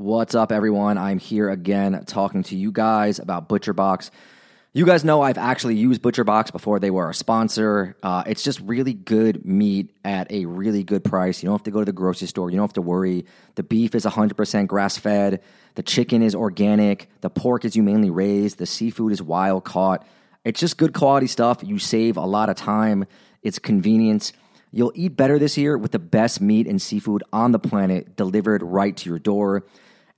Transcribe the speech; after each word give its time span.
What's 0.00 0.34
up, 0.34 0.50
everyone? 0.50 0.96
I'm 0.96 1.18
here 1.18 1.50
again 1.50 2.06
talking 2.06 2.42
to 2.44 2.56
you 2.56 2.72
guys 2.72 3.18
about 3.18 3.50
ButcherBox. 3.50 4.08
You 4.72 4.86
guys 4.86 5.04
know 5.04 5.20
I've 5.20 5.36
actually 5.36 5.76
used 5.76 6.00
ButcherBox 6.00 6.52
before 6.52 6.80
they 6.80 6.90
were 6.90 7.10
a 7.10 7.12
sponsor. 7.12 7.98
Uh, 8.02 8.22
it's 8.26 8.42
just 8.42 8.60
really 8.60 8.94
good 8.94 9.44
meat 9.44 9.94
at 10.02 10.32
a 10.32 10.46
really 10.46 10.84
good 10.84 11.04
price. 11.04 11.42
You 11.42 11.48
don't 11.48 11.58
have 11.58 11.64
to 11.64 11.70
go 11.70 11.80
to 11.80 11.84
the 11.84 11.92
grocery 11.92 12.28
store. 12.28 12.48
You 12.48 12.56
don't 12.56 12.68
have 12.68 12.72
to 12.72 12.80
worry. 12.80 13.26
The 13.56 13.62
beef 13.62 13.94
is 13.94 14.06
100% 14.06 14.68
grass 14.68 14.96
fed. 14.96 15.42
The 15.74 15.82
chicken 15.82 16.22
is 16.22 16.34
organic. 16.34 17.10
The 17.20 17.28
pork 17.28 17.66
is 17.66 17.74
humanely 17.74 18.08
raised. 18.08 18.56
The 18.56 18.64
seafood 18.64 19.12
is 19.12 19.20
wild 19.20 19.64
caught. 19.64 20.06
It's 20.46 20.60
just 20.60 20.78
good 20.78 20.94
quality 20.94 21.26
stuff. 21.26 21.58
You 21.62 21.78
save 21.78 22.16
a 22.16 22.24
lot 22.24 22.48
of 22.48 22.56
time. 22.56 23.04
It's 23.42 23.58
convenience. 23.58 24.32
You'll 24.72 24.92
eat 24.94 25.14
better 25.14 25.38
this 25.38 25.58
year 25.58 25.76
with 25.76 25.92
the 25.92 25.98
best 25.98 26.40
meat 26.40 26.66
and 26.66 26.80
seafood 26.80 27.22
on 27.34 27.52
the 27.52 27.58
planet 27.58 28.16
delivered 28.16 28.62
right 28.62 28.96
to 28.96 29.10
your 29.10 29.18
door. 29.18 29.66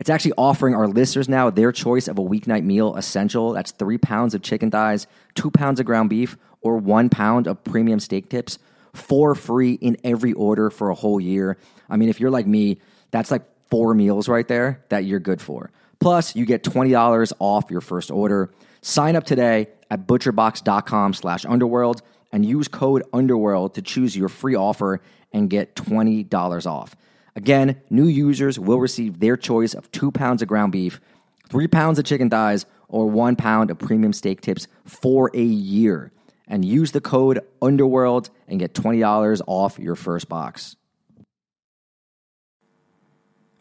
It's 0.03 0.11
actually 0.11 0.33
offering 0.37 0.75
our 0.75 0.89
listeners 0.89 1.29
now 1.29 1.49
their 1.49 1.71
choice 1.71 2.09
of 2.09 2.19
a 2.19 2.23
weeknight 2.23 2.65
meal 2.65 2.97
essential. 2.97 3.53
That's 3.53 3.71
three 3.71 3.99
pounds 3.99 4.35
of 4.35 4.43
chicken 4.43 4.69
thighs, 4.69 5.07
two 5.37 5.49
pounds 5.49 5.79
of 5.79 5.87
ground 5.87 6.11
beef, 6.11 6.37
or 6.61 6.79
one 6.79 7.09
pound 7.09 7.47
of 7.47 7.63
premium 7.63 8.01
steak 8.01 8.29
tips 8.29 8.59
for 8.95 9.37
free 9.37 9.75
in 9.75 9.97
every 10.03 10.33
order 10.33 10.71
for 10.71 10.91
a 10.91 10.95
whole 10.97 11.21
year. 11.21 11.57
I 11.89 11.99
mean, 11.99 12.09
if 12.09 12.19
you're 12.19 12.33
like 12.33 12.49
me, 12.49 12.81
that's 13.13 13.31
like 13.31 13.45
four 13.71 13.95
meals 13.95 14.29
right 14.29 14.49
there 14.49 14.83
that 14.89 15.05
you're 15.05 15.21
good 15.21 15.41
for. 15.41 15.71
Plus, 16.01 16.35
you 16.35 16.47
get 16.47 16.65
$20 16.65 17.33
off 17.39 17.71
your 17.71 17.81
first 17.81 18.11
order. 18.11 18.51
Sign 18.81 19.15
up 19.15 19.23
today 19.23 19.69
at 19.89 20.09
butcherbox.com 20.09 21.15
slash 21.15 21.45
underworld 21.45 22.03
and 22.33 22.45
use 22.45 22.67
code 22.67 23.05
underworld 23.13 23.75
to 23.75 23.83
choose 23.83 24.17
your 24.17 24.29
free 24.29 24.57
offer 24.57 25.01
and 25.33 25.49
get 25.49 25.77
$20 25.77 26.67
off. 26.67 26.97
Again, 27.35 27.81
new 27.89 28.07
users 28.07 28.59
will 28.59 28.79
receive 28.79 29.21
their 29.21 29.37
choice 29.37 29.75
of 29.75 29.91
two 29.91 30.11
pounds 30.11 30.43
of 30.43 30.49
ground 30.49 30.73
beef, 30.73 31.01
three 31.49 31.69
pounds 31.69 31.99
of 31.99 32.05
chicken 32.05 32.29
thighs, 32.29 32.67
or 32.89 33.09
one 33.09 33.37
pound 33.37 33.71
of 33.71 33.79
premium 33.79 34.13
steak 34.13 34.41
tips 34.41 34.69
for 34.85 35.31
a 35.35 35.43
year. 35.43 36.13
And 36.47 36.65
use 36.65 36.93
the 36.93 37.01
code 37.01 37.41
underworld 37.63 38.29
and 38.47 38.59
get 38.59 38.75
$20 38.75 39.41
off 39.47 39.79
your 39.79 39.95
first 39.95 40.29
box. 40.29 40.77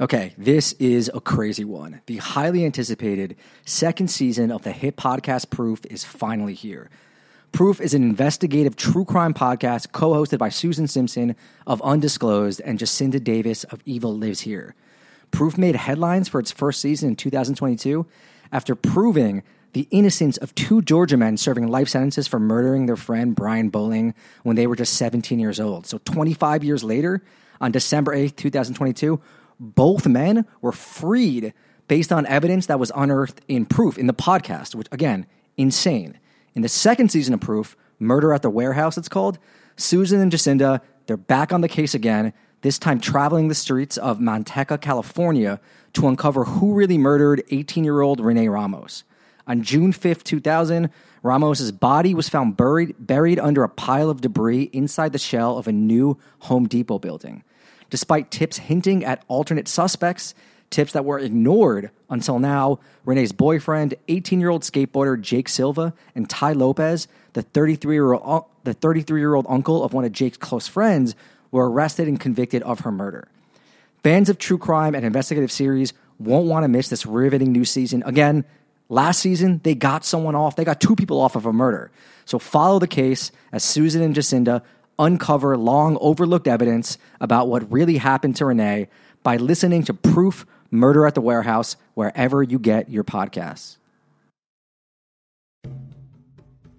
Okay, 0.02 0.34
this 0.36 0.74
is 0.74 1.12
a 1.14 1.22
crazy 1.22 1.64
one. 1.64 2.02
The 2.08 2.18
highly 2.18 2.66
anticipated 2.66 3.36
second 3.66 4.10
season 4.10 4.52
of 4.52 4.64
the 4.64 4.72
hit 4.72 4.98
podcast 4.98 5.52
Proof 5.52 5.86
is 5.90 6.04
finally 6.04 6.56
here. 6.56 6.90
Proof 7.52 7.82
is 7.82 7.94
an 7.94 8.02
investigative 8.02 8.78
true 8.78 9.04
crime 9.04 9.34
podcast 9.34 9.92
co 9.92 10.12
hosted 10.12 10.38
by 10.38 10.48
Susan 10.48 10.88
Simpson 10.88 11.36
of 11.68 11.82
Undisclosed 11.82 12.62
and 12.62 12.80
Jacinda 12.80 13.22
Davis 13.22 13.66
of 13.66 13.82
Evil 13.86 14.18
Lives 14.18 14.42
Here. 14.42 14.74
Proof 15.32 15.58
made 15.58 15.76
headlines 15.76 16.30
for 16.30 16.40
its 16.40 16.52
first 16.52 16.80
season 16.80 17.10
in 17.10 17.16
2022 17.18 18.06
after 18.54 18.74
proving 18.74 19.44
the 19.74 19.88
innocence 19.92 20.38
of 20.38 20.56
two 20.56 20.82
Georgia 20.82 21.18
men 21.18 21.36
serving 21.36 21.68
life 21.68 21.90
sentences 21.90 22.28
for 22.28 22.40
murdering 22.40 22.86
their 22.86 22.96
friend 22.96 23.36
Brian 23.36 23.70
Bowling 23.70 24.14
when 24.44 24.56
they 24.56 24.68
were 24.68 24.76
just 24.76 24.94
17 24.94 25.40
years 25.40 25.60
old. 25.60 25.86
So 25.86 26.00
25 26.06 26.64
years 26.64 26.84
later, 26.84 27.22
on 27.60 27.72
December 27.72 28.16
8th, 28.16 28.38
2022, 28.38 29.22
both 29.60 30.08
men 30.08 30.46
were 30.62 30.72
freed 30.72 31.54
based 31.88 32.14
on 32.14 32.26
evidence 32.26 32.68
that 32.68 32.80
was 32.80 32.92
unearthed 32.96 33.42
in 33.50 33.66
Proof 33.66 33.98
in 33.98 34.08
the 34.08 34.14
podcast, 34.14 34.74
which, 34.74 34.88
again, 34.92 35.26
insane. 35.58 36.18
In 36.54 36.62
the 36.62 36.70
second 36.70 37.10
season 37.10 37.34
of 37.34 37.40
Proof, 37.40 37.78
Murder 38.00 38.34
at 38.34 38.42
the 38.42 38.50
Warehouse, 38.50 38.98
it's 38.98 39.10
called, 39.10 39.38
Susan 39.78 40.20
and 40.20 40.32
Jacinda, 40.32 40.82
they're 41.06 41.18
back 41.18 41.54
on 41.54 41.62
the 41.62 41.68
case 41.68 41.94
again, 41.94 42.34
this 42.62 42.78
time 42.78 43.00
traveling 43.00 43.48
the 43.48 43.56
streets 43.56 43.98
of 43.98 44.20
Manteca, 44.20 44.80
California 44.80 45.60
to 45.94 46.08
uncover 46.08 46.44
who 46.44 46.74
really 46.74 46.98
murdered 46.98 47.44
18 47.50 47.84
year 47.84 48.02
old 48.02 48.20
Renee 48.20 48.48
Ramos. 48.48 49.04
On 49.48 49.64
June 49.64 49.92
5th, 49.92 50.24
2000, 50.24 50.90
Ramos's 51.24 51.72
body 51.72 52.14
was 52.14 52.30
found 52.30 52.58
buried, 52.58 52.96
buried 53.00 53.40
under 53.40 53.64
a 53.64 53.70
pile 53.70 54.10
of 54.10 54.22
debris 54.22 54.70
inside 54.74 55.14
the 55.14 55.20
shell 55.20 55.58
of 55.58 55.68
a 55.68 55.72
new 55.72 56.18
Home 56.40 56.68
Depot 56.68 57.00
building. 57.00 57.44
Despite 57.90 58.32
tips 58.32 58.58
hinting 58.58 59.04
at 59.04 59.24
alternate 59.28 59.68
suspects, 59.68 60.34
tips 60.72 60.94
that 60.94 61.06
were 61.06 61.20
ignored 61.20 61.92
until 62.10 62.40
now, 62.40 62.80
Renee's 63.06 63.32
boyfriend, 63.32 63.94
18 64.08 64.40
year 64.40 64.50
old 64.50 64.64
skateboarder 64.64 65.22
Jake 65.22 65.48
Silva, 65.48 65.94
and 66.16 66.30
Ty 66.30 66.54
Lopez, 66.54 67.08
the 67.34 67.44
33 67.44 67.96
year 67.96 68.14
old 68.14 68.46
the 68.64 68.74
33 68.74 69.20
year 69.20 69.36
old 69.36 69.46
uncle 69.50 69.84
of 69.84 69.94
one 69.94 70.06
of 70.06 70.12
Jake's 70.12 70.38
close 70.38 70.68
friends, 70.68 71.16
were 71.52 71.70
arrested 71.70 72.08
and 72.08 72.20
convicted 72.20 72.64
of 72.64 72.82
her 72.82 72.92
murder. 72.92 73.28
Fans 74.04 74.30
of 74.30 74.40
true 74.40 74.58
crime 74.58 74.96
and 74.96 75.06
investigative 75.06 75.52
series 75.52 75.94
won't 76.18 76.48
want 76.48 76.64
to 76.64 76.68
miss 76.68 76.90
this 76.90 77.06
riveting 77.06 77.52
new 77.52 77.66
season. 77.66 78.02
Again, 78.06 78.46
last 78.90 79.20
season 79.20 79.62
they 79.64 79.76
got 79.76 80.06
someone 80.06 80.36
off. 80.36 80.56
They 80.56 80.66
got 80.66 80.82
two 80.82 80.96
people 80.96 81.20
off 81.20 81.36
of 81.36 81.46
a 81.46 81.54
murder. 81.54 81.92
So 82.26 82.40
follow 82.40 82.80
the 82.80 82.88
case 82.88 83.32
as 83.52 83.64
Susan 83.64 84.02
and 84.02 84.16
Jacinda 84.16 84.62
uncover 84.98 85.58
long 85.58 85.98
overlooked 86.00 86.48
evidence 86.48 86.98
about 87.20 87.48
what 87.48 87.70
really 87.72 87.98
happened 87.98 88.36
to 88.38 88.46
Renee 88.46 88.88
by 89.24 89.38
listening 89.38 89.84
to 89.84 89.94
Proof 89.94 90.46
Murder 90.72 91.06
at 91.06 91.16
the 91.16 91.22
Warehouse 91.22 91.76
wherever 91.94 92.42
you 92.42 92.58
get 92.58 92.90
your 92.90 93.04
podcasts. 93.04 93.78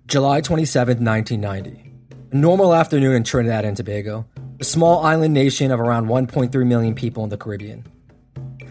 July 0.06 0.40
27th, 0.40 1.00
1990. 1.00 1.92
A 2.32 2.36
normal 2.36 2.74
afternoon 2.74 3.14
in 3.14 3.24
Trinidad 3.24 3.64
and 3.64 3.76
Tobago, 3.76 4.26
a 4.58 4.64
small 4.64 5.04
island 5.04 5.34
nation 5.34 5.70
of 5.70 5.80
around 5.80 6.06
1.3 6.06 6.66
million 6.66 6.94
people 6.94 7.22
in 7.24 7.30
the 7.30 7.36
Caribbean. 7.36 7.84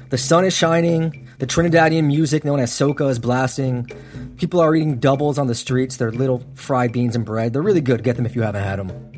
The 0.09 0.17
sun 0.17 0.43
is 0.43 0.55
shining, 0.55 1.27
the 1.39 1.47
Trinidadian 1.47 2.05
music 2.05 2.43
known 2.43 2.59
as 2.59 2.71
soca 2.71 3.09
is 3.09 3.17
blasting. 3.17 3.89
People 4.37 4.59
are 4.59 4.75
eating 4.75 4.99
doubles 4.99 5.37
on 5.37 5.47
the 5.47 5.55
streets, 5.55 5.97
they're 5.97 6.11
little 6.11 6.43
fried 6.55 6.91
beans 6.91 7.15
and 7.15 7.23
bread. 7.23 7.53
They're 7.53 7.61
really 7.61 7.81
good, 7.81 8.03
get 8.03 8.17
them 8.17 8.25
if 8.25 8.35
you 8.35 8.41
haven't 8.41 8.63
had 8.63 8.79
them. 8.79 9.11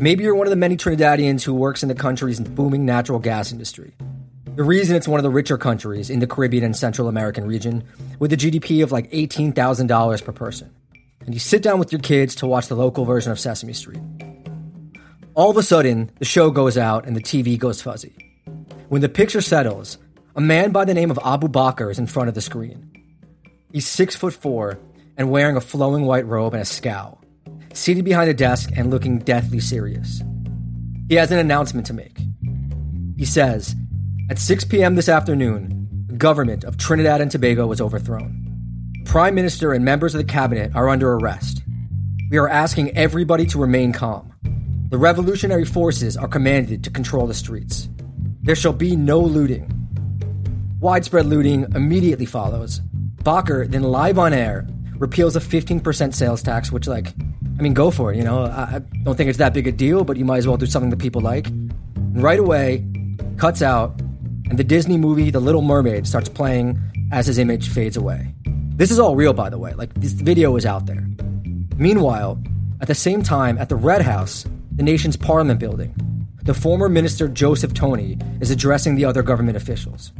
Maybe 0.00 0.24
you're 0.24 0.34
one 0.34 0.46
of 0.46 0.50
the 0.50 0.56
many 0.56 0.76
Trinidadians 0.76 1.44
who 1.44 1.54
works 1.54 1.82
in 1.82 1.88
the 1.88 1.94
country's 1.94 2.40
booming 2.40 2.84
natural 2.84 3.18
gas 3.18 3.52
industry. 3.52 3.94
The 4.54 4.64
reason 4.64 4.96
it's 4.96 5.08
one 5.08 5.18
of 5.18 5.24
the 5.24 5.30
richer 5.30 5.56
countries 5.56 6.10
in 6.10 6.18
the 6.18 6.26
Caribbean 6.26 6.62
and 6.62 6.76
Central 6.76 7.08
American 7.08 7.46
region, 7.46 7.84
with 8.18 8.34
a 8.34 8.36
GDP 8.36 8.82
of 8.82 8.92
like 8.92 9.10
$18,000 9.10 10.24
per 10.24 10.32
person. 10.32 10.70
And 11.24 11.32
you 11.32 11.40
sit 11.40 11.62
down 11.62 11.78
with 11.78 11.90
your 11.90 12.02
kids 12.02 12.34
to 12.34 12.46
watch 12.46 12.66
the 12.68 12.74
local 12.74 13.06
version 13.06 13.32
of 13.32 13.40
Sesame 13.40 13.72
Street. 13.72 14.02
All 15.34 15.48
of 15.48 15.56
a 15.56 15.62
sudden, 15.62 16.10
the 16.18 16.26
show 16.26 16.50
goes 16.50 16.76
out 16.76 17.06
and 17.06 17.16
the 17.16 17.22
TV 17.22 17.58
goes 17.58 17.80
fuzzy. 17.80 18.12
When 18.90 19.00
the 19.00 19.08
picture 19.08 19.40
settles, 19.40 19.96
a 20.36 20.40
man 20.42 20.70
by 20.70 20.84
the 20.84 20.92
name 20.92 21.10
of 21.10 21.18
Abu 21.24 21.48
Bakr 21.48 21.90
is 21.90 21.98
in 21.98 22.06
front 22.06 22.28
of 22.28 22.34
the 22.34 22.42
screen. 22.42 22.90
He's 23.72 23.86
six 23.86 24.14
foot 24.14 24.34
four 24.34 24.78
and 25.16 25.30
wearing 25.30 25.56
a 25.56 25.62
flowing 25.62 26.04
white 26.04 26.26
robe 26.26 26.52
and 26.52 26.62
a 26.62 26.66
scowl, 26.66 27.22
seated 27.72 28.04
behind 28.04 28.28
a 28.28 28.34
desk 28.34 28.68
and 28.76 28.90
looking 28.90 29.18
deathly 29.20 29.60
serious. 29.60 30.22
He 31.08 31.14
has 31.14 31.30
an 31.30 31.38
announcement 31.38 31.86
to 31.86 31.94
make. 31.94 32.18
He 33.16 33.24
says, 33.24 33.74
at 34.32 34.38
6 34.38 34.64
p.m. 34.64 34.94
this 34.94 35.10
afternoon, 35.10 36.06
the 36.06 36.16
government 36.16 36.64
of 36.64 36.78
Trinidad 36.78 37.20
and 37.20 37.30
Tobago 37.30 37.66
was 37.66 37.82
overthrown. 37.82 39.02
Prime 39.04 39.34
Minister 39.34 39.74
and 39.74 39.84
members 39.84 40.14
of 40.14 40.20
the 40.20 40.32
cabinet 40.32 40.74
are 40.74 40.88
under 40.88 41.12
arrest. 41.12 41.62
We 42.30 42.38
are 42.38 42.48
asking 42.48 42.96
everybody 42.96 43.44
to 43.44 43.58
remain 43.58 43.92
calm. 43.92 44.32
The 44.88 44.96
revolutionary 44.96 45.66
forces 45.66 46.16
are 46.16 46.28
commanded 46.28 46.82
to 46.84 46.90
control 46.90 47.26
the 47.26 47.34
streets. 47.34 47.90
There 48.40 48.54
shall 48.54 48.72
be 48.72 48.96
no 48.96 49.20
looting. 49.20 49.70
Widespread 50.80 51.26
looting 51.26 51.66
immediately 51.74 52.24
follows. 52.24 52.80
Bakr 53.16 53.70
then 53.70 53.82
live 53.82 54.18
on 54.18 54.32
air 54.32 54.66
repeals 54.94 55.36
a 55.36 55.40
15% 55.40 56.14
sales 56.14 56.42
tax, 56.42 56.72
which, 56.72 56.86
like, 56.86 57.08
I 57.58 57.60
mean, 57.60 57.74
go 57.74 57.90
for 57.90 58.14
it. 58.14 58.16
You 58.16 58.24
know, 58.24 58.44
I, 58.44 58.76
I 58.76 58.78
don't 59.02 59.14
think 59.14 59.28
it's 59.28 59.40
that 59.40 59.52
big 59.52 59.66
a 59.66 59.72
deal, 59.72 60.04
but 60.04 60.16
you 60.16 60.24
might 60.24 60.38
as 60.38 60.48
well 60.48 60.56
do 60.56 60.64
something 60.64 60.88
that 60.88 61.00
people 61.00 61.20
like. 61.20 61.48
And 61.48 62.22
right 62.22 62.38
away, 62.38 62.82
cuts 63.36 63.60
out 63.60 64.00
and 64.52 64.58
the 64.58 64.64
Disney 64.64 64.98
movie 64.98 65.30
The 65.30 65.40
Little 65.40 65.62
Mermaid 65.62 66.06
starts 66.06 66.28
playing 66.28 66.78
as 67.10 67.26
his 67.26 67.38
image 67.38 67.70
fades 67.70 67.96
away. 67.96 68.34
This 68.76 68.90
is 68.90 68.98
all 68.98 69.16
real, 69.16 69.32
by 69.32 69.48
the 69.48 69.56
way. 69.56 69.72
Like, 69.72 69.94
this 69.94 70.12
video 70.12 70.56
is 70.56 70.66
out 70.66 70.84
there. 70.84 71.08
Meanwhile, 71.78 72.38
at 72.82 72.86
the 72.86 72.94
same 72.94 73.22
time, 73.22 73.56
at 73.56 73.70
the 73.70 73.76
Red 73.76 74.02
House, 74.02 74.44
the 74.70 74.82
nation's 74.82 75.16
parliament 75.16 75.58
building, 75.58 75.94
the 76.42 76.52
former 76.52 76.90
minister 76.90 77.28
Joseph 77.28 77.72
Toney 77.72 78.18
is 78.42 78.50
addressing 78.50 78.94
the 78.94 79.06
other 79.06 79.22
government 79.22 79.56
officials. 79.56 80.12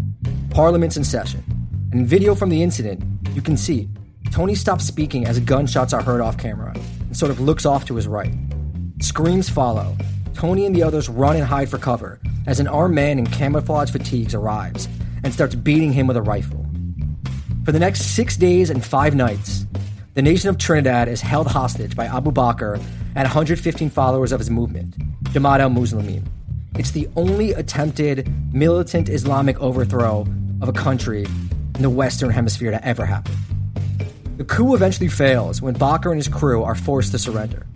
Parliament's 0.49 0.97
in 0.97 1.05
session. 1.05 1.45
In 1.93 2.07
video 2.07 2.35
from 2.35 2.49
the 2.49 2.63
incident, 2.63 3.05
you 3.35 3.43
can 3.43 3.59
see 3.59 3.87
Toney 4.31 4.55
stops 4.55 4.87
speaking 4.87 5.27
as 5.27 5.41
gunshots 5.41 5.93
are 5.93 6.03
heard 6.03 6.23
off 6.23 6.39
camera 6.39 6.73
and 6.75 7.15
sort 7.15 7.31
of 7.31 7.39
looks 7.39 7.67
off 7.67 7.85
to 7.85 7.97
his 7.97 8.09
right. 8.09 8.33
Screams 9.03 9.51
follow. 9.51 9.95
Toney 10.35 10.67
and 10.67 10.75
the 10.75 10.83
others 10.83 11.09
run 11.09 11.37
and 11.37 11.45
hide 11.45 11.69
for 11.69 11.79
cover 11.79 12.21
as 12.47 12.61
an 12.61 12.67
armed 12.67 12.95
man 12.95 13.19
in 13.19 13.27
camouflage 13.27 13.91
fatigues 13.91 14.35
arrives 14.35 14.89
and 15.23 15.33
starts 15.33 15.55
beating 15.55 15.93
him 15.93 16.07
with 16.07 16.17
a 16.17 16.23
rifle. 16.23 16.67
For 17.65 17.73
the 17.73 17.79
next 17.79 18.15
six 18.15 18.37
days 18.37 18.71
and 18.71 18.85
five 18.85 19.15
nights, 19.15 19.67
the 20.15 20.23
nation 20.23 20.51
of 20.51 20.59
Trinidad 20.59 21.09
is 21.09 21.21
held 21.21 21.47
hostage 21.47 21.95
by 21.95 22.07
Abu 22.07 22.33
Bakr 22.33 22.77
and 23.15 23.25
115 23.25 23.89
followers 23.91 24.33
of 24.33 24.41
his 24.41 24.51
movement, 24.51 24.97
Jamaat 25.33 25.61
al 25.61 25.71
Muslimin. 25.71 26.27
It's 26.79 26.91
the 26.91 27.09
only 27.17 27.53
attempted 27.53 28.29
militant 28.53 29.09
Islamic 29.09 29.61
overthrow 29.61 30.27
of 30.61 30.69
a 30.69 30.73
country 30.73 31.25
in 31.75 31.83
the 31.83 31.91
Western 31.91 32.31
Hemisphere 32.31 32.71
to 32.71 32.85
ever 32.85 33.05
happen. 33.05 33.35
The 34.39 34.45
coup 34.45 34.75
eventually 34.75 35.09
fails 35.09 35.63
when 35.63 35.75
Bakr 35.75 36.07
and 36.07 36.17
his 36.17 36.29
crew 36.29 36.63
are 36.63 36.75
forced 36.75 37.13
to 37.13 37.19
surrender. 37.19 37.67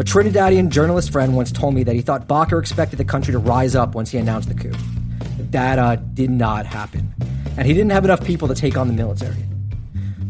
A 0.00 0.04
Trinidadian 0.04 0.68
journalist 0.68 1.10
friend 1.10 1.34
once 1.34 1.50
told 1.50 1.74
me 1.74 1.82
that 1.82 1.96
he 1.96 2.02
thought 2.02 2.28
Bakr 2.28 2.60
expected 2.60 3.00
the 3.00 3.04
country 3.04 3.32
to 3.32 3.38
rise 3.40 3.74
up 3.74 3.96
once 3.96 4.12
he 4.12 4.18
announced 4.18 4.48
the 4.48 4.54
coup. 4.54 4.72
That 5.50 5.80
uh, 5.80 5.96
did 5.96 6.30
not 6.30 6.66
happen, 6.66 7.12
and 7.56 7.66
he 7.66 7.74
didn't 7.74 7.90
have 7.90 8.04
enough 8.04 8.24
people 8.24 8.46
to 8.46 8.54
take 8.54 8.76
on 8.76 8.86
the 8.86 8.92
military. 8.92 9.42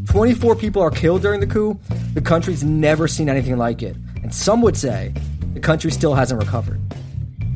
24 0.06 0.56
people 0.56 0.80
are 0.80 0.90
killed 0.90 1.20
during 1.20 1.40
the 1.40 1.46
coup. 1.46 1.78
The 2.14 2.22
country's 2.22 2.64
never 2.64 3.06
seen 3.06 3.28
anything 3.28 3.58
like 3.58 3.82
it, 3.82 3.94
and 4.22 4.34
some 4.34 4.62
would 4.62 4.74
say 4.74 5.12
the 5.52 5.60
country 5.60 5.90
still 5.90 6.14
hasn't 6.14 6.40
recovered. 6.40 6.80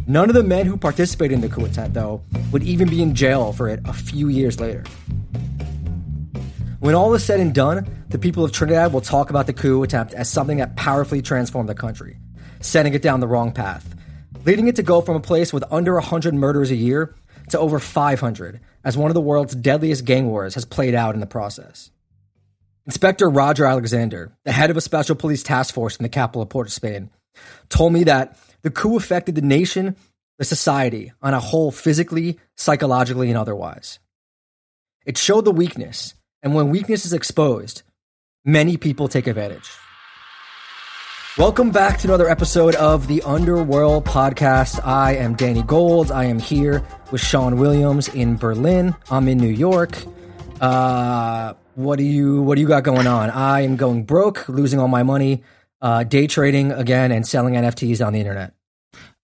None 0.06 0.28
of 0.28 0.34
the 0.34 0.42
men 0.42 0.66
who 0.66 0.76
participated 0.76 1.36
in 1.36 1.40
the 1.40 1.48
coup 1.48 1.64
attempt, 1.64 1.94
though, 1.94 2.22
would 2.52 2.62
even 2.62 2.90
be 2.90 3.00
in 3.00 3.14
jail 3.14 3.54
for 3.54 3.70
it 3.70 3.80
a 3.86 3.92
few 3.94 4.28
years 4.28 4.60
later. 4.60 4.84
When 6.80 6.94
all 6.94 7.14
is 7.14 7.24
said 7.24 7.40
and 7.40 7.54
done, 7.54 8.01
the 8.12 8.18
people 8.18 8.44
of 8.44 8.52
Trinidad 8.52 8.92
will 8.92 9.00
talk 9.00 9.30
about 9.30 9.46
the 9.46 9.54
coup 9.54 9.82
attempt 9.82 10.12
as 10.12 10.28
something 10.28 10.58
that 10.58 10.76
powerfully 10.76 11.22
transformed 11.22 11.66
the 11.66 11.74
country, 11.74 12.18
sending 12.60 12.92
it 12.92 13.00
down 13.00 13.20
the 13.20 13.26
wrong 13.26 13.52
path, 13.52 13.96
leading 14.44 14.68
it 14.68 14.76
to 14.76 14.82
go 14.82 15.00
from 15.00 15.16
a 15.16 15.20
place 15.20 15.50
with 15.50 15.64
under 15.70 15.94
100 15.94 16.34
murders 16.34 16.70
a 16.70 16.76
year 16.76 17.14
to 17.48 17.58
over 17.58 17.78
500, 17.78 18.60
as 18.84 18.98
one 18.98 19.10
of 19.10 19.14
the 19.14 19.20
world's 19.22 19.54
deadliest 19.54 20.04
gang 20.04 20.26
wars 20.26 20.54
has 20.54 20.66
played 20.66 20.94
out 20.94 21.14
in 21.14 21.20
the 21.20 21.26
process. 21.26 21.90
Inspector 22.84 23.28
Roger 23.30 23.64
Alexander, 23.64 24.36
the 24.44 24.52
head 24.52 24.68
of 24.68 24.76
a 24.76 24.82
special 24.82 25.16
police 25.16 25.42
task 25.42 25.72
force 25.72 25.96
in 25.96 26.02
the 26.02 26.10
capital 26.10 26.42
of 26.42 26.50
Port 26.50 26.66
of 26.66 26.72
Spain, 26.72 27.08
told 27.70 27.94
me 27.94 28.04
that 28.04 28.36
the 28.60 28.70
coup 28.70 28.96
affected 28.96 29.36
the 29.36 29.40
nation, 29.40 29.96
the 30.38 30.44
society 30.44 31.12
on 31.22 31.32
a 31.32 31.40
whole, 31.40 31.70
physically, 31.70 32.38
psychologically, 32.58 33.28
and 33.28 33.38
otherwise. 33.38 34.00
It 35.06 35.16
showed 35.16 35.46
the 35.46 35.50
weakness, 35.50 36.12
and 36.42 36.54
when 36.54 36.68
weakness 36.68 37.06
is 37.06 37.14
exposed, 37.14 37.82
many 38.44 38.76
people 38.76 39.08
take 39.08 39.26
advantage. 39.26 39.70
Welcome 41.38 41.70
back 41.70 41.98
to 41.98 42.08
another 42.08 42.28
episode 42.28 42.74
of 42.74 43.06
the 43.06 43.22
Underworld 43.22 44.04
Podcast. 44.04 44.84
I 44.84 45.14
am 45.14 45.34
Danny 45.34 45.62
Gold. 45.62 46.10
I 46.10 46.24
am 46.24 46.38
here 46.38 46.86
with 47.10 47.22
Sean 47.22 47.58
Williams 47.58 48.08
in 48.08 48.36
Berlin. 48.36 48.94
I'm 49.10 49.28
in 49.28 49.38
New 49.38 49.48
York. 49.48 49.96
Uh, 50.60 51.54
what 51.74 51.96
do 51.96 52.04
you 52.04 52.42
What 52.42 52.56
do 52.56 52.60
you 52.60 52.68
got 52.68 52.84
going 52.84 53.06
on? 53.06 53.30
I 53.30 53.62
am 53.62 53.76
going 53.76 54.04
broke, 54.04 54.46
losing 54.48 54.78
all 54.78 54.88
my 54.88 55.02
money 55.02 55.42
uh, 55.80 56.04
day 56.04 56.26
trading 56.26 56.70
again 56.72 57.12
and 57.12 57.26
selling 57.26 57.54
NFTs 57.54 58.06
on 58.06 58.12
the 58.12 58.20
internet? 58.20 58.54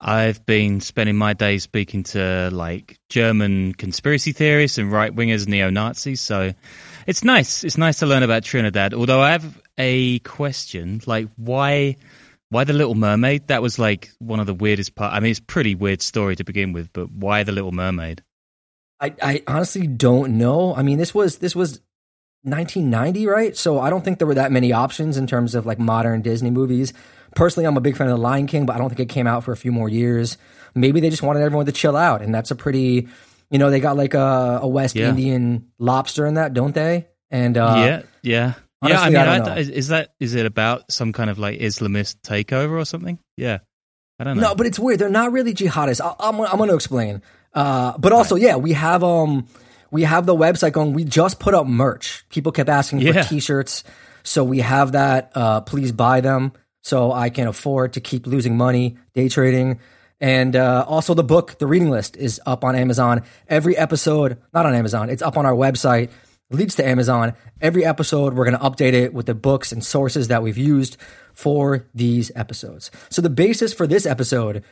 I've 0.01 0.47
been 0.47 0.81
spending 0.81 1.17
my 1.17 1.33
days 1.35 1.65
speaking 1.65 2.05
to 2.05 2.51
like 2.53 2.99
German 3.09 3.75
conspiracy 3.75 4.33
theorists 4.33 4.79
and 4.79 4.91
right 4.93 5.15
wingers, 5.15 5.49
neo 5.49 5.71
Nazis. 5.71 6.21
So 6.21 6.55
it's 7.09 7.25
nice. 7.25 7.65
It's 7.65 7.79
nice 7.79 8.01
to 8.01 8.07
learn 8.07 8.23
about 8.23 8.45
Trinidad. 8.45 8.93
Although 8.93 9.23
I 9.23 9.31
have 9.31 9.63
a 9.79 10.19
question, 10.19 11.01
like 11.07 11.27
why, 11.37 11.97
why 12.51 12.65
the 12.65 12.75
Little 12.75 12.95
Mermaid? 12.95 13.47
That 13.47 13.63
was 13.63 13.79
like 13.79 14.11
one 14.19 14.41
of 14.41 14.47
the 14.47 14.53
weirdest 14.53 14.95
part. 14.95 15.15
I 15.15 15.21
mean, 15.21 15.31
it's 15.31 15.41
pretty 15.41 15.75
weird 15.75 16.03
story 16.03 16.37
to 16.37 16.45
begin 16.45 16.75
with, 16.75 16.93
but 16.93 17.11
why 17.11 17.45
the 17.45 17.53
Little 17.53 17.73
Mermaid? 17.73 18.23
I, 19.01 19.15
I 19.23 19.43
honestly 19.47 19.87
don't 19.87 20.37
know. 20.37 20.75
I 20.75 20.83
mean, 20.83 20.99
this 20.99 21.15
was 21.15 21.39
this 21.39 21.57
was 21.57 21.81
1990, 22.43 23.27
right? 23.27 23.57
So 23.57 23.81
I 23.81 23.89
don't 23.89 24.05
think 24.05 24.19
there 24.19 24.27
were 24.27 24.35
that 24.35 24.53
many 24.53 24.75
options 24.75 25.17
in 25.17 25.27
terms 25.27 25.55
of 25.55 25.65
like 25.65 25.79
modern 25.79 26.21
Disney 26.21 26.51
movies. 26.51 26.93
Personally, 27.35 27.67
I'm 27.67 27.79
a 27.79 27.81
big 27.81 27.97
fan 27.97 28.09
of 28.09 28.19
The 28.19 28.23
Lion 28.23 28.47
King, 28.47 28.67
but 28.67 28.77
I 28.77 28.79
don't 28.79 28.91
think 28.91 29.01
it 29.01 29.09
came 29.09 29.27
out 29.27 29.45
for 29.45 29.53
a 29.53 29.57
few 29.57 29.73
more 29.73 29.89
years. 29.89 30.37
Maybe 30.75 31.01
they 31.01 31.09
just 31.09 31.23
wanted 31.23 31.41
everyone 31.41 31.65
to 31.67 31.73
chill 31.73 31.97
out, 31.97 32.21
and 32.21 32.35
that's 32.35 32.51
a 32.51 32.57
pretty, 32.57 33.09
you 33.51 33.59
know, 33.59 33.71
they 33.71 33.81
got 33.81 33.97
like 33.97 34.15
a, 34.15 34.61
a 34.63 34.69
West 34.69 34.95
yeah. 34.95 35.09
Indian 35.09 35.69
lobster 35.79 36.27
in 36.27 36.35
that, 36.35 36.55
don't 36.55 36.75
they? 36.75 37.09
And 37.31 37.57
uh, 37.57 37.75
yeah, 37.79 38.03
yeah, 38.23 38.55
honestly, 38.83 39.13
yeah. 39.13 39.31
I 39.31 39.39
mean, 39.39 39.49
I 39.49 39.55
I, 39.55 39.59
is 39.59 39.89
that 39.89 40.15
is 40.21 40.35
it 40.35 40.47
about 40.47 40.91
some 40.91 41.13
kind 41.13 41.31
of 41.31 41.39
like 41.39 41.59
Islamist 41.59 42.17
takeover 42.23 42.81
or 42.81 42.85
something? 42.85 43.19
Yeah, 43.37 43.59
I 44.19 44.25
don't 44.25 44.37
know. 44.37 44.49
No, 44.49 44.55
but 44.55 44.67
it's 44.67 44.79
weird. 44.79 44.99
They're 44.99 45.09
not 45.09 45.33
really 45.33 45.55
jihadists. 45.55 46.01
I, 46.01 46.29
am 46.29 46.41
I'm, 46.41 46.47
I'm 46.47 46.57
going 46.57 46.71
to 46.71 46.75
explain. 46.75 47.23
Uh, 47.55 47.97
but 47.99 48.13
also, 48.13 48.35
right. 48.35 48.45
yeah, 48.45 48.57
we 48.57 48.73
have 48.73 49.05
um 49.05 49.47
we 49.91 50.03
have 50.03 50.27
the 50.27 50.35
website 50.35 50.73
going. 50.73 50.93
We 50.93 51.05
just 51.05 51.39
put 51.39 51.55
up 51.55 51.67
merch. 51.67 52.25
People 52.29 52.53
kept 52.53 52.69
asking 52.69 53.01
yeah. 53.01 53.23
for 53.23 53.29
t-shirts. 53.29 53.85
So 54.23 54.45
we 54.45 54.59
have 54.59 54.93
that. 54.93 55.33
Uh, 55.35 55.61
please 55.63 55.93
buy 55.93 56.21
them 56.21 56.53
so 56.83 57.13
I 57.13 57.31
can 57.31 57.47
afford 57.49 57.95
to 57.95 58.01
keep 58.01 58.27
losing 58.27 58.57
money 58.57 58.99
day 59.15 59.29
trading. 59.29 59.81
And 60.21 60.57
uh, 60.57 60.85
also, 60.89 61.15
the 61.15 61.23
book, 61.25 61.59
The 61.59 61.67
Reading 61.67 61.91
List, 61.91 62.17
is 62.17 62.41
up 62.45 62.65
on 62.65 62.75
Amazon. 62.75 63.23
Every 63.47 63.77
episode, 63.77 64.39
not 64.53 64.67
on 64.67 64.75
Amazon, 64.75 65.11
it's 65.11 65.23
up 65.23 65.37
on 65.37 65.47
our 65.47 65.55
website, 65.55 66.11
leads 66.51 66.75
to 66.77 66.87
Amazon. 66.87 67.35
Every 67.61 67.85
episode, 67.85 68.35
we're 68.35 68.45
going 68.45 68.59
to 68.59 68.65
update 68.65 68.95
it 68.95 69.15
with 69.15 69.27
the 69.27 69.35
books 69.35 69.71
and 69.71 69.85
sources 69.85 70.29
that 70.29 70.43
we've 70.43 70.59
used 70.59 70.97
for 71.35 71.87
these 71.95 72.33
episodes. 72.35 72.91
So, 73.11 73.23
the 73.23 73.31
basis 73.31 73.73
for 73.73 73.87
this 73.87 74.07
episode, 74.07 74.65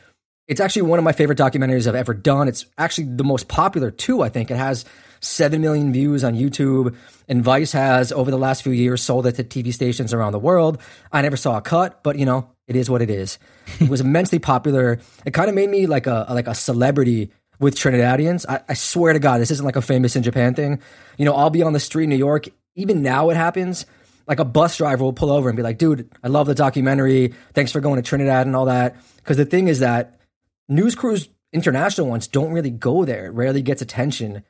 it's 0.49 0.59
actually 0.59 0.83
one 0.83 0.99
of 0.99 1.05
my 1.05 1.13
favorite 1.13 1.37
documentaries 1.37 1.87
I've 1.87 1.95
ever 1.95 2.13
done. 2.13 2.47
It's 2.47 2.65
actually 2.77 3.15
the 3.15 3.23
most 3.23 3.47
popular, 3.47 3.89
too, 3.89 4.21
I 4.21 4.29
think. 4.29 4.51
It 4.51 4.57
has 4.57 4.83
7 5.21 5.61
million 5.61 5.93
views 5.93 6.23
on 6.23 6.35
YouTube. 6.35 6.95
And 7.27 7.43
Vice 7.43 7.71
has, 7.73 8.11
over 8.11 8.31
the 8.31 8.37
last 8.37 8.63
few 8.63 8.71
years, 8.71 9.01
sold 9.01 9.27
it 9.27 9.35
to 9.35 9.43
TV 9.43 9.73
stations 9.73 10.13
around 10.13 10.31
the 10.31 10.39
world. 10.39 10.81
I 11.11 11.21
never 11.21 11.37
saw 11.37 11.57
a 11.57 11.61
cut, 11.61 12.01
but 12.03 12.17
you 12.17 12.25
know, 12.25 12.49
it 12.67 12.75
is 12.75 12.89
what 12.89 13.01
it 13.01 13.09
is. 13.09 13.39
It 13.79 13.89
was 13.89 14.01
immensely 14.01 14.39
popular. 14.39 14.99
It 15.25 15.33
kind 15.33 15.49
of 15.49 15.55
made 15.55 15.69
me 15.69 15.87
like 15.87 16.05
a 16.07 16.27
like 16.29 16.47
a 16.47 16.55
celebrity 16.55 17.31
with 17.59 17.75
Trinidadians. 17.75 18.45
I, 18.47 18.61
I, 18.69 18.73
swear 18.75 19.13
to 19.13 19.19
God, 19.19 19.41
this 19.41 19.49
isn't 19.49 19.65
like 19.65 19.75
a 19.75 19.81
famous 19.81 20.15
in 20.15 20.21
Japan 20.21 20.53
thing. 20.53 20.79
You 21.17 21.25
know, 21.25 21.33
I'll 21.33 21.49
be 21.49 21.63
on 21.63 21.73
the 21.73 21.79
street 21.79 22.03
in 22.03 22.11
New 22.11 22.17
York. 22.17 22.47
Even 22.75 23.01
now, 23.01 23.29
it 23.31 23.37
happens. 23.37 23.85
Like 24.27 24.39
a 24.39 24.45
bus 24.45 24.77
driver 24.77 25.03
will 25.03 25.13
pull 25.13 25.31
over 25.31 25.49
and 25.49 25.55
be 25.55 25.63
like, 25.63 25.77
"Dude, 25.77 26.09
I 26.21 26.27
love 26.27 26.47
the 26.47 26.55
documentary. 26.55 27.33
Thanks 27.53 27.71
for 27.71 27.79
going 27.79 27.95
to 27.95 28.07
Trinidad 28.07 28.45
and 28.45 28.55
all 28.55 28.65
that." 28.65 28.97
Because 29.17 29.37
the 29.37 29.45
thing 29.45 29.69
is 29.69 29.79
that 29.79 30.19
news 30.67 30.93
crews, 30.93 31.29
international 31.53 32.07
ones, 32.07 32.27
don't 32.27 32.51
really 32.51 32.69
go 32.69 33.05
there. 33.05 33.27
It 33.27 33.31
rarely 33.31 33.61
gets 33.61 33.81
attention 33.81 34.43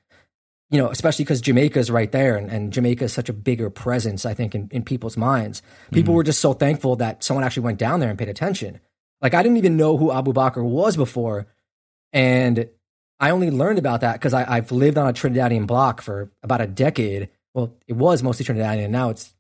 you 0.70 0.78
know, 0.78 0.90
especially 0.90 1.24
because 1.24 1.42
Jamaica's 1.42 1.90
right 1.90 2.12
there 2.12 2.36
and, 2.36 2.52
and 2.52 2.74
Jamaica 2.74 3.06
is 3.06 3.14
such 3.14 3.30
a 3.30 3.34
bigger 3.34 3.70
presence, 3.70 4.26
I 4.26 4.34
think, 4.34 4.54
in, 4.54 4.68
in 4.72 4.84
people's 4.84 5.16
minds. 5.16 5.62
People 5.92 6.12
mm-hmm. 6.12 6.18
were 6.18 6.24
just 6.24 6.42
so 6.42 6.54
thankful 6.54 6.98
that 6.98 7.24
someone 7.24 7.44
actually 7.44 7.64
went 7.64 7.80
down 7.80 8.00
there 8.00 8.10
and 8.10 8.20
paid 8.20 8.30
attention. 8.30 8.80
Like, 9.22 9.34
I 9.34 9.42
didn't 9.44 9.58
even 9.58 9.78
know 9.78 9.98
who 9.98 10.12
Abu 10.12 10.34
Bakr 10.34 10.64
was 10.64 10.98
before. 10.98 11.48
And 12.12 12.70
I 13.20 13.32
only 13.32 13.50
learned 13.50 13.80
about 13.80 14.02
that 14.02 14.14
because 14.14 14.34
I've 14.34 14.72
lived 14.72 14.98
on 14.98 15.08
a 15.08 15.14
Trinidadian 15.14 15.68
block 15.68 16.02
for 16.02 16.32
about 16.44 16.62
a 16.62 16.68
decade. 16.68 17.30
Well, 17.54 17.74
it 17.88 17.94
was 17.94 18.22
mostly 18.22 18.46
Trinidadian. 18.46 18.90
Now 18.90 19.10
it's 19.10 19.34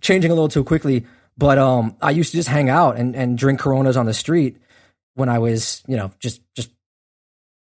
changing 0.00 0.30
a 0.30 0.34
little 0.34 0.48
too 0.48 0.64
quickly. 0.64 1.06
But 1.38 1.56
um, 1.58 1.96
I 2.02 2.10
used 2.10 2.32
to 2.32 2.36
just 2.36 2.48
hang 2.48 2.68
out 2.68 2.96
and, 2.96 3.16
and 3.16 3.38
drink 3.38 3.60
Coronas 3.60 3.96
on 3.96 4.04
the 4.04 4.14
street 4.14 4.58
when 5.14 5.28
I 5.28 5.38
was, 5.38 5.82
you 5.86 5.96
know, 5.96 6.12
just 6.18 6.42
just 6.54 6.70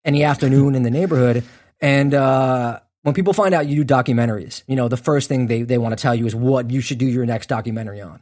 any 0.04 0.24
afternoon 0.24 0.74
in 0.74 0.84
the 0.84 0.90
neighborhood. 0.90 1.44
And 1.80 2.14
uh, 2.14 2.80
when 3.08 3.14
people 3.14 3.32
find 3.32 3.54
out 3.54 3.68
you 3.68 3.86
do 3.86 3.94
documentaries, 3.94 4.64
you 4.68 4.76
know, 4.76 4.90
the 4.90 4.98
first 4.98 5.30
thing 5.30 5.48
they, 5.48 5.62
they 5.62 5.78
want 5.78 5.98
to 5.98 6.02
tell 6.02 6.14
you 6.14 6.26
is 6.26 6.36
what 6.36 6.70
you 6.70 6.82
should 6.82 6.98
do 6.98 7.06
your 7.06 7.26
next 7.26 7.48
documentary 7.48 8.02
on. 8.02 8.22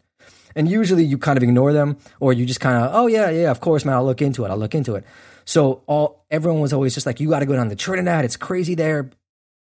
And 0.56 0.70
usually 0.70 1.04
you 1.04 1.18
kind 1.18 1.38
of 1.38 1.42
ignore 1.42 1.74
them 1.74 1.98
or 2.20 2.34
you 2.34 2.46
just 2.46 2.60
kind 2.60 2.78
of, 2.78 2.92
oh 2.94 3.08
yeah, 3.08 3.32
yeah, 3.32 3.50
of 3.50 3.60
course, 3.60 3.84
man, 3.84 3.96
I'll 3.96 4.06
look 4.06 4.22
into 4.22 4.46
it. 4.46 4.50
I'll 4.50 4.60
look 4.60 4.76
into 4.76 4.94
it. 4.94 5.04
So 5.44 5.82
all 5.88 6.24
everyone 6.30 6.62
was 6.62 6.72
always 6.72 6.94
just 6.94 7.08
like, 7.08 7.20
you 7.20 7.32
got 7.32 7.40
to 7.40 7.48
go 7.48 7.56
down 7.56 7.68
to 7.70 7.76
Trinidad. 7.76 8.26
It's 8.26 8.38
crazy 8.38 8.76
there, 8.76 9.10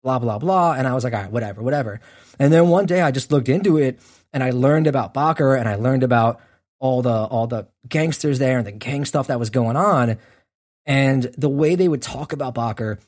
blah, 0.05 0.21
blah, 0.21 0.39
blah. 0.39 0.75
And 0.75 0.87
I 0.87 0.95
was 0.95 1.03
like, 1.03 1.15
all 1.15 1.23
right, 1.23 1.33
whatever, 1.33 1.65
whatever. 1.65 2.01
And 2.39 2.53
then 2.53 2.69
one 2.69 2.87
day 2.87 3.01
I 3.01 3.11
just 3.11 3.33
looked 3.33 3.49
into 3.49 3.77
it 3.77 3.99
and 4.33 4.45
I 4.45 4.53
learned 4.53 4.87
about 4.87 5.15
Bakr 5.15 5.59
and 5.59 5.69
I 5.69 5.75
learned 5.75 6.05
about 6.05 6.41
all 6.79 7.03
the 7.03 7.11
all 7.11 7.49
the 7.49 7.67
gangsters 7.89 8.39
there 8.39 8.59
and 8.59 8.67
the 8.69 8.71
gang 8.71 9.05
stuff 9.05 9.27
that 9.27 9.41
was 9.41 9.51
going 9.51 9.77
on. 9.77 10.19
And 10.87 11.25
the 11.37 11.49
way 11.49 11.75
they 11.75 11.89
would 11.89 12.03
talk 12.03 12.33
about 12.33 12.55
Bakr 12.55 12.99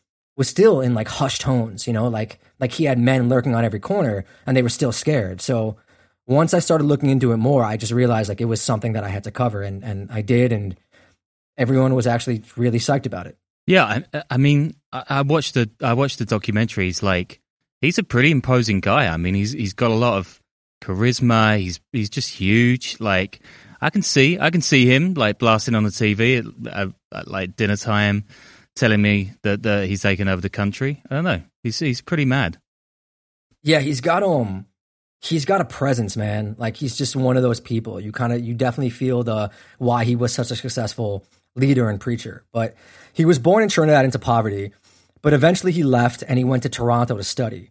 was 0.40 0.48
still 0.48 0.80
in 0.80 0.94
like 0.94 1.06
hushed 1.06 1.42
tones, 1.42 1.86
you 1.86 1.92
know, 1.92 2.08
like 2.08 2.40
like 2.60 2.72
he 2.72 2.84
had 2.84 2.98
men 2.98 3.28
lurking 3.28 3.54
on 3.54 3.62
every 3.62 3.78
corner 3.78 4.24
and 4.46 4.56
they 4.56 4.62
were 4.62 4.70
still 4.70 4.90
scared. 4.90 5.42
So 5.42 5.76
once 6.26 6.54
I 6.54 6.60
started 6.60 6.84
looking 6.84 7.10
into 7.10 7.32
it 7.32 7.36
more, 7.36 7.62
I 7.62 7.76
just 7.76 7.92
realized 7.92 8.30
like 8.30 8.40
it 8.40 8.46
was 8.46 8.62
something 8.62 8.94
that 8.94 9.04
I 9.04 9.10
had 9.10 9.24
to 9.24 9.30
cover 9.30 9.60
and 9.60 9.84
and 9.84 10.10
I 10.10 10.22
did 10.22 10.50
and 10.50 10.80
everyone 11.58 11.94
was 11.94 12.06
actually 12.06 12.42
really 12.56 12.78
psyched 12.78 13.04
about 13.04 13.26
it. 13.26 13.36
Yeah, 13.66 13.84
I, 13.84 14.22
I 14.30 14.36
mean, 14.38 14.76
I, 14.90 15.20
watched 15.20 15.52
the 15.52 15.68
I 15.82 15.92
watched 15.92 16.18
the 16.18 16.24
documentaries. 16.24 17.02
Like, 17.02 17.42
he's 17.82 17.98
a 17.98 18.02
pretty 18.02 18.30
imposing 18.30 18.80
guy. 18.80 19.08
I 19.08 19.18
mean, 19.18 19.34
he's 19.34 19.52
he's 19.52 19.74
got 19.74 19.90
a 19.90 20.00
lot 20.06 20.16
of 20.16 20.40
charisma. 20.82 21.58
He's 21.58 21.80
he's 21.92 22.08
just 22.08 22.30
huge. 22.30 22.98
Like, 22.98 23.40
I 23.82 23.90
can 23.90 24.00
see 24.00 24.38
I 24.40 24.48
can 24.48 24.62
see 24.62 24.86
him 24.86 25.12
like 25.12 25.38
blasting 25.38 25.74
on 25.74 25.84
the 25.84 25.90
TV 25.90 26.38
at, 26.38 26.72
at, 26.74 26.88
at 27.12 27.28
like 27.28 27.56
dinner 27.56 27.76
time 27.76 28.24
telling 28.76 29.02
me 29.02 29.32
that, 29.42 29.62
that 29.62 29.88
he's 29.88 30.02
taken 30.02 30.28
over 30.28 30.40
the 30.40 30.48
country. 30.50 31.02
I 31.10 31.14
don't 31.14 31.24
know. 31.24 31.42
He's 31.62 31.78
he's 31.78 32.00
pretty 32.00 32.24
mad. 32.24 32.58
Yeah, 33.62 33.80
he's 33.80 34.00
got 34.00 34.22
um 34.22 34.66
he's 35.20 35.44
got 35.44 35.60
a 35.60 35.64
presence, 35.66 36.16
man. 36.16 36.56
Like 36.58 36.76
he's 36.76 36.96
just 36.96 37.14
one 37.16 37.36
of 37.36 37.42
those 37.42 37.60
people. 37.60 38.00
You 38.00 38.12
kind 38.12 38.32
of 38.32 38.40
you 38.40 38.54
definitely 38.54 38.90
feel 38.90 39.22
the 39.22 39.50
why 39.78 40.04
he 40.04 40.16
was 40.16 40.32
such 40.32 40.50
a 40.50 40.56
successful 40.56 41.24
leader 41.56 41.90
and 41.90 42.00
preacher. 42.00 42.44
But 42.52 42.74
he 43.12 43.24
was 43.24 43.38
born 43.38 43.62
in 43.62 43.68
Trinidad 43.68 44.04
into 44.04 44.18
poverty. 44.18 44.72
but 45.22 45.32
eventually 45.32 45.72
he 45.72 45.82
left 45.82 46.22
and 46.26 46.38
he 46.38 46.44
went 46.44 46.62
to 46.62 46.68
Toronto 46.68 47.16
to 47.16 47.24
study, 47.24 47.70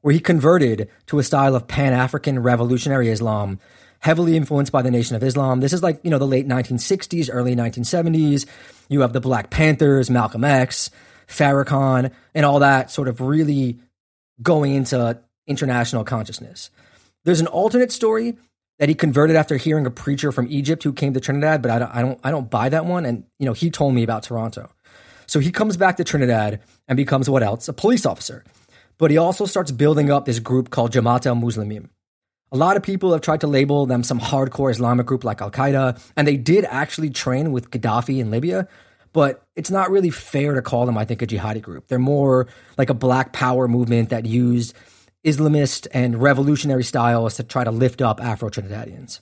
where 0.00 0.12
he 0.12 0.20
converted 0.20 0.88
to 1.06 1.18
a 1.18 1.22
style 1.22 1.54
of 1.54 1.68
Pan 1.68 1.92
African 1.92 2.40
revolutionary 2.40 3.08
Islam, 3.08 3.60
heavily 4.00 4.36
influenced 4.36 4.72
by 4.72 4.82
the 4.82 4.90
Nation 4.90 5.14
of 5.14 5.22
Islam. 5.22 5.60
This 5.60 5.72
is 5.72 5.82
like, 5.82 6.00
you 6.02 6.10
know, 6.10 6.18
the 6.18 6.26
late 6.26 6.48
1960s, 6.48 7.28
early 7.32 7.54
1970s. 7.54 8.46
You 8.88 9.02
have 9.02 9.12
the 9.12 9.20
Black 9.20 9.50
Panthers, 9.50 10.10
Malcolm 10.10 10.44
X, 10.44 10.90
Farrakhan, 11.28 12.10
and 12.34 12.44
all 12.44 12.58
that 12.60 12.90
sort 12.90 13.08
of 13.08 13.20
really 13.20 13.78
going 14.42 14.74
into 14.74 15.20
international 15.46 16.04
consciousness. 16.04 16.70
There's 17.24 17.40
an 17.40 17.46
alternate 17.46 17.92
story 17.92 18.36
that 18.78 18.88
he 18.88 18.94
converted 18.94 19.36
after 19.36 19.58
hearing 19.58 19.84
a 19.84 19.90
preacher 19.90 20.32
from 20.32 20.46
Egypt 20.50 20.82
who 20.82 20.92
came 20.92 21.12
to 21.12 21.20
Trinidad, 21.20 21.60
but 21.60 21.70
I 21.70 21.78
don't, 21.78 21.94
I 21.94 22.02
don't, 22.02 22.20
I 22.24 22.30
don't 22.30 22.50
buy 22.50 22.70
that 22.70 22.86
one. 22.86 23.04
And 23.04 23.24
you 23.38 23.44
know, 23.44 23.52
he 23.52 23.70
told 23.70 23.94
me 23.94 24.02
about 24.02 24.22
Toronto. 24.22 24.70
So 25.26 25.38
he 25.38 25.52
comes 25.52 25.76
back 25.76 25.98
to 25.98 26.04
Trinidad 26.04 26.60
and 26.88 26.96
becomes 26.96 27.28
what 27.28 27.42
else? 27.42 27.68
A 27.68 27.74
police 27.74 28.06
officer. 28.06 28.42
But 28.96 29.10
he 29.10 29.18
also 29.18 29.44
starts 29.44 29.70
building 29.70 30.10
up 30.10 30.24
this 30.24 30.38
group 30.38 30.70
called 30.70 30.92
Jamaat 30.92 31.26
al 31.26 31.36
Muslimin. 31.36 31.90
A 32.52 32.56
lot 32.56 32.76
of 32.76 32.82
people 32.82 33.12
have 33.12 33.20
tried 33.20 33.42
to 33.42 33.46
label 33.46 33.86
them 33.86 34.02
some 34.02 34.18
hardcore 34.18 34.70
Islamic 34.70 35.06
group 35.06 35.22
like 35.22 35.40
Al 35.40 35.52
Qaeda, 35.52 36.00
and 36.16 36.26
they 36.26 36.36
did 36.36 36.64
actually 36.64 37.10
train 37.10 37.52
with 37.52 37.70
Gaddafi 37.70 38.18
in 38.18 38.30
Libya, 38.30 38.66
but 39.12 39.44
it's 39.54 39.70
not 39.70 39.90
really 39.90 40.10
fair 40.10 40.54
to 40.54 40.62
call 40.62 40.84
them, 40.84 40.98
I 40.98 41.04
think, 41.04 41.22
a 41.22 41.26
jihadi 41.26 41.62
group. 41.62 41.86
They're 41.86 42.00
more 42.00 42.48
like 42.76 42.90
a 42.90 42.94
black 42.94 43.32
power 43.32 43.68
movement 43.68 44.10
that 44.10 44.26
used 44.26 44.74
Islamist 45.24 45.86
and 45.92 46.20
revolutionary 46.20 46.82
styles 46.82 47.36
to 47.36 47.44
try 47.44 47.62
to 47.62 47.70
lift 47.70 48.02
up 48.02 48.20
Afro 48.20 48.50
Trinidadians. 48.50 49.20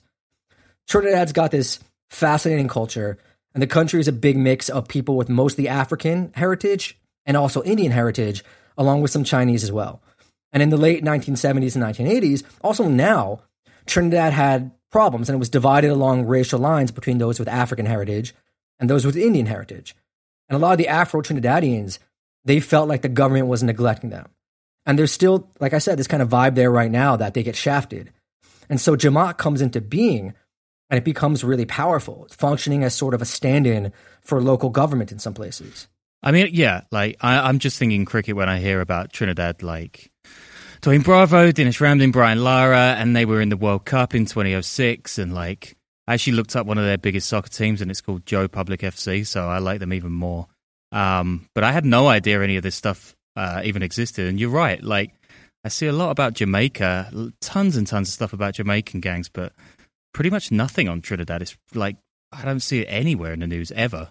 Trinidad's 0.87 1.33
got 1.33 1.51
this 1.51 1.79
fascinating 2.09 2.67
culture, 2.67 3.19
and 3.53 3.61
the 3.61 3.67
country 3.67 3.99
is 3.99 4.07
a 4.07 4.13
big 4.13 4.37
mix 4.37 4.69
of 4.69 4.87
people 4.87 5.15
with 5.15 5.29
mostly 5.29 5.67
African 5.67 6.31
heritage 6.33 6.97
and 7.27 7.37
also 7.37 7.61
Indian 7.61 7.91
heritage, 7.91 8.43
along 8.75 9.01
with 9.01 9.11
some 9.11 9.23
Chinese 9.23 9.63
as 9.63 9.71
well. 9.71 10.01
And 10.51 10.63
in 10.63 10.69
the 10.69 10.77
late 10.77 11.03
1970s 11.03 11.75
and 11.75 11.83
1980s, 11.83 12.43
also 12.61 12.87
now, 12.87 13.41
Trinidad 13.85 14.33
had 14.33 14.71
problems 14.91 15.29
and 15.29 15.35
it 15.35 15.39
was 15.39 15.49
divided 15.49 15.91
along 15.91 16.25
racial 16.25 16.59
lines 16.59 16.91
between 16.91 17.19
those 17.19 17.39
with 17.39 17.47
African 17.47 17.85
heritage 17.85 18.33
and 18.79 18.89
those 18.89 19.05
with 19.05 19.15
Indian 19.15 19.45
heritage. 19.45 19.95
And 20.47 20.55
a 20.55 20.59
lot 20.59 20.71
of 20.71 20.77
the 20.79 20.87
Afro 20.87 21.21
Trinidadians, 21.21 21.99
they 22.45 22.59
felt 22.59 22.89
like 22.89 23.01
the 23.01 23.09
government 23.09 23.47
was 23.47 23.61
neglecting 23.61 24.09
them. 24.09 24.29
And 24.85 24.97
there's 24.97 25.11
still, 25.11 25.47
like 25.59 25.73
I 25.73 25.77
said, 25.77 25.99
this 25.99 26.07
kind 26.07 26.23
of 26.23 26.29
vibe 26.29 26.55
there 26.55 26.71
right 26.71 26.89
now 26.89 27.15
that 27.15 27.33
they 27.33 27.43
get 27.43 27.55
shafted. 27.55 28.11
And 28.69 28.81
so 28.81 28.95
Jamaat 28.95 29.37
comes 29.37 29.61
into 29.61 29.81
being 29.81 30.33
and 30.89 30.97
it 30.97 31.03
becomes 31.03 31.43
really 31.43 31.65
powerful, 31.65 32.27
functioning 32.31 32.83
as 32.83 32.95
sort 32.95 33.13
of 33.13 33.21
a 33.21 33.25
stand 33.25 33.67
in 33.67 33.93
for 34.21 34.41
local 34.41 34.69
government 34.69 35.11
in 35.11 35.19
some 35.19 35.33
places. 35.35 35.87
I 36.21 36.31
mean, 36.31 36.49
yeah, 36.51 36.81
like 36.91 37.17
I, 37.21 37.49
am 37.49 37.59
just 37.59 37.77
thinking 37.77 38.05
cricket 38.05 38.35
when 38.35 38.49
I 38.49 38.59
hear 38.59 38.81
about 38.81 39.13
Trinidad, 39.13 39.63
like 39.63 40.11
Dwayne 40.81 41.03
Bravo, 41.03 41.51
Denesh 41.51 41.79
Ramdin, 41.79 42.11
Brian 42.11 42.43
Lara, 42.43 42.95
and 42.97 43.15
they 43.15 43.25
were 43.25 43.41
in 43.41 43.49
the 43.49 43.57
World 43.57 43.85
Cup 43.85 44.13
in 44.13 44.25
2006. 44.25 45.17
And 45.17 45.33
like, 45.33 45.77
I 46.07 46.15
actually 46.15 46.33
looked 46.33 46.55
up 46.55 46.65
one 46.65 46.77
of 46.77 46.85
their 46.85 46.97
biggest 46.97 47.29
soccer 47.29 47.49
teams, 47.49 47.81
and 47.81 47.89
it's 47.89 48.01
called 48.01 48.25
Joe 48.25 48.47
Public 48.47 48.81
FC, 48.81 49.25
so 49.25 49.47
I 49.47 49.59
like 49.59 49.79
them 49.79 49.93
even 49.93 50.11
more. 50.11 50.47
Um, 50.91 51.47
but 51.55 51.63
I 51.63 51.71
had 51.71 51.85
no 51.85 52.07
idea 52.07 52.41
any 52.41 52.57
of 52.57 52.63
this 52.63 52.75
stuff 52.75 53.15
uh, 53.35 53.61
even 53.63 53.83
existed. 53.83 54.27
And 54.27 54.39
you're 54.39 54.49
right, 54.49 54.83
like 54.83 55.13
I 55.63 55.69
see 55.69 55.87
a 55.87 55.93
lot 55.93 56.11
about 56.11 56.33
Jamaica, 56.33 57.31
tons 57.41 57.77
and 57.77 57.85
tons 57.85 58.09
of 58.09 58.13
stuff 58.13 58.33
about 58.33 58.55
Jamaican 58.55 59.01
gangs, 59.01 59.29
but 59.29 59.53
pretty 60.13 60.29
much 60.29 60.51
nothing 60.51 60.89
on 60.89 61.01
Trinidad. 61.01 61.41
It's 61.41 61.57
like 61.73 61.97
I 62.31 62.45
don't 62.45 62.61
see 62.61 62.81
it 62.81 62.85
anywhere 62.85 63.33
in 63.33 63.39
the 63.39 63.47
news 63.47 63.71
ever. 63.71 64.09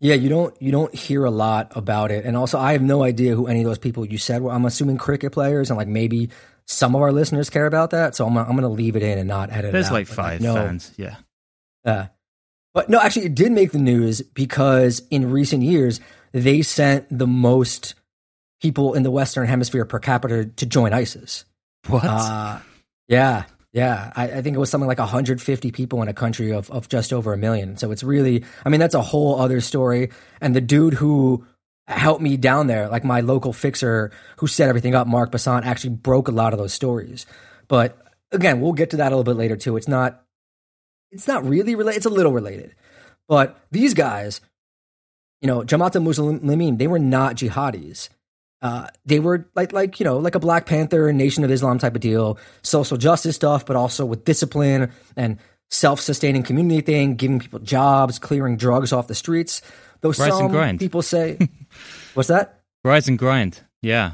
Yeah, 0.00 0.14
you 0.14 0.28
don't 0.28 0.60
you 0.60 0.72
don't 0.72 0.94
hear 0.94 1.24
a 1.24 1.30
lot 1.30 1.72
about 1.76 2.10
it, 2.10 2.24
and 2.24 2.36
also 2.36 2.58
I 2.58 2.72
have 2.72 2.82
no 2.82 3.02
idea 3.02 3.34
who 3.34 3.46
any 3.46 3.60
of 3.60 3.66
those 3.66 3.78
people 3.78 4.04
you 4.04 4.18
said 4.18 4.42
were. 4.42 4.50
I'm 4.50 4.64
assuming 4.64 4.98
cricket 4.98 5.32
players, 5.32 5.70
and 5.70 5.76
like 5.76 5.88
maybe 5.88 6.30
some 6.66 6.94
of 6.94 7.02
our 7.02 7.12
listeners 7.12 7.50
care 7.50 7.66
about 7.66 7.90
that. 7.90 8.14
So 8.14 8.26
I'm 8.26 8.34
gonna, 8.34 8.48
I'm 8.48 8.56
going 8.56 8.62
to 8.62 8.68
leave 8.68 8.96
it 8.96 9.02
in 9.02 9.18
and 9.18 9.28
not 9.28 9.50
edit. 9.50 9.72
There's 9.72 9.86
it 9.86 9.88
out, 9.88 9.94
like 9.94 10.06
five 10.06 10.40
no, 10.40 10.54
fans, 10.54 10.92
yeah. 10.96 11.16
Uh, 11.84 12.06
but 12.72 12.88
no, 12.88 13.00
actually, 13.00 13.26
it 13.26 13.34
did 13.34 13.52
make 13.52 13.72
the 13.72 13.78
news 13.78 14.20
because 14.20 15.02
in 15.10 15.30
recent 15.30 15.62
years 15.62 16.00
they 16.32 16.62
sent 16.62 17.06
the 17.16 17.26
most 17.26 17.94
people 18.60 18.94
in 18.94 19.02
the 19.02 19.10
Western 19.10 19.46
Hemisphere 19.46 19.84
per 19.84 19.98
capita 19.98 20.46
to 20.46 20.66
join 20.66 20.92
ISIS. 20.92 21.44
What? 21.86 22.04
Uh, 22.04 22.58
yeah, 23.08 23.44
yeah, 23.74 24.12
I, 24.14 24.24
I, 24.24 24.42
think 24.42 24.54
it 24.54 24.60
was 24.60 24.70
something 24.70 24.86
like 24.86 25.00
150 25.00 25.72
people 25.72 26.00
in 26.00 26.06
a 26.06 26.14
country 26.14 26.52
of, 26.52 26.70
of 26.70 26.88
just 26.88 27.12
over 27.12 27.32
a 27.32 27.36
million. 27.36 27.76
So 27.76 27.90
it's 27.90 28.04
really, 28.04 28.44
I 28.64 28.68
mean, 28.68 28.78
that's 28.78 28.94
a 28.94 29.02
whole 29.02 29.40
other 29.40 29.60
story. 29.60 30.10
And 30.40 30.54
the 30.54 30.60
dude 30.60 30.94
who 30.94 31.44
helped 31.88 32.22
me 32.22 32.36
down 32.36 32.68
there, 32.68 32.88
like 32.88 33.02
my 33.02 33.20
local 33.20 33.52
fixer 33.52 34.12
who 34.36 34.46
set 34.46 34.68
everything 34.68 34.94
up, 34.94 35.08
Mark 35.08 35.32
Bassant, 35.32 35.64
actually 35.64 35.90
broke 35.90 36.28
a 36.28 36.30
lot 36.30 36.52
of 36.52 36.60
those 36.60 36.72
stories. 36.72 37.26
But 37.66 37.98
again, 38.30 38.60
we'll 38.60 38.74
get 38.74 38.90
to 38.90 38.98
that 38.98 39.10
a 39.10 39.16
little 39.16 39.24
bit 39.24 39.36
later 39.36 39.56
too. 39.56 39.76
It's 39.76 39.88
not, 39.88 40.22
it's 41.10 41.26
not 41.26 41.44
really 41.44 41.74
related. 41.74 41.96
It's 41.96 42.06
a 42.06 42.10
little 42.10 42.32
related. 42.32 42.76
But 43.26 43.58
these 43.72 43.92
guys, 43.92 44.40
you 45.40 45.48
know, 45.48 45.62
Jamaat 45.62 45.96
al-Muslimin, 45.96 46.78
they 46.78 46.86
were 46.86 47.00
not 47.00 47.34
jihadis. 47.34 48.08
Uh, 48.64 48.86
they 49.04 49.20
were 49.20 49.46
like 49.54 49.74
like 49.74 50.00
you 50.00 50.04
know 50.04 50.16
like 50.16 50.34
a 50.34 50.40
Black 50.40 50.64
Panther 50.64 51.12
Nation 51.12 51.44
of 51.44 51.50
Islam 51.50 51.78
type 51.78 51.94
of 51.94 52.00
deal, 52.00 52.38
social 52.62 52.96
justice 52.96 53.36
stuff, 53.36 53.66
but 53.66 53.76
also 53.76 54.06
with 54.06 54.24
discipline 54.24 54.90
and 55.16 55.38
self-sustaining 55.70 56.44
community 56.44 56.80
thing, 56.80 57.14
giving 57.14 57.40
people 57.40 57.58
jobs, 57.58 58.18
clearing 58.18 58.56
drugs 58.56 58.90
off 58.90 59.06
the 59.06 59.14
streets. 59.14 59.60
Those 60.00 60.18
Rise 60.18 60.30
some 60.30 60.46
and 60.46 60.50
grind. 60.50 60.78
people 60.78 61.02
say, 61.02 61.38
what's 62.14 62.30
that? 62.30 62.62
Rise 62.84 63.06
and 63.06 63.18
grind. 63.18 63.60
Yeah. 63.82 64.12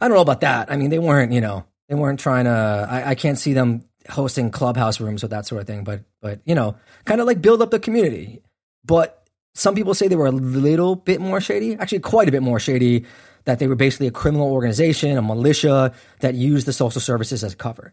I 0.00 0.06
don't 0.06 0.14
know 0.16 0.22
about 0.22 0.42
that. 0.42 0.70
I 0.70 0.76
mean, 0.76 0.90
they 0.90 1.00
weren't 1.00 1.32
you 1.32 1.40
know 1.40 1.64
they 1.88 1.96
weren't 1.96 2.20
trying 2.20 2.44
to. 2.44 2.86
I, 2.88 3.10
I 3.10 3.14
can't 3.16 3.38
see 3.38 3.54
them 3.54 3.82
hosting 4.08 4.52
clubhouse 4.52 5.00
rooms 5.00 5.22
with 5.22 5.32
that 5.32 5.46
sort 5.46 5.62
of 5.62 5.66
thing, 5.66 5.82
but 5.82 6.02
but 6.22 6.42
you 6.44 6.54
know, 6.54 6.76
kind 7.04 7.20
of 7.20 7.26
like 7.26 7.42
build 7.42 7.60
up 7.60 7.72
the 7.72 7.80
community. 7.80 8.40
But 8.84 9.25
some 9.56 9.74
people 9.74 9.94
say 9.94 10.06
they 10.06 10.16
were 10.16 10.26
a 10.26 10.32
little 10.32 10.96
bit 10.96 11.20
more 11.20 11.40
shady, 11.40 11.74
actually, 11.76 12.00
quite 12.00 12.28
a 12.28 12.32
bit 12.32 12.42
more 12.42 12.60
shady, 12.60 13.06
that 13.44 13.58
they 13.58 13.66
were 13.66 13.74
basically 13.74 14.06
a 14.06 14.12
criminal 14.12 14.52
organization, 14.52 15.16
a 15.16 15.22
militia 15.22 15.94
that 16.20 16.34
used 16.34 16.66
the 16.66 16.72
social 16.72 17.00
services 17.00 17.42
as 17.42 17.54
cover. 17.54 17.92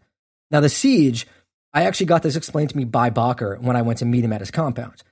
Now, 0.51 0.59
the 0.59 0.69
siege, 0.69 1.25
I 1.73 1.83
actually 1.83 2.07
got 2.07 2.21
this 2.21 2.35
explained 2.35 2.71
to 2.71 2.77
me 2.77 2.83
by 2.83 3.09
Bakr 3.09 3.59
when 3.61 3.75
I 3.75 3.81
went 3.81 3.99
to 3.99 4.05
meet 4.05 4.25
him 4.25 4.33
at 4.33 4.41
his 4.41 4.51
compound. 4.51 5.03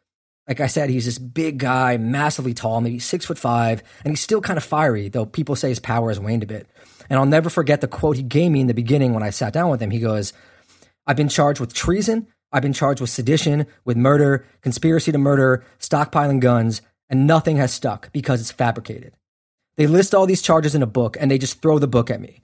Like 0.48 0.60
I 0.60 0.68
said, 0.68 0.90
he's 0.90 1.06
this 1.06 1.20
big 1.20 1.60
guy, 1.60 1.98
massively 1.98 2.54
tall, 2.54 2.82
maybe 2.82 3.00
six 3.00 3.26
foot 3.26 3.38
five, 3.38 3.84
and 4.04 4.12
he's 4.12 4.22
still 4.22 4.42
kind 4.42 4.58
of 4.58 4.64
fiery, 4.64 5.08
though 5.08 5.26
people 5.26 5.56
say 5.56 5.70
his 5.70 5.80
power 5.80 6.10
has 6.10 6.20
waned 6.20 6.44
a 6.44 6.48
bit. 6.48 6.68
And 7.10 7.18
I'll 7.18 7.26
never 7.26 7.50
forget 7.50 7.80
the 7.80 7.88
quote 7.88 8.18
he 8.18 8.24
gave 8.24 8.52
me 8.52 8.62
in 8.62 8.68
the 8.68 8.74
beginning 8.74 9.14
when 9.14 9.24
I 9.24 9.30
sat 9.30 9.54
down 9.54 9.70
with 9.70 9.82
him. 9.82 9.92
He 9.92 10.00
goes, 10.00 10.34
I've 11.08 11.16
been 11.16 11.30
charged 11.30 11.60
with 11.60 11.74
treason 11.74 12.28
I've 12.52 12.62
been 12.62 12.74
charged 12.74 13.02
with 13.02 13.10
sedition, 13.10 13.66
with 13.86 13.98
murder, 13.98 14.46
conspiracy 14.62 15.12
to 15.12 15.18
murder, 15.18 15.64
stockpiling 15.80 16.40
guns, 16.40 16.82
and 17.10 17.28
nothing 17.28 17.58
has 17.58 17.74
stuck 17.74 18.12
because 18.12 18.42
it's 18.42 18.52
fabricated. 18.52 19.14
They 19.78 19.88
list 19.88 20.14
all 20.14 20.26
these 20.26 20.42
charges 20.42 20.76
in 20.76 20.84
a 20.84 20.88
book 20.88 21.18
and 21.20 21.32
they 21.32 21.38
just 21.38 21.62
throw 21.62 21.80
the 21.80 21.88
book 21.88 22.10
at 22.10 22.22
me. 22.22 22.42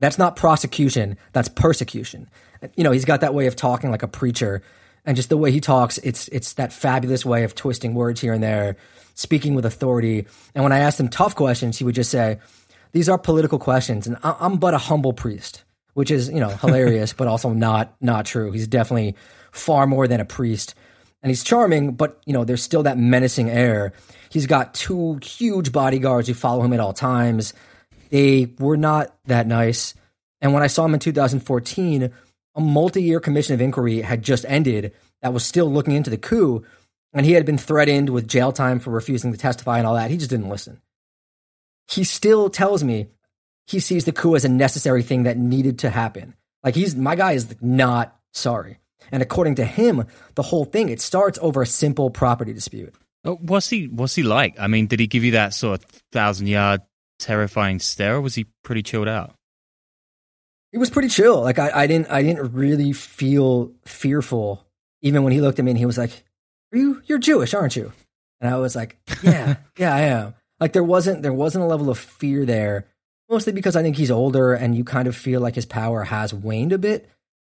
That's 0.00 0.18
not 0.18 0.36
prosecution, 0.36 1.16
that's 1.32 1.48
persecution. 1.48 2.30
You 2.76 2.84
know, 2.84 2.92
he's 2.92 3.04
got 3.04 3.20
that 3.20 3.34
way 3.34 3.46
of 3.46 3.56
talking 3.56 3.90
like 3.90 4.04
a 4.04 4.08
preacher 4.08 4.62
and 5.08 5.16
just 5.16 5.30
the 5.30 5.38
way 5.38 5.50
he 5.50 5.60
talks, 5.60 5.96
it's 5.98 6.28
it's 6.28 6.52
that 6.54 6.70
fabulous 6.70 7.24
way 7.24 7.44
of 7.44 7.54
twisting 7.54 7.94
words 7.94 8.20
here 8.20 8.34
and 8.34 8.42
there, 8.42 8.76
speaking 9.14 9.54
with 9.54 9.64
authority. 9.64 10.26
And 10.54 10.62
when 10.62 10.72
I 10.72 10.80
asked 10.80 11.00
him 11.00 11.08
tough 11.08 11.34
questions, 11.34 11.78
he 11.78 11.84
would 11.84 11.94
just 11.94 12.10
say, 12.10 12.38
"These 12.92 13.08
are 13.08 13.16
political 13.16 13.58
questions, 13.58 14.06
and 14.06 14.18
I'm 14.22 14.58
but 14.58 14.74
a 14.74 14.78
humble 14.78 15.14
priest," 15.14 15.64
which 15.94 16.10
is 16.10 16.28
you 16.28 16.40
know 16.40 16.50
hilarious, 16.50 17.12
but 17.16 17.26
also 17.26 17.54
not 17.54 17.94
not 18.02 18.26
true. 18.26 18.52
He's 18.52 18.66
definitely 18.66 19.14
far 19.58 19.86
more 19.86 20.08
than 20.08 20.20
a 20.20 20.24
priest. 20.24 20.74
And 21.22 21.30
he's 21.30 21.44
charming, 21.44 21.94
but 21.94 22.20
you 22.26 22.32
know, 22.32 22.44
there's 22.44 22.62
still 22.62 22.84
that 22.84 22.98
menacing 22.98 23.50
air. 23.50 23.92
He's 24.30 24.46
got 24.46 24.74
two 24.74 25.18
huge 25.22 25.72
bodyguards 25.72 26.28
who 26.28 26.34
follow 26.34 26.62
him 26.62 26.72
at 26.72 26.80
all 26.80 26.92
times. 26.92 27.54
They 28.10 28.52
were 28.58 28.76
not 28.76 29.16
that 29.26 29.46
nice. 29.46 29.94
And 30.40 30.52
when 30.52 30.62
I 30.62 30.68
saw 30.68 30.84
him 30.84 30.94
in 30.94 31.00
2014, 31.00 32.12
a 32.54 32.60
multi-year 32.60 33.20
commission 33.20 33.54
of 33.54 33.60
inquiry 33.60 34.00
had 34.00 34.22
just 34.22 34.44
ended 34.48 34.92
that 35.22 35.32
was 35.32 35.44
still 35.44 35.70
looking 35.70 35.94
into 35.94 36.10
the 36.10 36.16
coup, 36.16 36.64
and 37.12 37.26
he 37.26 37.32
had 37.32 37.46
been 37.46 37.58
threatened 37.58 38.10
with 38.10 38.28
jail 38.28 38.52
time 38.52 38.78
for 38.78 38.90
refusing 38.90 39.32
to 39.32 39.38
testify 39.38 39.78
and 39.78 39.86
all 39.86 39.94
that. 39.94 40.10
He 40.10 40.16
just 40.16 40.30
didn't 40.30 40.48
listen. 40.48 40.80
He 41.90 42.04
still 42.04 42.50
tells 42.50 42.84
me 42.84 43.08
he 43.66 43.80
sees 43.80 44.04
the 44.04 44.12
coup 44.12 44.36
as 44.36 44.44
a 44.44 44.48
necessary 44.48 45.02
thing 45.02 45.24
that 45.24 45.38
needed 45.38 45.80
to 45.80 45.90
happen. 45.90 46.34
Like 46.62 46.74
he's 46.74 46.94
my 46.94 47.16
guy 47.16 47.32
is 47.32 47.54
not 47.60 48.16
sorry. 48.32 48.78
And 49.12 49.22
according 49.22 49.54
to 49.56 49.64
him, 49.64 50.04
the 50.34 50.42
whole 50.42 50.64
thing 50.64 50.88
it 50.88 51.00
starts 51.00 51.38
over 51.40 51.62
a 51.62 51.66
simple 51.66 52.10
property 52.10 52.52
dispute. 52.52 52.94
Oh, 53.24 53.36
what's 53.36 53.68
he 53.68 53.86
what's 53.86 54.14
he 54.14 54.22
like? 54.22 54.58
I 54.58 54.66
mean, 54.66 54.86
did 54.86 55.00
he 55.00 55.06
give 55.06 55.24
you 55.24 55.32
that 55.32 55.54
sort 55.54 55.82
of 55.82 55.90
thousand 56.12 56.46
yard 56.46 56.82
terrifying 57.18 57.80
stare, 57.80 58.16
or 58.16 58.20
was 58.20 58.34
he 58.34 58.46
pretty 58.62 58.82
chilled 58.82 59.08
out? 59.08 59.34
He 60.72 60.78
was 60.78 60.90
pretty 60.90 61.08
chill. 61.08 61.40
Like 61.40 61.58
I, 61.58 61.70
I 61.74 61.86
didn't 61.86 62.10
I 62.10 62.22
didn't 62.22 62.52
really 62.52 62.92
feel 62.92 63.72
fearful 63.84 64.64
even 65.02 65.22
when 65.22 65.32
he 65.32 65.40
looked 65.40 65.58
at 65.58 65.64
me 65.64 65.70
and 65.72 65.78
he 65.78 65.86
was 65.86 65.98
like, 65.98 66.24
Are 66.72 66.78
you 66.78 67.02
you're 67.06 67.18
Jewish, 67.18 67.54
aren't 67.54 67.76
you? 67.76 67.92
And 68.40 68.52
I 68.52 68.58
was 68.58 68.76
like, 68.76 68.98
Yeah, 69.22 69.56
yeah, 69.78 69.94
I 69.94 70.00
am. 70.02 70.34
Like 70.60 70.72
there 70.72 70.84
wasn't 70.84 71.22
there 71.22 71.32
wasn't 71.32 71.64
a 71.64 71.68
level 71.68 71.90
of 71.90 71.98
fear 71.98 72.44
there, 72.44 72.86
mostly 73.30 73.52
because 73.52 73.76
I 73.76 73.82
think 73.82 73.96
he's 73.96 74.10
older 74.10 74.54
and 74.54 74.76
you 74.76 74.84
kind 74.84 75.08
of 75.08 75.16
feel 75.16 75.40
like 75.40 75.54
his 75.54 75.66
power 75.66 76.04
has 76.04 76.34
waned 76.34 76.72
a 76.72 76.78
bit, 76.78 77.08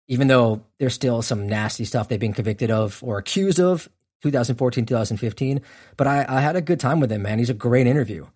even 0.08 0.28
though 0.28 0.62
there's 0.78 0.94
still 0.94 1.22
some 1.22 1.48
nasty 1.48 1.84
stuff 1.84 2.08
they've 2.08 2.20
been 2.20 2.32
convicted 2.32 2.70
of 2.70 3.02
or 3.02 3.18
accused 3.18 3.60
of 3.60 3.88
2014, 4.22 4.86
2015. 4.86 5.60
But 5.96 6.06
I, 6.06 6.24
I 6.28 6.40
had 6.40 6.56
a 6.56 6.60
good 6.60 6.80
time 6.80 7.00
with 7.00 7.10
him, 7.10 7.22
man. 7.22 7.38
He's 7.38 7.50
a 7.50 7.54
great 7.54 7.86
interview. 7.86 8.26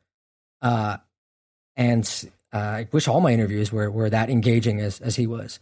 Uh, 0.62 0.98
and 1.76 2.30
uh, 2.52 2.58
I 2.58 2.88
wish 2.92 3.08
all 3.08 3.20
my 3.20 3.32
interviews 3.32 3.72
were, 3.72 3.90
were 3.90 4.10
that 4.10 4.30
engaging 4.30 4.80
as, 4.80 5.00
as 5.00 5.16
he 5.16 5.26
was. 5.26 5.60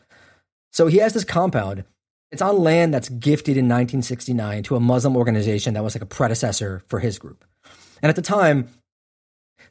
So 0.72 0.86
he 0.86 0.98
has 0.98 1.12
this 1.12 1.24
compound. 1.24 1.84
It's 2.32 2.42
on 2.42 2.58
land 2.58 2.92
that's 2.92 3.08
gifted 3.08 3.56
in 3.56 3.66
1969 3.66 4.64
to 4.64 4.76
a 4.76 4.80
Muslim 4.80 5.16
organization 5.16 5.74
that 5.74 5.84
was 5.84 5.94
like 5.94 6.02
a 6.02 6.06
predecessor 6.06 6.82
for 6.88 6.98
his 6.98 7.18
group. 7.18 7.44
And 8.02 8.10
at 8.10 8.16
the 8.16 8.22
time, 8.22 8.68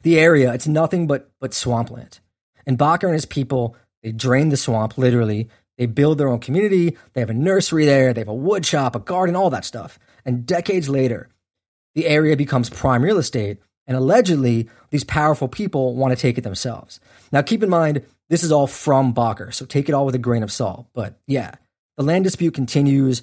the 0.02 0.18
area, 0.18 0.52
it's 0.52 0.66
nothing 0.66 1.06
but, 1.06 1.30
but 1.40 1.52
swampland. 1.52 2.20
And 2.66 2.78
Bakr 2.78 3.04
and 3.04 3.12
his 3.12 3.26
people, 3.26 3.76
they 4.02 4.12
drain 4.12 4.48
the 4.48 4.56
swamp, 4.56 4.96
literally. 4.96 5.48
They 5.78 5.86
build 5.86 6.18
their 6.18 6.28
own 6.28 6.38
community. 6.38 6.96
They 7.12 7.20
have 7.20 7.30
a 7.30 7.34
nursery 7.34 7.84
there. 7.84 8.12
They 8.12 8.20
have 8.20 8.28
a 8.28 8.34
wood 8.34 8.64
shop, 8.64 8.94
a 8.94 9.00
garden, 9.00 9.36
all 9.36 9.50
that 9.50 9.64
stuff. 9.64 9.98
And 10.24 10.46
decades 10.46 10.88
later, 10.88 11.28
the 11.94 12.06
area 12.06 12.36
becomes 12.36 12.70
prime 12.70 13.02
real 13.02 13.18
estate. 13.18 13.58
And 13.86 13.96
allegedly, 13.96 14.68
these 14.90 15.04
powerful 15.04 15.48
people 15.48 15.94
want 15.94 16.12
to 16.12 16.20
take 16.20 16.38
it 16.38 16.42
themselves. 16.42 17.00
Now, 17.32 17.42
keep 17.42 17.62
in 17.62 17.68
mind, 17.68 18.04
this 18.30 18.42
is 18.42 18.52
all 18.52 18.66
from 18.66 19.12
Bakr, 19.12 19.52
so 19.52 19.66
take 19.66 19.88
it 19.88 19.94
all 19.94 20.06
with 20.06 20.14
a 20.14 20.18
grain 20.18 20.42
of 20.42 20.52
salt. 20.52 20.86
But 20.94 21.20
yeah, 21.26 21.56
the 21.96 22.02
land 22.02 22.24
dispute 22.24 22.54
continues, 22.54 23.22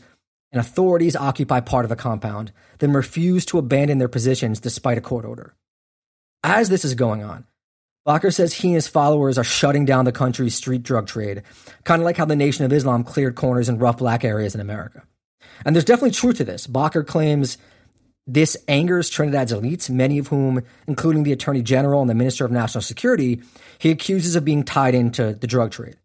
and 0.52 0.60
authorities 0.60 1.16
occupy 1.16 1.62
part 1.62 1.86
of 1.86 1.90
the 1.90 1.96
compound, 1.96 2.52
then 2.80 2.94
refuse 2.94 3.46
to 3.48 3.58
abandon 3.58 3.98
their 3.98 4.08
positions 4.08 4.60
despite 4.60 4.98
a 4.98 5.02
court 5.02 5.26
order. 5.26 5.56
As 6.44 6.70
this 6.70 6.86
is 6.86 6.94
going 6.94 7.24
on, 7.24 7.46
Bakr 8.08 8.34
says 8.34 8.54
he 8.54 8.70
and 8.70 8.76
his 8.76 8.88
followers 8.88 9.38
are 9.38 9.44
shutting 9.44 9.86
down 9.86 10.06
the 10.06 10.12
country's 10.12 10.56
street 10.56 10.84
drug 10.84 11.08
trade, 11.08 11.44
kind 11.84 12.02
of 12.02 12.06
like 12.06 12.18
how 12.18 12.26
the 12.26 12.36
Nation 12.36 12.66
of 12.66 12.74
Islam 12.74 13.04
cleared 13.04 13.36
corners 13.36 13.70
in 13.70 13.78
rough 13.78 13.98
black 13.98 14.24
areas 14.24 14.56
in 14.56 14.62
America. 14.62 15.04
And 15.66 15.76
there's 15.76 15.86
definitely 15.86 16.12
truth 16.12 16.38
to 16.38 16.44
this. 16.44 16.66
Bakr 16.66 17.06
claims 17.06 17.58
this 18.26 18.58
angers 18.68 19.10
Trinidad's 19.10 19.54
elites, 19.54 19.90
many 19.90 20.18
of 20.18 20.28
whom, 20.28 20.64
including 20.88 21.24
the 21.24 21.32
Attorney 21.32 21.62
General 21.62 22.02
and 22.02 22.10
the 22.10 22.16
Minister 22.16 22.46
of 22.46 22.52
National 22.52 22.82
Security, 22.82 23.42
he 23.78 23.92
accuses 23.92 24.36
of 24.36 24.46
being 24.46 24.64
tied 24.64 24.96
into 24.96 25.34
the 25.34 25.48
drug 25.48 25.72
trade. 25.72 25.98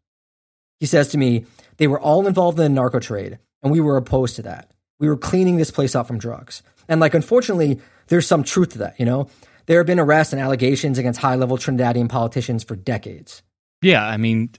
He 0.81 0.87
says 0.87 1.09
to 1.09 1.19
me, 1.19 1.47
they 1.79 1.87
were 1.87 2.01
all 2.01 2.27
involved 2.27 2.59
in 2.59 2.65
the 2.65 2.69
narco 2.69 3.01
trade, 3.01 3.39
and 3.63 3.73
we 3.73 3.81
were 3.81 3.97
opposed 3.97 4.37
to 4.37 4.43
that. 4.43 4.71
We 4.99 5.09
were 5.09 5.17
cleaning 5.17 5.57
this 5.57 5.71
place 5.71 5.95
up 5.95 6.07
from 6.07 6.19
drugs. 6.19 6.63
And 6.89 7.01
like, 7.01 7.15
unfortunately, 7.15 7.81
there's 8.09 8.27
some 8.27 8.45
truth 8.45 8.71
to 8.71 8.79
that, 8.79 8.99
you 8.99 9.07
know? 9.07 9.29
There 9.67 9.79
have 9.79 9.87
been 9.87 10.01
arrests 10.01 10.33
and 10.33 10.41
allegations 10.41 10.99
against 10.99 11.21
high 11.21 11.35
level 11.35 11.57
Trinidadian 11.57 12.09
politicians 12.09 12.65
for 12.65 12.77
decades. 12.77 13.43
Yeah, 13.83 14.07
I 14.07 14.17
mean, 14.17 14.51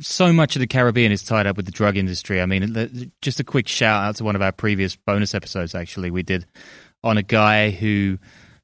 so 0.00 0.32
much 0.32 0.56
of 0.56 0.60
the 0.60 0.66
Caribbean 0.66 1.12
is 1.12 1.22
tied 1.22 1.46
up 1.46 1.56
with 1.56 1.66
the 1.66 1.72
drug 1.72 1.96
industry. 1.96 2.40
I 2.40 2.46
mean, 2.46 3.12
just 3.22 3.40
a 3.40 3.44
quick 3.44 3.68
shout 3.68 4.04
out 4.04 4.16
to 4.16 4.24
one 4.24 4.36
of 4.36 4.42
our 4.42 4.52
previous 4.52 4.96
bonus 4.96 5.34
episodes, 5.34 5.74
actually, 5.74 6.10
we 6.10 6.22
did 6.22 6.46
on 7.04 7.18
a 7.18 7.22
guy 7.22 7.70
who 7.70 8.18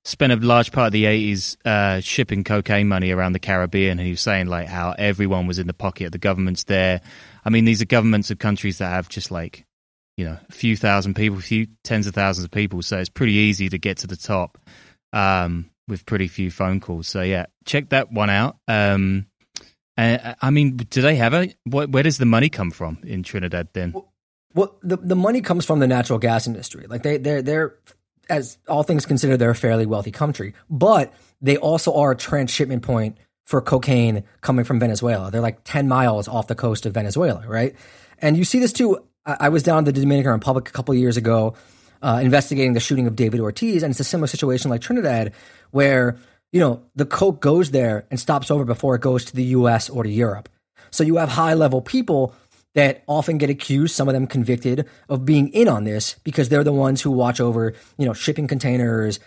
spent 0.04 0.32
a 0.32 0.36
large 0.36 0.72
part 0.72 0.88
of 0.88 0.92
the 0.92 1.04
80s 1.04 1.56
uh, 1.64 2.00
shipping 2.00 2.44
cocaine 2.44 2.88
money 2.88 3.10
around 3.10 3.32
the 3.32 3.38
Caribbean. 3.38 3.98
And 3.98 4.06
he 4.06 4.12
was 4.12 4.20
saying, 4.20 4.46
like, 4.46 4.68
how 4.68 4.94
everyone 4.98 5.46
was 5.46 5.58
in 5.58 5.66
the 5.66 5.74
pocket, 5.74 6.06
of 6.06 6.12
the 6.12 6.18
government's 6.18 6.64
there. 6.64 7.00
I 7.44 7.50
mean, 7.50 7.64
these 7.64 7.82
are 7.82 7.86
governments 7.86 8.30
of 8.30 8.38
countries 8.38 8.78
that 8.78 8.88
have 8.88 9.08
just 9.08 9.30
like, 9.30 9.66
you 10.16 10.24
know, 10.24 10.38
a 10.48 10.52
few 10.52 10.76
thousand 10.76 11.14
people, 11.14 11.38
a 11.38 11.42
few 11.42 11.66
tens 11.84 12.06
of 12.06 12.14
thousands 12.14 12.44
of 12.44 12.50
people. 12.50 12.82
So 12.82 12.98
it's 12.98 13.08
pretty 13.08 13.34
easy 13.34 13.68
to 13.68 13.78
get 13.78 13.98
to 13.98 14.06
the 14.06 14.16
top 14.16 14.58
um, 15.16 15.70
with 15.88 16.04
pretty 16.04 16.28
few 16.28 16.50
phone 16.50 16.80
calls. 16.80 17.08
So 17.08 17.22
yeah, 17.22 17.46
check 17.64 17.88
that 17.88 18.12
one 18.12 18.28
out. 18.28 18.58
Um, 18.68 19.26
uh, 19.96 20.34
I 20.42 20.50
mean, 20.50 20.76
do 20.76 21.00
they 21.00 21.16
have 21.16 21.32
a? 21.32 21.54
What, 21.64 21.90
where 21.90 22.02
does 22.02 22.18
the 22.18 22.26
money 22.26 22.50
come 22.50 22.70
from 22.70 22.98
in 23.02 23.22
Trinidad 23.22 23.68
then? 23.72 23.94
Well, 24.54 24.76
the 24.82 24.98
the 24.98 25.16
money 25.16 25.40
comes 25.40 25.64
from 25.64 25.78
the 25.78 25.86
natural 25.86 26.18
gas 26.18 26.46
industry. 26.46 26.86
Like 26.86 27.02
they 27.02 27.16
they're 27.16 27.40
they're 27.40 27.76
as 28.28 28.58
all 28.68 28.82
things 28.82 29.06
considered, 29.06 29.38
they're 29.38 29.50
a 29.50 29.54
fairly 29.54 29.86
wealthy 29.86 30.10
country, 30.10 30.52
but 30.68 31.14
they 31.40 31.56
also 31.56 31.94
are 31.94 32.10
a 32.10 32.16
transshipment 32.16 32.82
point 32.82 33.16
for 33.44 33.60
cocaine 33.60 34.24
coming 34.40 34.64
from 34.64 34.80
Venezuela. 34.80 35.30
They're 35.30 35.40
like 35.40 35.64
ten 35.64 35.88
miles 35.88 36.28
off 36.28 36.46
the 36.46 36.54
coast 36.54 36.84
of 36.84 36.92
Venezuela, 36.92 37.44
right? 37.46 37.74
And 38.18 38.36
you 38.36 38.44
see 38.44 38.58
this 38.58 38.72
too. 38.72 38.98
I, 39.24 39.36
I 39.40 39.48
was 39.48 39.62
down 39.62 39.78
in 39.78 39.84
the 39.84 39.92
Dominican 39.92 40.32
Republic 40.32 40.68
a 40.68 40.72
couple 40.72 40.94
years 40.94 41.16
ago, 41.16 41.54
uh, 42.02 42.20
investigating 42.22 42.72
the 42.72 42.80
shooting 42.80 43.06
of 43.06 43.16
David 43.16 43.40
Ortiz, 43.40 43.82
and 43.82 43.90
it's 43.90 44.00
a 44.00 44.04
similar 44.04 44.26
situation 44.26 44.70
like 44.70 44.80
Trinidad, 44.80 45.32
where 45.70 46.16
you 46.52 46.60
know, 46.60 46.82
the 46.94 47.04
coke 47.04 47.40
goes 47.40 47.70
there 47.70 48.06
and 48.10 48.18
stops 48.18 48.50
over 48.50 48.64
before 48.64 48.94
it 48.94 49.02
goes 49.02 49.24
to 49.26 49.36
the 49.36 49.44
US 49.44 49.90
or 49.90 50.02
to 50.02 50.08
Europe. 50.08 50.48
So 50.90 51.04
you 51.04 51.16
have 51.16 51.28
high 51.28 51.54
level 51.54 51.82
people 51.82 52.34
that 52.74 53.02
often 53.06 53.38
get 53.38 53.50
accused, 53.50 53.94
some 53.94 54.08
of 54.08 54.14
them 54.14 54.26
convicted, 54.26 54.88
of 55.08 55.24
being 55.24 55.48
in 55.48 55.68
on 55.68 55.84
this 55.84 56.16
because 56.24 56.48
they're 56.48 56.64
the 56.64 56.72
ones 56.72 57.02
who 57.02 57.10
watch 57.10 57.40
over, 57.40 57.74
you 57.98 58.06
know, 58.06 58.12
shipping 58.12 58.46
containers, 58.46 59.18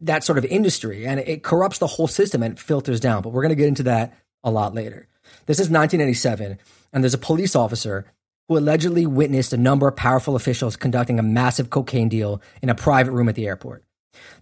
that 0.00 0.24
sort 0.24 0.38
of 0.38 0.44
industry. 0.46 1.06
And 1.06 1.20
it 1.20 1.42
corrupts 1.42 1.78
the 1.78 1.86
whole 1.86 2.06
system 2.06 2.42
and 2.42 2.58
filters 2.58 3.00
down. 3.00 3.22
But 3.22 3.30
we're 3.30 3.42
going 3.42 3.50
to 3.50 3.56
get 3.56 3.68
into 3.68 3.82
that 3.84 4.16
a 4.44 4.50
lot 4.50 4.74
later. 4.74 5.08
This 5.46 5.58
is 5.58 5.70
1987, 5.70 6.58
and 6.92 7.04
there's 7.04 7.14
a 7.14 7.18
police 7.18 7.56
officer 7.56 8.06
who 8.48 8.58
allegedly 8.58 9.06
witnessed 9.06 9.52
a 9.52 9.56
number 9.56 9.88
of 9.88 9.96
powerful 9.96 10.36
officials 10.36 10.76
conducting 10.76 11.18
a 11.18 11.22
massive 11.22 11.70
cocaine 11.70 12.08
deal 12.08 12.42
in 12.60 12.68
a 12.68 12.74
private 12.74 13.12
room 13.12 13.28
at 13.28 13.34
the 13.34 13.46
airport. 13.46 13.84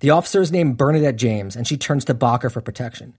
The 0.00 0.10
officer 0.10 0.40
is 0.40 0.52
named 0.52 0.76
Bernadette 0.76 1.16
James, 1.16 1.56
and 1.56 1.66
she 1.66 1.76
turns 1.76 2.04
to 2.06 2.14
Bakr 2.14 2.50
for 2.50 2.60
protection. 2.60 3.16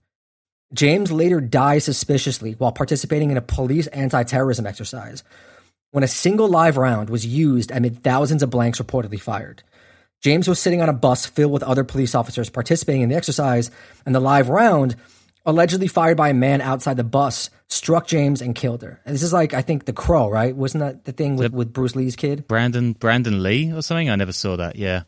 James 0.74 1.12
later 1.12 1.40
dies 1.40 1.84
suspiciously 1.84 2.52
while 2.52 2.72
participating 2.72 3.30
in 3.30 3.36
a 3.36 3.42
police 3.42 3.86
anti 3.88 4.22
terrorism 4.22 4.66
exercise 4.66 5.22
when 5.90 6.04
a 6.04 6.08
single 6.08 6.48
live 6.48 6.78
round 6.78 7.10
was 7.10 7.26
used 7.26 7.70
amid 7.70 8.02
thousands 8.02 8.42
of 8.42 8.50
blanks 8.50 8.80
reportedly 8.80 9.20
fired. 9.20 9.62
James 10.22 10.48
was 10.48 10.58
sitting 10.58 10.80
on 10.80 10.88
a 10.88 10.94
bus 10.94 11.26
filled 11.26 11.52
with 11.52 11.62
other 11.62 11.84
police 11.84 12.14
officers 12.14 12.48
participating 12.48 13.02
in 13.02 13.08
the 13.08 13.14
exercise, 13.14 13.70
and 14.06 14.14
the 14.14 14.20
live 14.20 14.48
round, 14.48 14.96
allegedly 15.44 15.88
fired 15.88 16.16
by 16.16 16.28
a 16.28 16.34
man 16.34 16.60
outside 16.60 16.96
the 16.96 17.04
bus, 17.04 17.50
struck 17.68 18.06
James 18.06 18.40
and 18.40 18.54
killed 18.54 18.82
her. 18.82 19.00
And 19.04 19.14
this 19.14 19.22
is 19.22 19.32
like 19.32 19.54
I 19.54 19.62
think 19.62 19.84
the 19.84 19.92
Crow, 19.92 20.28
right? 20.28 20.54
Wasn't 20.54 20.80
that 20.80 21.04
the 21.04 21.12
thing 21.12 21.36
with, 21.36 21.52
with 21.52 21.72
Bruce 21.72 21.96
Lee's 21.96 22.16
kid? 22.16 22.46
Brandon 22.46 22.92
Brandon 22.92 23.42
Lee 23.42 23.72
or 23.72 23.82
something? 23.82 24.10
I 24.10 24.16
never 24.16 24.32
saw 24.32 24.56
that. 24.56 24.76
Yeah. 24.76 25.02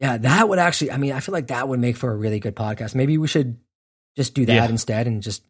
Yeah, 0.00 0.18
that 0.18 0.48
would 0.48 0.58
actually. 0.58 0.90
I 0.90 0.96
mean, 0.96 1.12
I 1.12 1.20
feel 1.20 1.32
like 1.32 1.46
that 1.48 1.68
would 1.68 1.78
make 1.78 1.96
for 1.96 2.10
a 2.10 2.16
really 2.16 2.40
good 2.40 2.56
podcast. 2.56 2.94
Maybe 2.96 3.18
we 3.18 3.28
should 3.28 3.58
just 4.16 4.34
do 4.34 4.44
that 4.46 4.52
yeah. 4.52 4.68
instead 4.68 5.06
and 5.06 5.22
just 5.22 5.44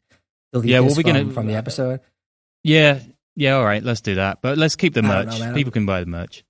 delete 0.52 0.70
yeah, 0.70 0.80
this 0.80 0.88
well, 0.88 1.02
from, 1.02 1.12
gonna, 1.12 1.32
from 1.32 1.46
the 1.46 1.54
uh, 1.54 1.58
episode. 1.58 2.00
Yeah, 2.62 3.00
yeah. 3.34 3.54
All 3.54 3.64
right, 3.64 3.82
let's 3.82 4.02
do 4.02 4.16
that. 4.16 4.42
But 4.42 4.58
let's 4.58 4.76
keep 4.76 4.92
the 4.92 5.02
merch. 5.02 5.40
Know, 5.40 5.54
People 5.54 5.72
can 5.72 5.86
buy 5.86 6.00
the 6.00 6.06
merch. 6.06 6.44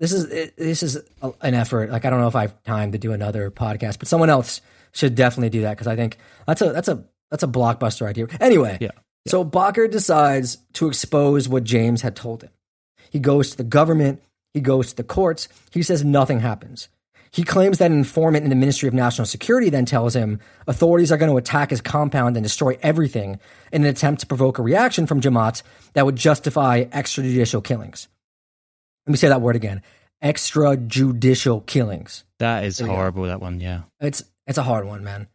This 0.00 0.12
is 0.12 0.52
this 0.56 0.82
is 0.82 0.96
an 1.40 1.54
effort. 1.54 1.90
Like 1.90 2.04
I 2.04 2.10
don't 2.10 2.20
know 2.20 2.28
if 2.28 2.34
I 2.34 2.42
have 2.42 2.62
time 2.62 2.92
to 2.92 2.98
do 2.98 3.12
another 3.12 3.50
podcast, 3.50 3.98
but 3.98 4.08
someone 4.08 4.30
else 4.30 4.60
should 4.94 5.14
definitely 5.14 5.50
do 5.50 5.62
that 5.62 5.72
because 5.72 5.86
I 5.86 5.96
think 5.96 6.18
that's 6.46 6.62
a 6.62 6.72
that's 6.72 6.88
a 6.88 7.04
that's 7.30 7.42
a 7.42 7.48
blockbuster 7.48 8.06
idea. 8.06 8.26
Anyway, 8.40 8.78
yeah. 8.80 8.88
yeah. 8.94 9.00
So 9.30 9.44
Bakr 9.44 9.90
decides 9.90 10.58
to 10.74 10.88
expose 10.88 11.48
what 11.48 11.64
James 11.64 12.02
had 12.02 12.14
told 12.14 12.42
him. 12.42 12.50
He 13.10 13.18
goes 13.18 13.50
to 13.50 13.56
the 13.56 13.64
government. 13.64 14.22
He 14.52 14.60
goes 14.60 14.90
to 14.90 14.96
the 14.96 15.04
courts. 15.04 15.48
He 15.72 15.82
says 15.82 16.04
nothing 16.04 16.40
happens. 16.40 16.88
He 17.32 17.42
claims 17.42 17.78
that 17.78 17.90
an 17.90 17.98
informant 17.98 18.44
in 18.44 18.50
the 18.50 18.56
Ministry 18.56 18.86
of 18.86 18.94
National 18.94 19.26
Security 19.26 19.68
then 19.68 19.86
tells 19.86 20.14
him 20.14 20.38
authorities 20.68 21.10
are 21.10 21.16
going 21.16 21.32
to 21.32 21.36
attack 21.36 21.70
his 21.70 21.80
compound 21.80 22.36
and 22.36 22.44
destroy 22.44 22.78
everything 22.80 23.40
in 23.72 23.82
an 23.82 23.88
attempt 23.88 24.20
to 24.20 24.26
provoke 24.26 24.58
a 24.58 24.62
reaction 24.62 25.08
from 25.08 25.20
Jamaat 25.20 25.64
that 25.94 26.06
would 26.06 26.14
justify 26.14 26.84
extrajudicial 26.84 27.64
killings. 27.64 28.06
Let 29.06 29.10
me 29.10 29.16
say 29.16 29.28
that 29.28 29.40
word 29.40 29.56
again 29.56 29.82
extrajudicial 30.22 31.66
killings. 31.66 32.24
That 32.38 32.64
is 32.64 32.78
horrible, 32.78 33.24
that 33.24 33.40
one, 33.40 33.60
yeah. 33.60 33.82
It's, 34.00 34.24
it's 34.46 34.58
a 34.58 34.62
hard 34.62 34.86
one, 34.86 35.04
man. 35.04 35.28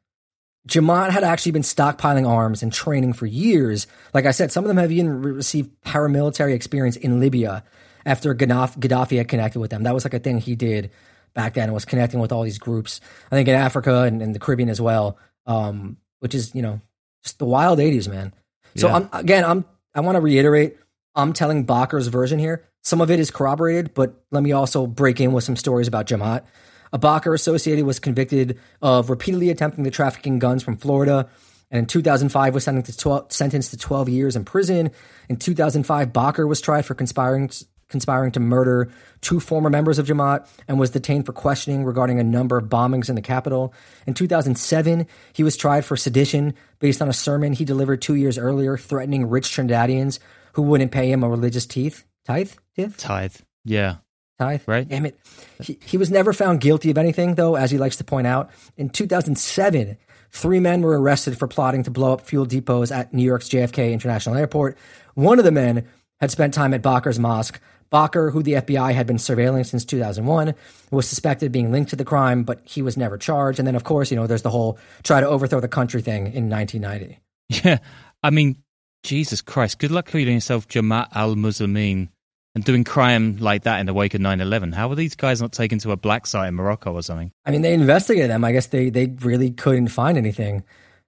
Jamaat 0.68 1.10
had 1.10 1.24
actually 1.24 1.54
been 1.54 1.62
stockpiling 1.62 2.28
arms 2.28 2.62
and 2.62 2.72
training 2.72 3.14
for 3.14 3.26
years. 3.26 3.88
Like 4.14 4.26
I 4.26 4.32
said, 4.32 4.52
some 4.52 4.64
of 4.64 4.68
them 4.68 4.78
have 4.78 4.92
even 4.92 5.22
received 5.22 5.72
paramilitary 5.84 6.54
experience 6.54 6.96
in 6.96 7.20
Libya 7.20 7.64
after 8.06 8.36
Gaddafi 8.36 9.18
had 9.18 9.28
connected 9.28 9.60
with 9.60 9.72
them. 9.72 9.84
That 9.84 9.94
was 9.94 10.04
like 10.04 10.14
a 10.14 10.20
thing 10.20 10.40
he 10.40 10.56
did 10.56 10.92
back 11.34 11.54
then 11.54 11.66
and 11.66 11.74
was 11.74 11.86
connecting 11.86 12.20
with 12.20 12.32
all 12.32 12.44
these 12.44 12.60
groups. 12.60 13.02
I 13.32 13.36
think 13.36 13.48
in 13.48 13.56
Africa 13.56 14.04
and, 14.04 14.22
and 14.22 14.36
the 14.36 14.40
Caribbean 14.40 14.70
as 14.70 14.82
well, 14.82 15.18
um, 15.46 15.98
which 16.20 16.36
is 16.36 16.54
you 16.54 16.62
know 16.62 16.82
just 17.24 17.40
the 17.40 17.46
wild 17.46 17.80
'80s, 17.80 18.08
man. 18.08 18.34
So 18.76 18.88
yeah. 18.88 18.96
I'm 18.96 19.10
again, 19.14 19.44
I'm 19.44 19.66
I 19.96 20.02
want 20.02 20.16
to 20.16 20.22
reiterate, 20.22 20.78
I'm 21.16 21.34
telling 21.34 21.66
Bakr's 21.66 22.08
version 22.08 22.40
here. 22.40 22.66
Some 22.84 23.02
of 23.02 23.12
it 23.12 23.20
is 23.20 23.32
corroborated, 23.32 23.94
but 23.94 24.24
let 24.32 24.44
me 24.44 24.52
also 24.52 24.88
break 24.88 25.20
in 25.20 25.34
with 25.34 25.44
some 25.44 25.56
stories 25.56 25.88
about 25.88 26.06
Jamaat. 26.06 26.44
A 26.92 27.00
Bakr 27.00 27.34
associated 27.34 27.86
was 27.86 28.00
convicted 28.00 28.60
of 28.82 29.10
repeatedly 29.10 29.50
attempting 29.50 29.84
to 29.84 29.92
trafficking 29.92 30.40
guns 30.40 30.64
from 30.64 30.78
Florida. 30.78 31.30
And 31.72 31.80
in 31.80 31.86
2005 31.86 32.54
was 32.54 32.64
sentenced 32.64 32.92
to 32.92 32.98
12, 32.98 33.32
sentenced 33.32 33.72
to 33.72 33.78
12 33.78 34.10
years 34.10 34.36
in 34.36 34.44
prison. 34.44 34.92
In 35.30 35.38
2005, 35.38 36.10
Bakr 36.10 36.48
was 36.48 36.62
tried 36.62 36.86
for 36.86 36.96
conspiring 36.96 37.52
conspiring 37.90 38.32
to 38.32 38.40
murder 38.40 38.92
two 39.22 39.40
former 39.40 39.70
members 39.70 39.98
of 40.00 40.06
Jamaat 40.06 40.48
and 40.68 40.80
was 40.80 40.92
detained 40.92 41.26
for 41.26 41.34
questioning 41.34 41.84
regarding 41.84 42.20
a 42.20 42.24
number 42.24 42.56
of 42.58 42.66
bombings 42.66 43.10
in 43.10 43.16
the 43.16 43.22
capital. 43.22 43.74
In 44.06 44.14
2007, 44.14 45.08
he 45.34 45.44
was 45.44 45.58
tried 45.58 45.84
for 45.86 45.98
sedition 45.98 46.54
based 46.80 47.02
on 47.02 47.10
a 47.10 47.14
sermon 47.14 47.54
he 47.54 47.66
delivered 47.66 48.02
two 48.02 48.16
years 48.16 48.38
earlier, 48.38 48.78
threatening 48.78 49.28
rich 49.28 49.50
Trinidadians 49.50 50.20
who 50.54 50.62
wouldn't 50.62 50.92
pay 50.92 51.12
him 51.12 51.24
a 51.24 51.30
religious 51.30 51.66
teeth, 51.66 52.06
tithe, 52.26 52.52
tithe, 52.78 52.96
Tithe. 52.98 53.36
Yeah. 53.66 53.96
Tithe. 54.40 54.62
Right. 54.66 54.88
Damn 54.88 55.06
it. 55.06 55.20
He, 55.62 55.78
he 55.86 55.98
was 55.98 56.10
never 56.10 56.32
found 56.32 56.62
guilty 56.62 56.90
of 56.90 56.98
anything, 56.98 57.36
though, 57.36 57.56
as 57.56 57.72
he 57.72 57.78
likes 57.78 57.98
to 57.98 58.04
point 58.04 58.26
out. 58.26 58.50
In 58.78 58.90
2007, 58.90 59.98
three 60.32 60.60
men 60.60 60.82
were 60.82 61.00
arrested 61.00 61.38
for 61.38 61.48
plotting 61.48 61.84
to 61.84 61.92
blow 61.92 62.14
up 62.14 62.22
fuel 62.22 62.46
depots 62.46 62.92
at 62.92 63.14
New 63.14 63.24
York's 63.24 63.50
JFK 63.50 63.92
International 63.92 64.36
Airport. 64.36 64.78
One 65.16 65.40
of 65.40 65.46
the 65.46 65.52
men 65.52 65.88
had 66.22 66.32
spent 66.32 66.54
time 66.54 66.74
at 66.74 66.82
Bakr's 66.82 67.20
mosque. 67.20 67.60
Bakr, 67.92 68.32
who 68.32 68.44
the 68.44 68.54
FBI 68.54 68.94
had 68.94 69.08
been 69.08 69.18
surveilling 69.18 69.66
since 69.66 69.84
2001, 69.84 70.54
was 70.92 71.08
suspected 71.08 71.48
of 71.48 71.52
being 71.52 71.72
linked 71.72 71.90
to 71.90 71.96
the 71.96 72.06
crime, 72.06 72.44
but 72.44 72.62
he 72.64 72.84
was 72.84 72.96
never 72.96 73.18
charged. 73.18 73.58
And 73.58 73.68
then, 73.68 73.76
of 73.76 73.84
course, 73.84 74.12
you 74.12 74.16
know, 74.16 74.28
there's 74.28 74.44
the 74.44 74.52
whole 74.52 74.78
try 75.04 75.20
to 75.20 75.28
overthrow 75.28 75.60
the 75.60 75.68
country 75.68 76.02
thing 76.02 76.28
in 76.34 76.50
1990. 76.50 77.20
Yeah. 77.52 77.80
I 78.22 78.30
mean, 78.30 78.58
Jesus 79.02 79.42
Christ. 79.42 79.80
Good 79.80 79.90
luck 79.90 80.06
calling 80.06 80.28
yourself 80.28 80.68
Jamaat 80.68 81.08
al 81.16 81.34
Muslimin 81.34 82.10
and 82.56 82.64
doing 82.64 82.84
crime 82.84 83.38
like 83.38 83.64
that 83.64 83.80
in 83.80 83.86
the 83.86 83.94
wake 83.94 84.14
of 84.14 84.22
9 84.22 84.42
11. 84.42 84.72
How 84.72 84.88
were 84.90 84.96
these 84.96 85.16
guys 85.16 85.42
not 85.42 85.52
taken 85.52 85.80
to 85.80 85.92
a 85.92 85.98
black 85.98 86.26
site 86.28 86.48
in 86.50 86.56
Morocco 86.56 86.94
or 86.94 87.04
something? 87.04 87.32
I 87.46 87.52
mean, 87.52 87.62
they 87.62 87.74
investigated 87.74 88.30
them. 88.30 88.44
I 88.44 88.52
guess 88.52 88.68
they, 88.68 88.90
they 88.90 89.06
really 89.08 89.52
couldn't 89.52 89.90
find 89.90 90.18
anything. 90.18 90.64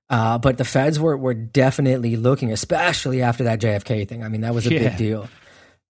Uh, 0.09 0.37
but 0.37 0.57
the 0.57 0.65
feds 0.65 0.99
were, 0.99 1.15
were 1.15 1.33
definitely 1.33 2.15
looking, 2.17 2.51
especially 2.51 3.21
after 3.21 3.45
that 3.45 3.61
JFK 3.61 4.07
thing. 4.07 4.23
I 4.23 4.27
mean, 4.27 4.41
that 4.41 4.53
was 4.53 4.67
a 4.67 4.73
Yeah. 4.73 4.89
big 4.89 4.97
deal. 4.97 5.29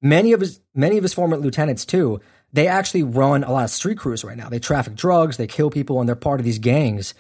Many 0.02 0.32
of 0.34 0.40
his 0.42 0.60
many 0.74 0.98
of 0.98 1.04
his 1.04 1.14
former 1.14 1.38
lieutenants 1.38 1.86
too. 1.86 2.20
They 2.54 2.68
actually 2.68 3.04
run 3.04 3.44
a 3.44 3.52
lot 3.52 3.64
of 3.64 3.70
street 3.70 3.98
crews 3.98 4.24
right 4.24 4.36
now. 4.38 4.50
They 4.50 4.60
traffic 4.60 4.96
drugs, 4.96 5.38
they 5.38 5.48
kill 5.48 5.70
people, 5.70 6.00
and 6.00 6.08
they're 6.10 6.16
part 6.16 6.40
of 6.40 6.46
these 6.46 6.60
gangs 6.60 7.14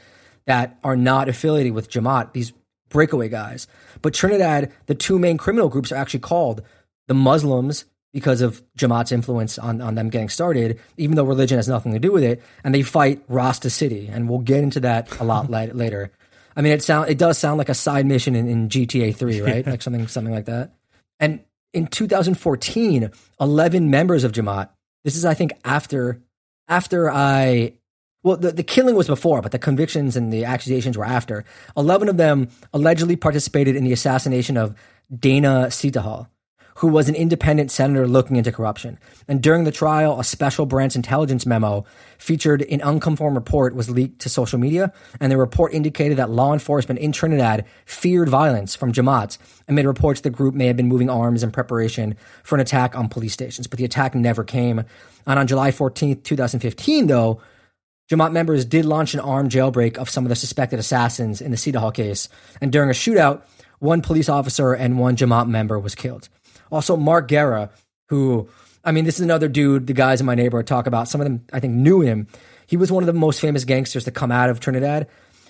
that 0.45 0.77
are 0.83 0.95
not 0.97 1.29
affiliated 1.29 1.73
with 1.73 1.89
Jamaat. 1.89 2.33
These 2.33 2.53
breakaway 2.89 3.29
guys. 3.29 3.67
But 4.01 4.13
Trinidad, 4.13 4.71
the 4.87 4.95
two 4.95 5.17
main 5.19 5.37
criminal 5.37 5.69
groups 5.69 5.91
are 5.91 5.95
actually 5.95 6.19
called 6.19 6.61
the 7.07 7.13
Muslims 7.13 7.85
because 8.13 8.41
of 8.41 8.61
Jamaat's 8.77 9.11
influence 9.11 9.57
on, 9.57 9.81
on 9.81 9.95
them 9.95 10.09
getting 10.09 10.29
started, 10.29 10.79
even 10.97 11.15
though 11.15 11.23
religion 11.23 11.57
has 11.57 11.67
nothing 11.67 11.93
to 11.93 11.99
do 11.99 12.11
with 12.11 12.23
it. 12.23 12.41
And 12.63 12.75
they 12.75 12.81
fight 12.81 13.23
Rasta 13.27 13.69
City, 13.69 14.09
and 14.11 14.29
we'll 14.29 14.39
get 14.39 14.63
into 14.63 14.79
that 14.81 15.19
a 15.19 15.23
lot 15.23 15.49
later. 15.49 16.11
I 16.55 16.61
mean, 16.61 16.73
it 16.73 16.83
sound 16.83 17.09
it 17.09 17.17
does 17.17 17.37
sound 17.37 17.57
like 17.57 17.69
a 17.69 17.73
side 17.73 18.05
mission 18.05 18.35
in, 18.35 18.47
in 18.47 18.69
GTA 18.69 19.15
Three, 19.15 19.41
right? 19.41 19.65
Like 19.65 19.81
something 19.81 20.07
something 20.07 20.33
like 20.33 20.45
that. 20.45 20.73
And 21.19 21.41
in 21.73 21.87
2014, 21.87 23.11
11 23.39 23.89
members 23.89 24.23
of 24.23 24.31
Jamaat. 24.31 24.69
This 25.03 25.15
is, 25.15 25.25
I 25.25 25.33
think, 25.33 25.53
after 25.63 26.21
after 26.67 27.09
I. 27.09 27.73
Well, 28.23 28.37
the, 28.37 28.51
the 28.51 28.63
killing 28.63 28.95
was 28.95 29.07
before, 29.07 29.41
but 29.41 29.51
the 29.51 29.57
convictions 29.57 30.15
and 30.15 30.31
the 30.31 30.45
accusations 30.45 30.95
were 30.95 31.05
after. 31.05 31.43
11 31.75 32.07
of 32.07 32.17
them 32.17 32.49
allegedly 32.71 33.15
participated 33.15 33.75
in 33.75 33.83
the 33.83 33.93
assassination 33.93 34.57
of 34.57 34.75
Dana 35.17 35.67
Seetahal, 35.69 36.27
who 36.75 36.87
was 36.87 37.09
an 37.09 37.15
independent 37.15 37.71
senator 37.71 38.07
looking 38.07 38.35
into 38.35 38.51
corruption. 38.51 38.97
And 39.27 39.41
during 39.41 39.63
the 39.63 39.71
trial, 39.71 40.19
a 40.19 40.23
special 40.23 40.65
branch 40.65 40.95
intelligence 40.95 41.45
memo 41.45 41.85
featured 42.17 42.61
an 42.63 42.81
unconformed 42.81 43.35
report 43.35 43.75
was 43.75 43.89
leaked 43.89 44.19
to 44.21 44.29
social 44.29 44.59
media, 44.59 44.93
and 45.19 45.31
the 45.31 45.37
report 45.37 45.73
indicated 45.73 46.17
that 46.17 46.29
law 46.29 46.53
enforcement 46.53 46.99
in 46.99 47.11
Trinidad 47.11 47.65
feared 47.85 48.29
violence 48.29 48.75
from 48.75 48.91
Jamaat 48.91 49.37
amid 49.67 49.85
reports 49.85 50.21
the 50.21 50.29
group 50.29 50.53
may 50.53 50.67
have 50.67 50.77
been 50.77 50.87
moving 50.87 51.09
arms 51.09 51.43
in 51.43 51.51
preparation 51.51 52.15
for 52.43 52.55
an 52.55 52.61
attack 52.61 52.95
on 52.95 53.09
police 53.09 53.33
stations. 53.33 53.67
But 53.67 53.79
the 53.79 53.85
attack 53.85 54.15
never 54.15 54.43
came. 54.43 54.83
And 55.25 55.39
on 55.39 55.47
July 55.47 55.71
14th, 55.71 56.23
2015, 56.23 57.07
though, 57.07 57.41
Jamaat 58.11 58.33
members 58.33 58.65
did 58.65 58.83
launch 58.83 59.13
an 59.13 59.21
armed 59.21 59.51
jailbreak 59.51 59.97
of 59.97 60.09
some 60.09 60.25
of 60.25 60.29
the 60.29 60.35
suspected 60.35 60.79
assassins 60.79 61.39
in 61.39 61.51
the 61.51 61.57
Seetahal 61.57 61.93
case. 61.93 62.27
And 62.59 62.71
during 62.71 62.89
a 62.89 62.93
shootout, 62.93 63.43
one 63.79 64.01
police 64.01 64.27
officer 64.27 64.73
and 64.73 64.99
one 64.99 65.15
Jamaat 65.15 65.47
member 65.47 65.79
was 65.79 65.95
killed. 65.95 66.27
Also, 66.71 66.95
Mark 66.95 67.27
Guerra, 67.27 67.69
who, 68.07 68.49
I 68.83 68.91
mean, 68.91 69.05
this 69.05 69.15
is 69.15 69.21
another 69.21 69.47
dude 69.47 69.87
the 69.87 69.93
guys 69.93 70.19
in 70.19 70.25
my 70.25 70.35
neighborhood 70.35 70.67
talk 70.67 70.87
about. 70.87 71.07
Some 71.07 71.21
of 71.21 71.25
them, 71.25 71.45
I 71.53 71.59
think, 71.59 71.75
knew 71.75 72.01
him. 72.01 72.27
He 72.65 72.77
was 72.77 72.91
one 72.91 73.03
of 73.03 73.07
the 73.07 73.13
most 73.13 73.41
famous 73.41 73.65
gangsters 73.65 74.05
to 74.05 74.11
come 74.11 74.31
out 74.31 74.49
of 74.49 74.59
Trinidad. 74.59 75.07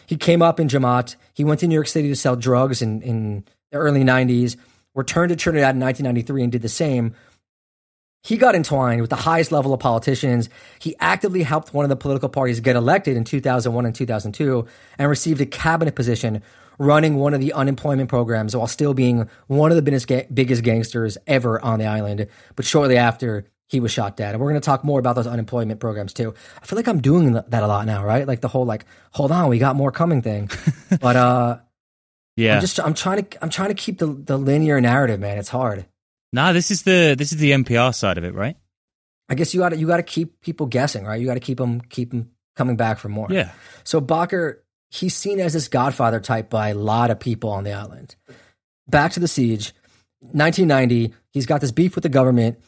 He 0.08 0.18
came 0.18 0.42
up 0.42 0.60
in 0.60 0.68
Jamaat. 0.68 1.16
He 1.34 1.44
went 1.44 1.60
to 1.62 1.68
New 1.68 1.76
York 1.76 1.88
City 1.88 2.10
to 2.10 2.16
sell 2.16 2.36
drugs 2.36 2.82
in, 2.82 3.02
in 3.02 3.46
the 3.72 3.78
early 3.78 4.04
90s, 4.04 4.58
returned 4.96 5.30
to 5.30 5.36
Trinidad 5.36 5.76
in 5.76 5.82
1993 5.82 6.44
and 6.44 6.52
did 6.52 6.62
the 6.62 6.70
same. 6.70 7.16
He 8.24 8.38
got 8.38 8.54
entwined 8.54 9.02
with 9.02 9.10
the 9.10 9.16
highest 9.16 9.52
level 9.52 9.74
of 9.74 9.80
politicians. 9.80 10.50
He 10.80 10.96
actively 11.00 11.42
helped 11.42 11.74
one 11.74 11.86
of 11.86 11.90
the 11.90 11.96
political 11.96 12.30
parties 12.30 12.60
get 12.60 12.76
elected 12.76 13.18
in 13.18 13.24
2001 13.24 13.86
and 13.86 13.96
2002 13.96 14.68
and 15.00 15.10
received 15.10 15.42
a 15.42 15.46
cabinet 15.46 15.96
position 15.96 16.44
running 16.82 17.16
one 17.18 17.34
of 17.34 17.40
the 17.40 17.54
unemployment 17.54 18.10
programs 18.10 18.56
while 18.56 18.68
still 18.68 18.94
being 18.94 19.30
one 19.48 19.72
of 19.72 19.76
the 19.76 19.82
biggest, 19.82 20.08
ga- 20.08 20.28
biggest 20.34 20.64
gangsters 20.64 21.18
ever 21.28 21.62
on 21.64 21.80
the 21.80 21.86
island. 21.86 22.28
But 22.56 22.66
shortly 22.66 22.98
after, 22.98 23.46
he 23.68 23.80
was 23.80 23.92
shot 23.92 24.18
dead. 24.18 24.34
And 24.34 24.42
we're 24.42 24.50
going 24.50 24.60
to 24.60 24.66
talk 24.66 24.84
more 24.84 25.00
about 25.00 25.16
those 25.16 25.28
unemployment 25.28 25.80
programs 25.80 26.12
too. 26.14 26.34
I 26.62 26.66
feel 26.66 26.76
like 26.76 26.88
I'm 26.88 27.00
doing 27.02 27.34
that 27.34 27.64
a 27.64 27.68
lot 27.68 27.86
now, 27.86 28.04
right? 28.04 28.28
Like 28.28 28.42
the 28.42 28.48
whole 28.50 28.66
like, 28.66 28.86
hold 29.12 29.32
on, 29.32 29.48
we 29.50 29.60
got 29.60 29.76
more 29.76 29.92
coming 29.92 30.22
thing. 30.22 30.50
but 31.02 31.16
uh, 31.16 31.60
Yeah. 32.36 32.56
I'm 32.56 32.62
just 32.62 32.80
I'm 32.80 32.94
trying 32.94 33.24
to 33.26 33.44
I'm 33.44 33.50
trying 33.50 33.70
to 33.70 33.76
keep 33.76 34.00
the 34.00 34.08
the 34.08 34.38
linear 34.38 34.82
narrative, 34.82 35.20
man. 35.20 35.38
It's 35.38 35.50
hard. 35.50 35.86
nah, 36.34 36.52
this 36.52 36.72
is 36.72 36.82
the 36.84 37.16
this 37.18 37.32
is 37.32 37.38
the 37.38 37.52
NPR 37.52 37.94
side 37.96 38.18
of 38.18 38.24
it, 38.26 38.34
right? 38.34 38.58
I 39.30 39.36
guess 39.36 39.54
you 39.54 39.62
got 39.62 39.70
to 39.70 39.78
you 39.78 39.88
got 39.88 39.98
to 39.98 40.04
keep 40.04 40.42
people 40.42 40.66
guessing, 40.66 41.06
right? 41.06 41.20
You 41.22 41.26
got 41.28 41.36
to 41.36 41.40
keep 41.40 41.58
them 41.58 41.80
keep 41.82 42.10
them 42.12 42.32
coming 42.58 42.76
back 42.76 42.98
for 43.00 43.08
more. 43.08 43.28
Yeah. 43.30 43.52
So 43.86 44.02
Bakr, 44.02 44.58
he's 44.92 45.16
seen 45.16 45.40
as 45.40 45.54
this 45.54 45.68
Godfather 45.68 46.20
type 46.20 46.50
by 46.50 46.70
a 46.70 46.76
lot 46.76 47.10
of 47.10 47.20
people 47.20 47.50
on 47.50 47.64
the 47.64 47.74
island. 47.74 48.16
Back 48.88 49.14
to 49.14 49.20
the 49.20 49.28
siege, 49.28 49.74
1990. 50.20 51.14
He's 51.32 51.46
got 51.46 51.62
this 51.62 51.72
beef 51.72 51.96
with 51.96 52.04
the 52.04 52.10
government, 52.10 52.60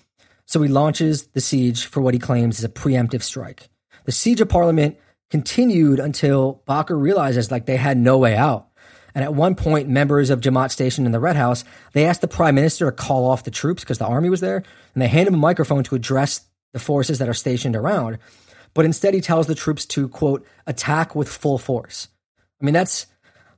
so 0.46 0.62
he 0.62 0.70
launches 0.70 1.28
the 1.28 1.42
siege 1.42 1.86
for 1.86 2.02
what 2.02 2.14
he 2.14 2.20
claims 2.20 2.60
is 2.60 2.66
a 2.66 2.70
preemptive 2.70 3.22
strike. 3.22 3.68
The 4.06 4.12
siege 4.12 4.42
of 4.42 4.50
Parliament 4.50 4.98
continued 5.30 6.00
until 6.00 6.62
Bakr 6.68 7.00
realizes 7.00 7.52
like 7.52 7.66
they 7.66 7.78
had 7.78 7.98
no 7.98 8.18
way 8.18 8.36
out. 8.36 8.68
And 9.16 9.24
at 9.24 9.36
one 9.36 9.54
point, 9.54 9.90
members 9.90 10.30
of 10.30 10.42
Jamaat 10.42 10.72
stationed 10.72 11.06
in 11.06 11.12
the 11.12 11.20
Red 11.20 11.36
House, 11.36 11.64
they 11.92 12.06
asked 12.06 12.22
the 12.22 12.28
prime 12.28 12.56
minister 12.56 12.86
to 12.86 12.92
call 12.92 13.30
off 13.30 13.44
the 13.44 13.52
troops 13.52 13.84
because 13.84 14.00
the 14.00 14.08
army 14.08 14.30
was 14.30 14.42
there, 14.42 14.64
and 14.94 15.02
they 15.02 15.08
hand 15.08 15.28
him 15.28 15.36
a 15.36 15.38
microphone 15.38 15.84
to 15.84 15.96
address 15.96 16.42
the 16.72 16.80
forces 16.80 17.20
that 17.20 17.30
are 17.30 17.34
stationed 17.34 17.76
around. 17.76 18.18
But 18.74 18.86
instead, 18.86 19.14
he 19.14 19.22
tells 19.22 19.46
the 19.46 19.56
troops 19.56 19.86
to 19.88 20.08
quote 20.08 20.46
attack 20.66 21.16
with 21.16 21.30
full 21.30 21.60
force. 21.60 22.08
I 22.63 22.65
mean, 22.65 22.73
that's 22.73 23.08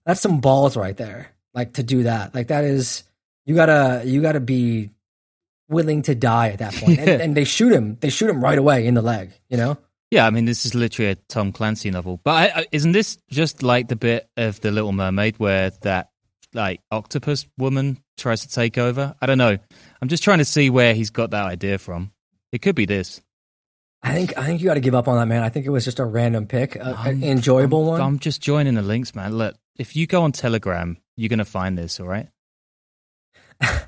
that's 0.03 0.19
some 0.19 0.41
balls 0.41 0.75
right 0.75 0.97
there. 0.97 1.31
Like 1.53 1.73
to 1.73 1.83
do 1.83 2.03
that, 2.03 2.33
like 2.33 2.47
that 2.47 2.63
is 2.63 3.03
you 3.45 3.53
gotta 3.53 4.01
you 4.03 4.21
gotta 4.21 4.39
be 4.39 4.89
willing 5.69 6.01
to 6.03 6.15
die 6.15 6.49
at 6.49 6.59
that 6.59 6.73
point. 6.73 6.99
And, 6.99 7.21
and 7.21 7.37
they 7.37 7.43
shoot 7.43 7.71
him. 7.71 7.97
They 8.01 8.09
shoot 8.09 8.29
him 8.29 8.43
right 8.43 8.57
away 8.57 8.87
in 8.87 8.95
the 8.95 9.03
leg. 9.03 9.31
You 9.47 9.57
know. 9.57 9.77
Yeah, 10.09 10.25
I 10.25 10.31
mean, 10.31 10.45
this 10.45 10.65
is 10.65 10.75
literally 10.75 11.11
a 11.11 11.15
Tom 11.15 11.51
Clancy 11.51 11.91
novel. 11.91 12.19
But 12.23 12.31
I, 12.31 12.59
I, 12.61 12.65
isn't 12.71 12.91
this 12.91 13.17
just 13.29 13.63
like 13.63 13.87
the 13.87 13.95
bit 13.95 14.29
of 14.37 14.59
The 14.61 14.71
Little 14.71 14.91
Mermaid 14.91 15.37
where 15.37 15.71
that 15.81 16.09
like 16.53 16.81
octopus 16.91 17.45
woman 17.57 17.99
tries 18.17 18.41
to 18.41 18.49
take 18.49 18.77
over? 18.77 19.15
I 19.21 19.25
don't 19.25 19.37
know. 19.37 19.57
I'm 20.01 20.07
just 20.07 20.23
trying 20.23 20.37
to 20.39 20.45
see 20.45 20.69
where 20.69 20.93
he's 20.93 21.09
got 21.09 21.31
that 21.31 21.45
idea 21.45 21.77
from. 21.77 22.11
It 22.51 22.61
could 22.61 22.75
be 22.75 22.85
this. 22.85 23.21
I 24.05 24.13
think 24.13 24.37
I 24.37 24.45
think 24.45 24.61
you 24.61 24.67
got 24.67 24.75
to 24.75 24.79
give 24.79 24.95
up 24.95 25.07
on 25.07 25.17
that, 25.17 25.25
man. 25.25 25.41
I 25.41 25.49
think 25.49 25.65
it 25.65 25.71
was 25.71 25.83
just 25.83 25.99
a 25.99 26.05
random 26.05 26.45
pick, 26.45 26.75
a, 26.75 26.95
an 27.05 27.23
enjoyable 27.23 27.81
I'm, 27.81 27.87
one. 27.87 28.01
I'm 28.01 28.19
just 28.19 28.41
joining 28.41 28.75
the 28.75 28.83
links, 28.83 29.15
man. 29.15 29.35
Look, 29.35 29.55
if 29.77 29.95
you 29.95 30.05
go 30.05 30.21
on 30.21 30.31
Telegram, 30.31 30.97
you're 31.17 31.29
gonna 31.29 31.43
find 31.43 31.77
this. 31.77 31.99
All 31.99 32.07
right. 32.07 32.29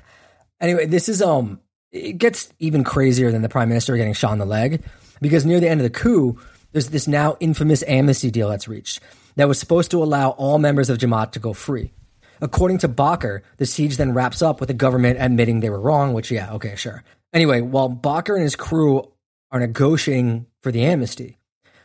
Anyway, 0.60 0.86
this 0.86 1.08
is 1.08 1.22
um 1.22 1.60
it 1.92 2.18
gets 2.18 2.52
even 2.58 2.84
crazier 2.84 3.30
than 3.30 3.42
the 3.42 3.48
prime 3.48 3.68
minister 3.68 3.96
getting 3.96 4.12
shot 4.12 4.32
in 4.32 4.38
the 4.38 4.44
leg 4.44 4.82
because 5.20 5.46
near 5.46 5.60
the 5.60 5.68
end 5.68 5.80
of 5.80 5.84
the 5.84 5.98
coup, 5.98 6.38
there's 6.72 6.88
this 6.88 7.08
now 7.08 7.36
infamous 7.40 7.82
amnesty 7.86 8.30
deal 8.30 8.48
that's 8.48 8.68
reached 8.68 9.00
that 9.36 9.48
was 9.48 9.58
supposed 9.58 9.90
to 9.92 10.02
allow 10.02 10.30
all 10.30 10.58
members 10.58 10.90
of 10.90 10.98
Jamaat 10.98 11.32
to 11.32 11.38
go 11.38 11.52
free. 11.52 11.92
According 12.40 12.78
to 12.78 12.88
Bakr, 12.88 13.42
the 13.56 13.66
siege 13.66 13.96
then 13.96 14.14
wraps 14.14 14.42
up 14.42 14.60
with 14.60 14.68
the 14.68 14.74
government 14.74 15.18
admitting 15.20 15.60
they 15.60 15.70
were 15.70 15.80
wrong, 15.80 16.12
which 16.12 16.30
yeah, 16.30 16.52
okay, 16.54 16.74
sure. 16.76 17.04
Anyway, 17.32 17.60
while 17.60 17.88
Bakr 17.88 18.34
and 18.34 18.42
his 18.42 18.56
crew 18.56 19.12
are 19.50 19.60
negotiating 19.60 20.46
for 20.62 20.70
the 20.70 20.84
amnesty, 20.84 21.38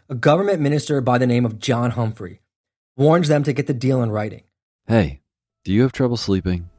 a 0.10 0.16
government 0.16 0.62
minister 0.62 1.00
by 1.02 1.18
the 1.18 1.28
name 1.28 1.46
of 1.46 1.60
John 1.60 1.92
Humphrey 1.92 2.42
warns 2.98 3.28
them 3.28 3.44
to 3.44 3.54
get 3.54 3.68
the 3.68 3.74
deal 3.74 4.04
in 4.04 4.12
writing. 4.12 4.44
Hey, 4.88 5.22
do 5.64 5.72
you 5.72 5.82
have 5.84 5.92
trouble 5.92 6.18
sleeping? 6.18 6.70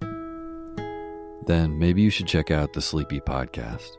Then 0.00 1.78
maybe 1.78 2.02
you 2.02 2.10
should 2.10 2.26
check 2.28 2.50
out 2.50 2.72
the 2.72 2.80
Sleepy 2.80 3.20
Podcast. 3.20 3.96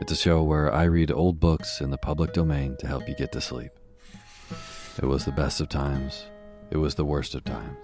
It's 0.00 0.12
a 0.12 0.16
show 0.16 0.42
where 0.42 0.72
I 0.74 0.84
read 0.84 1.10
old 1.10 1.38
books 1.38 1.80
in 1.80 1.90
the 1.90 1.98
public 1.98 2.32
domain 2.32 2.76
to 2.78 2.86
help 2.86 3.08
you 3.08 3.14
get 3.14 3.32
to 3.32 3.40
sleep. 3.40 3.72
It 5.00 5.06
was 5.06 5.24
the 5.24 5.32
best 5.32 5.60
of 5.60 5.68
times. 5.68 6.26
It 6.70 6.76
was 6.76 6.94
the 6.94 7.04
worst 7.04 7.34
of 7.34 7.44
times. 7.44 7.78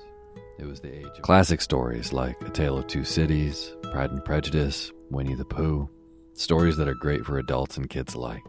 It 0.59 0.67
was 0.67 0.81
the 0.81 0.95
age 0.95 1.07
of 1.07 1.23
classic 1.23 1.61
stories 1.61 2.13
like 2.13 2.41
A 2.43 2.51
Tale 2.51 2.79
of 2.79 2.87
Two 2.87 3.05
Cities, 3.05 3.75
Pride 3.93 4.11
and 4.11 4.25
Prejudice, 4.25 4.93
Winnie 5.11 5.35
the 5.35 5.45
Pooh. 5.45 5.89
Stories 6.37 6.77
that 6.77 6.89
are 6.89 6.95
great 6.95 7.25
for 7.25 7.39
adults 7.39 7.77
and 7.77 7.89
kids 7.89 8.15
alike. 8.15 8.43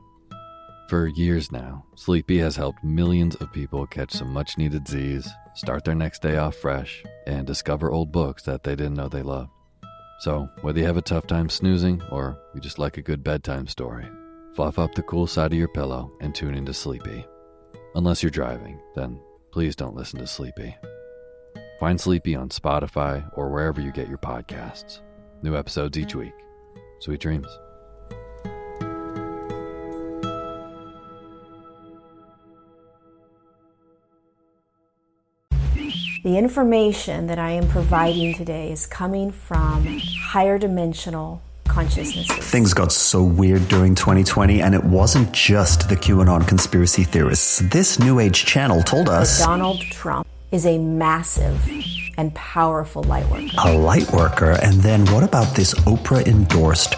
For 0.89 1.07
years 1.07 1.51
now, 1.51 1.85
Sleepy 1.95 2.39
has 2.39 2.55
helped 2.55 2.83
millions 2.83 3.35
of 3.35 3.53
people 3.53 3.85
catch 3.85 4.11
some 4.11 4.33
much 4.33 4.57
needed 4.57 4.87
Z's, 4.87 5.29
start 5.53 5.85
their 5.85 5.93
next 5.93 6.23
day 6.23 6.37
off 6.37 6.55
fresh, 6.55 7.03
and 7.27 7.45
discover 7.45 7.91
old 7.91 8.11
books 8.11 8.41
that 8.43 8.63
they 8.63 8.75
didn't 8.75 8.95
know 8.95 9.07
they 9.07 9.21
loved. 9.21 9.51
So, 10.19 10.49
whether 10.61 10.79
you 10.79 10.85
have 10.85 10.97
a 10.97 11.01
tough 11.03 11.27
time 11.27 11.47
snoozing 11.47 12.01
or 12.09 12.39
you 12.55 12.61
just 12.61 12.79
like 12.79 12.97
a 12.97 13.03
good 13.03 13.23
bedtime 13.23 13.67
story, 13.67 14.07
fluff 14.55 14.79
up 14.79 14.95
the 14.95 15.03
cool 15.03 15.27
side 15.27 15.53
of 15.53 15.59
your 15.59 15.67
pillow 15.67 16.11
and 16.21 16.33
tune 16.33 16.55
into 16.55 16.73
Sleepy. 16.73 17.23
Unless 17.93 18.23
you're 18.23 18.31
driving, 18.31 18.79
then 18.95 19.19
please 19.51 19.75
don't 19.75 19.95
listen 19.95 20.19
to 20.19 20.27
Sleepy. 20.27 20.75
Find 21.79 22.01
Sleepy 22.01 22.35
on 22.35 22.49
Spotify 22.49 23.29
or 23.33 23.51
wherever 23.51 23.79
you 23.79 23.91
get 23.91 24.09
your 24.09 24.17
podcasts. 24.17 25.01
New 25.43 25.55
episodes 25.55 25.99
each 25.99 26.15
week. 26.15 26.33
Sweet 26.99 27.19
dreams. 27.19 27.47
The 36.25 36.39
information 36.39 37.27
that 37.27 37.37
I 37.37 37.51
am 37.51 37.67
providing 37.67 38.33
today 38.33 38.71
is 38.71 38.87
coming 38.87 39.31
from 39.31 39.85
higher 40.19 40.57
dimensional 40.57 41.39
consciousness. 41.67 42.25
Things 42.49 42.73
got 42.73 42.91
so 42.91 43.21
weird 43.21 43.67
during 43.67 43.93
2020, 43.93 44.59
and 44.59 44.73
it 44.73 44.83
wasn't 44.83 45.31
just 45.33 45.87
the 45.87 45.95
QAnon 45.95 46.47
conspiracy 46.47 47.03
theorists. 47.03 47.59
This 47.71 47.99
New 47.99 48.19
Age 48.19 48.43
channel 48.43 48.81
told 48.81 49.07
us 49.07 49.37
that 49.37 49.45
Donald 49.45 49.81
Trump 49.81 50.25
is 50.51 50.65
a 50.65 50.79
massive 50.79 51.63
and 52.17 52.33
powerful 52.33 53.03
light 53.03 53.27
worker. 53.29 53.47
A 53.65 53.77
light 53.77 54.11
worker? 54.11 54.57
And 54.61 54.81
then 54.81 55.05
what 55.07 55.23
about 55.23 55.55
this 55.55 55.73
Oprah 55.81 56.25
endorsed, 56.25 56.91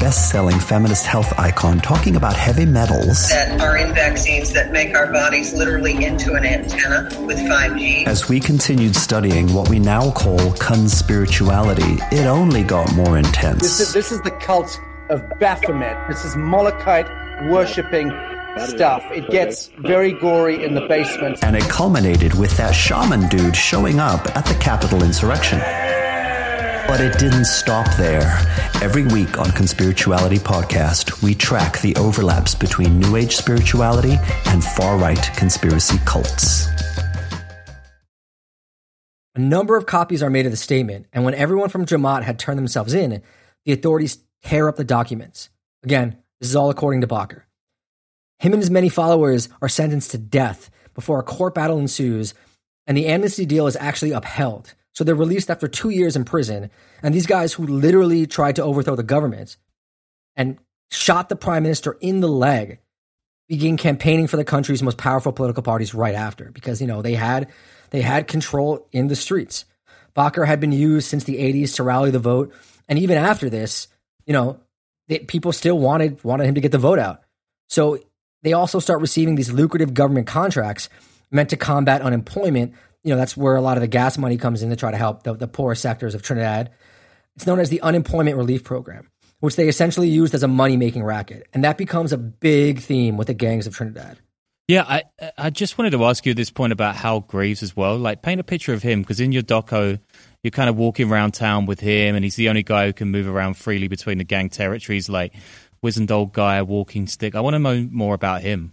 best 0.00 0.30
selling 0.30 0.58
feminist 0.58 1.06
health 1.06 1.32
icon 1.38 1.80
talking 1.80 2.16
about 2.16 2.34
heavy 2.34 2.66
metals? 2.66 3.28
That 3.28 3.60
are 3.60 3.76
in 3.76 3.94
vaccines 3.94 4.52
that 4.52 4.72
make 4.72 4.94
our 4.94 5.12
bodies 5.12 5.52
literally 5.52 6.04
into 6.04 6.34
an 6.34 6.44
antenna 6.44 7.08
with 7.26 7.38
5G. 7.38 8.06
As 8.06 8.28
we 8.28 8.40
continued 8.40 8.96
studying 8.96 9.52
what 9.52 9.68
we 9.68 9.78
now 9.78 10.10
call 10.10 10.38
conspirituality, 10.38 12.00
it 12.12 12.26
only 12.26 12.62
got 12.62 12.92
more 12.94 13.18
intense. 13.18 13.62
This 13.62 13.80
is, 13.80 13.92
this 13.92 14.12
is 14.12 14.20
the 14.22 14.30
cult 14.30 14.80
of 15.10 15.22
Baphomet. 15.38 16.08
This 16.08 16.24
is 16.24 16.36
Molochite 16.36 17.08
worshipping 17.50 18.10
stuff. 18.60 19.02
It 19.10 19.30
gets 19.30 19.68
very 19.78 20.12
gory 20.12 20.64
in 20.64 20.74
the 20.74 20.86
basement. 20.86 21.42
And 21.42 21.56
it 21.56 21.62
culminated 21.64 22.34
with 22.34 22.56
that 22.56 22.72
shaman 22.74 23.28
dude 23.28 23.56
showing 23.56 24.00
up 24.00 24.24
at 24.36 24.46
the 24.46 24.54
Capitol 24.54 25.02
insurrection. 25.02 25.58
But 26.86 27.00
it 27.00 27.18
didn't 27.18 27.46
stop 27.46 27.86
there. 27.96 28.38
Every 28.82 29.04
week 29.04 29.38
on 29.38 29.46
Conspirituality 29.46 30.38
Podcast, 30.38 31.22
we 31.22 31.34
track 31.34 31.80
the 31.80 31.96
overlaps 31.96 32.54
between 32.54 32.98
New 32.98 33.16
Age 33.16 33.34
spirituality 33.34 34.18
and 34.46 34.62
far 34.62 34.98
right 34.98 35.30
conspiracy 35.36 35.98
cults. 36.04 36.66
A 39.34 39.40
number 39.40 39.76
of 39.76 39.86
copies 39.86 40.22
are 40.22 40.30
made 40.30 40.44
of 40.46 40.52
the 40.52 40.56
statement, 40.56 41.06
and 41.12 41.24
when 41.24 41.34
everyone 41.34 41.70
from 41.70 41.86
Jamaat 41.86 42.22
had 42.22 42.38
turned 42.38 42.58
themselves 42.58 42.94
in, 42.94 43.22
the 43.64 43.72
authorities 43.72 44.18
tear 44.44 44.68
up 44.68 44.76
the 44.76 44.84
documents. 44.84 45.48
Again, 45.82 46.18
this 46.38 46.50
is 46.50 46.56
all 46.56 46.70
according 46.70 47.00
to 47.00 47.06
Bakr. 47.06 47.43
Him 48.44 48.52
and 48.52 48.60
his 48.60 48.70
many 48.70 48.90
followers 48.90 49.48
are 49.62 49.70
sentenced 49.70 50.10
to 50.10 50.18
death 50.18 50.68
before 50.92 51.18
a 51.18 51.22
court 51.22 51.54
battle 51.54 51.78
ensues, 51.78 52.34
and 52.86 52.94
the 52.94 53.06
amnesty 53.06 53.46
deal 53.46 53.66
is 53.66 53.74
actually 53.74 54.12
upheld. 54.12 54.74
So 54.92 55.02
they're 55.02 55.14
released 55.14 55.50
after 55.50 55.66
two 55.66 55.88
years 55.88 56.14
in 56.14 56.26
prison. 56.26 56.70
And 57.02 57.14
these 57.14 57.24
guys 57.26 57.54
who 57.54 57.66
literally 57.66 58.26
tried 58.26 58.56
to 58.56 58.62
overthrow 58.62 58.96
the 58.96 59.02
government 59.02 59.56
and 60.36 60.58
shot 60.90 61.30
the 61.30 61.36
prime 61.36 61.62
minister 61.62 61.96
in 62.02 62.20
the 62.20 62.28
leg 62.28 62.80
began 63.48 63.78
campaigning 63.78 64.26
for 64.26 64.36
the 64.36 64.44
country's 64.44 64.82
most 64.82 64.98
powerful 64.98 65.32
political 65.32 65.62
parties 65.62 65.94
right 65.94 66.14
after 66.14 66.50
because 66.52 66.82
you 66.82 66.86
know 66.86 67.00
they 67.00 67.14
had 67.14 67.50
they 67.90 68.02
had 68.02 68.28
control 68.28 68.86
in 68.92 69.08
the 69.08 69.16
streets. 69.16 69.64
Bakr 70.14 70.46
had 70.46 70.60
been 70.60 70.70
used 70.70 71.08
since 71.08 71.24
the 71.24 71.38
80s 71.38 71.76
to 71.76 71.82
rally 71.82 72.10
the 72.10 72.18
vote, 72.18 72.52
and 72.90 72.98
even 72.98 73.16
after 73.16 73.48
this, 73.48 73.88
you 74.26 74.34
know, 74.34 74.60
they, 75.08 75.20
people 75.20 75.52
still 75.52 75.78
wanted 75.78 76.22
wanted 76.22 76.44
him 76.44 76.56
to 76.56 76.60
get 76.60 76.72
the 76.72 76.78
vote 76.78 76.98
out. 76.98 77.22
So 77.70 78.00
they 78.44 78.52
also 78.52 78.78
start 78.78 79.00
receiving 79.00 79.34
these 79.34 79.50
lucrative 79.50 79.94
government 79.94 80.28
contracts 80.28 80.88
meant 81.32 81.50
to 81.50 81.56
combat 81.56 82.02
unemployment. 82.02 82.74
You 83.02 83.10
know, 83.10 83.16
that's 83.16 83.36
where 83.36 83.56
a 83.56 83.60
lot 83.60 83.76
of 83.76 83.80
the 83.80 83.88
gas 83.88 84.16
money 84.16 84.36
comes 84.36 84.62
in 84.62 84.70
to 84.70 84.76
try 84.76 84.92
to 84.92 84.96
help 84.96 85.24
the, 85.24 85.34
the 85.34 85.48
poor 85.48 85.74
sectors 85.74 86.14
of 86.14 86.22
Trinidad. 86.22 86.70
It's 87.34 87.46
known 87.46 87.58
as 87.58 87.70
the 87.70 87.80
Unemployment 87.80 88.36
Relief 88.36 88.62
Program, 88.62 89.10
which 89.40 89.56
they 89.56 89.66
essentially 89.66 90.08
used 90.08 90.34
as 90.34 90.42
a 90.42 90.48
money 90.48 90.76
making 90.76 91.02
racket. 91.02 91.48
And 91.52 91.64
that 91.64 91.76
becomes 91.76 92.12
a 92.12 92.18
big 92.18 92.78
theme 92.78 93.16
with 93.16 93.26
the 93.26 93.34
gangs 93.34 93.66
of 93.66 93.74
Trinidad. 93.74 94.18
Yeah, 94.68 94.84
I 94.88 95.02
I 95.36 95.50
just 95.50 95.76
wanted 95.76 95.90
to 95.90 96.04
ask 96.04 96.24
you 96.24 96.32
this 96.32 96.50
point 96.50 96.72
about 96.72 96.96
Hal 96.96 97.20
Greaves 97.20 97.62
as 97.62 97.76
well. 97.76 97.98
Like, 97.98 98.22
paint 98.22 98.40
a 98.40 98.44
picture 98.44 98.72
of 98.72 98.82
him 98.82 99.02
because 99.02 99.20
in 99.20 99.30
your 99.30 99.42
doco, 99.42 99.98
you're 100.42 100.50
kind 100.50 100.70
of 100.70 100.76
walking 100.76 101.10
around 101.10 101.32
town 101.32 101.66
with 101.66 101.80
him, 101.80 102.14
and 102.14 102.24
he's 102.24 102.36
the 102.36 102.48
only 102.48 102.62
guy 102.62 102.86
who 102.86 102.94
can 102.94 103.10
move 103.10 103.28
around 103.28 103.58
freely 103.58 103.88
between 103.88 104.16
the 104.16 104.24
gang 104.24 104.48
territories. 104.48 105.10
Like, 105.10 105.34
wizened 105.84 106.10
old 106.10 106.32
guy, 106.32 106.62
walking 106.62 107.06
stick. 107.06 107.34
I 107.34 107.40
want 107.40 107.54
to 107.54 107.58
know 107.58 107.86
more 107.92 108.14
about 108.14 108.40
him. 108.40 108.72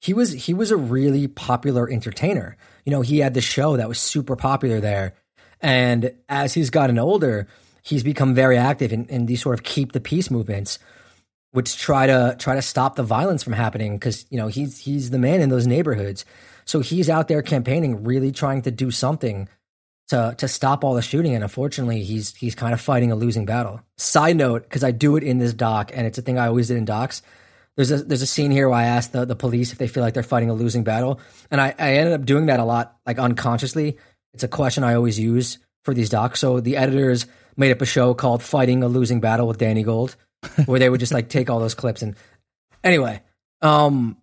He 0.00 0.14
was 0.14 0.32
he 0.32 0.54
was 0.54 0.70
a 0.70 0.76
really 0.76 1.28
popular 1.28 1.88
entertainer. 1.88 2.56
You 2.84 2.90
know, 2.90 3.02
he 3.02 3.18
had 3.18 3.34
the 3.34 3.40
show 3.40 3.76
that 3.76 3.88
was 3.88 4.00
super 4.00 4.34
popular 4.34 4.80
there, 4.80 5.14
and 5.60 6.12
as 6.28 6.54
he's 6.54 6.70
gotten 6.70 6.98
older, 6.98 7.46
he's 7.82 8.02
become 8.02 8.34
very 8.34 8.56
active 8.56 8.92
in, 8.92 9.06
in 9.06 9.26
these 9.26 9.42
sort 9.42 9.58
of 9.58 9.64
keep 9.64 9.92
the 9.92 10.00
peace 10.00 10.30
movements, 10.30 10.78
which 11.52 11.76
try 11.76 12.06
to 12.06 12.36
try 12.38 12.54
to 12.54 12.62
stop 12.62 12.96
the 12.96 13.02
violence 13.02 13.42
from 13.42 13.52
happening. 13.52 13.96
Because 13.96 14.26
you 14.30 14.38
know 14.38 14.48
he's 14.48 14.78
he's 14.78 15.10
the 15.10 15.18
man 15.18 15.40
in 15.40 15.50
those 15.50 15.66
neighborhoods, 15.66 16.24
so 16.64 16.80
he's 16.80 17.08
out 17.10 17.28
there 17.28 17.42
campaigning, 17.42 18.02
really 18.02 18.32
trying 18.32 18.62
to 18.62 18.70
do 18.70 18.90
something 18.90 19.48
to 20.08 20.34
to 20.38 20.48
stop 20.48 20.84
all 20.84 20.94
the 20.94 21.02
shooting, 21.02 21.34
and 21.34 21.42
unfortunately, 21.42 22.02
he's 22.02 22.34
he's 22.34 22.54
kind 22.54 22.74
of 22.74 22.80
fighting 22.80 23.10
a 23.12 23.14
losing 23.14 23.46
battle. 23.46 23.80
Side 23.96 24.36
note, 24.36 24.64
because 24.64 24.84
I 24.84 24.90
do 24.90 25.16
it 25.16 25.22
in 25.22 25.38
this 25.38 25.54
doc, 25.54 25.90
and 25.94 26.06
it's 26.06 26.18
a 26.18 26.22
thing 26.22 26.38
I 26.38 26.46
always 26.48 26.68
did 26.68 26.76
in 26.76 26.84
docs. 26.84 27.22
There's 27.76 27.90
a 27.90 27.98
there's 27.98 28.22
a 28.22 28.26
scene 28.26 28.50
here 28.50 28.68
where 28.68 28.78
I 28.78 28.84
ask 28.84 29.12
the, 29.12 29.24
the 29.24 29.36
police 29.36 29.72
if 29.72 29.78
they 29.78 29.88
feel 29.88 30.02
like 30.02 30.14
they're 30.14 30.22
fighting 30.22 30.50
a 30.50 30.54
losing 30.54 30.84
battle, 30.84 31.20
and 31.50 31.60
I, 31.60 31.74
I 31.78 31.94
ended 31.94 32.14
up 32.14 32.26
doing 32.26 32.46
that 32.46 32.60
a 32.60 32.64
lot, 32.64 32.96
like 33.06 33.18
unconsciously. 33.18 33.98
It's 34.32 34.44
a 34.44 34.48
question 34.48 34.84
I 34.84 34.94
always 34.94 35.18
use 35.18 35.58
for 35.84 35.94
these 35.94 36.10
docs. 36.10 36.40
So 36.40 36.60
the 36.60 36.76
editors 36.76 37.26
made 37.56 37.72
up 37.72 37.80
a 37.80 37.86
show 37.86 38.14
called 38.14 38.42
"Fighting 38.42 38.82
a 38.82 38.88
Losing 38.88 39.20
Battle" 39.20 39.48
with 39.48 39.58
Danny 39.58 39.82
Gold, 39.82 40.16
where 40.66 40.78
they 40.78 40.90
would 40.90 41.00
just 41.00 41.12
like 41.12 41.28
take 41.30 41.48
all 41.48 41.60
those 41.60 41.74
clips 41.74 42.02
and 42.02 42.14
anyway. 42.82 43.22
Um, 43.62 44.18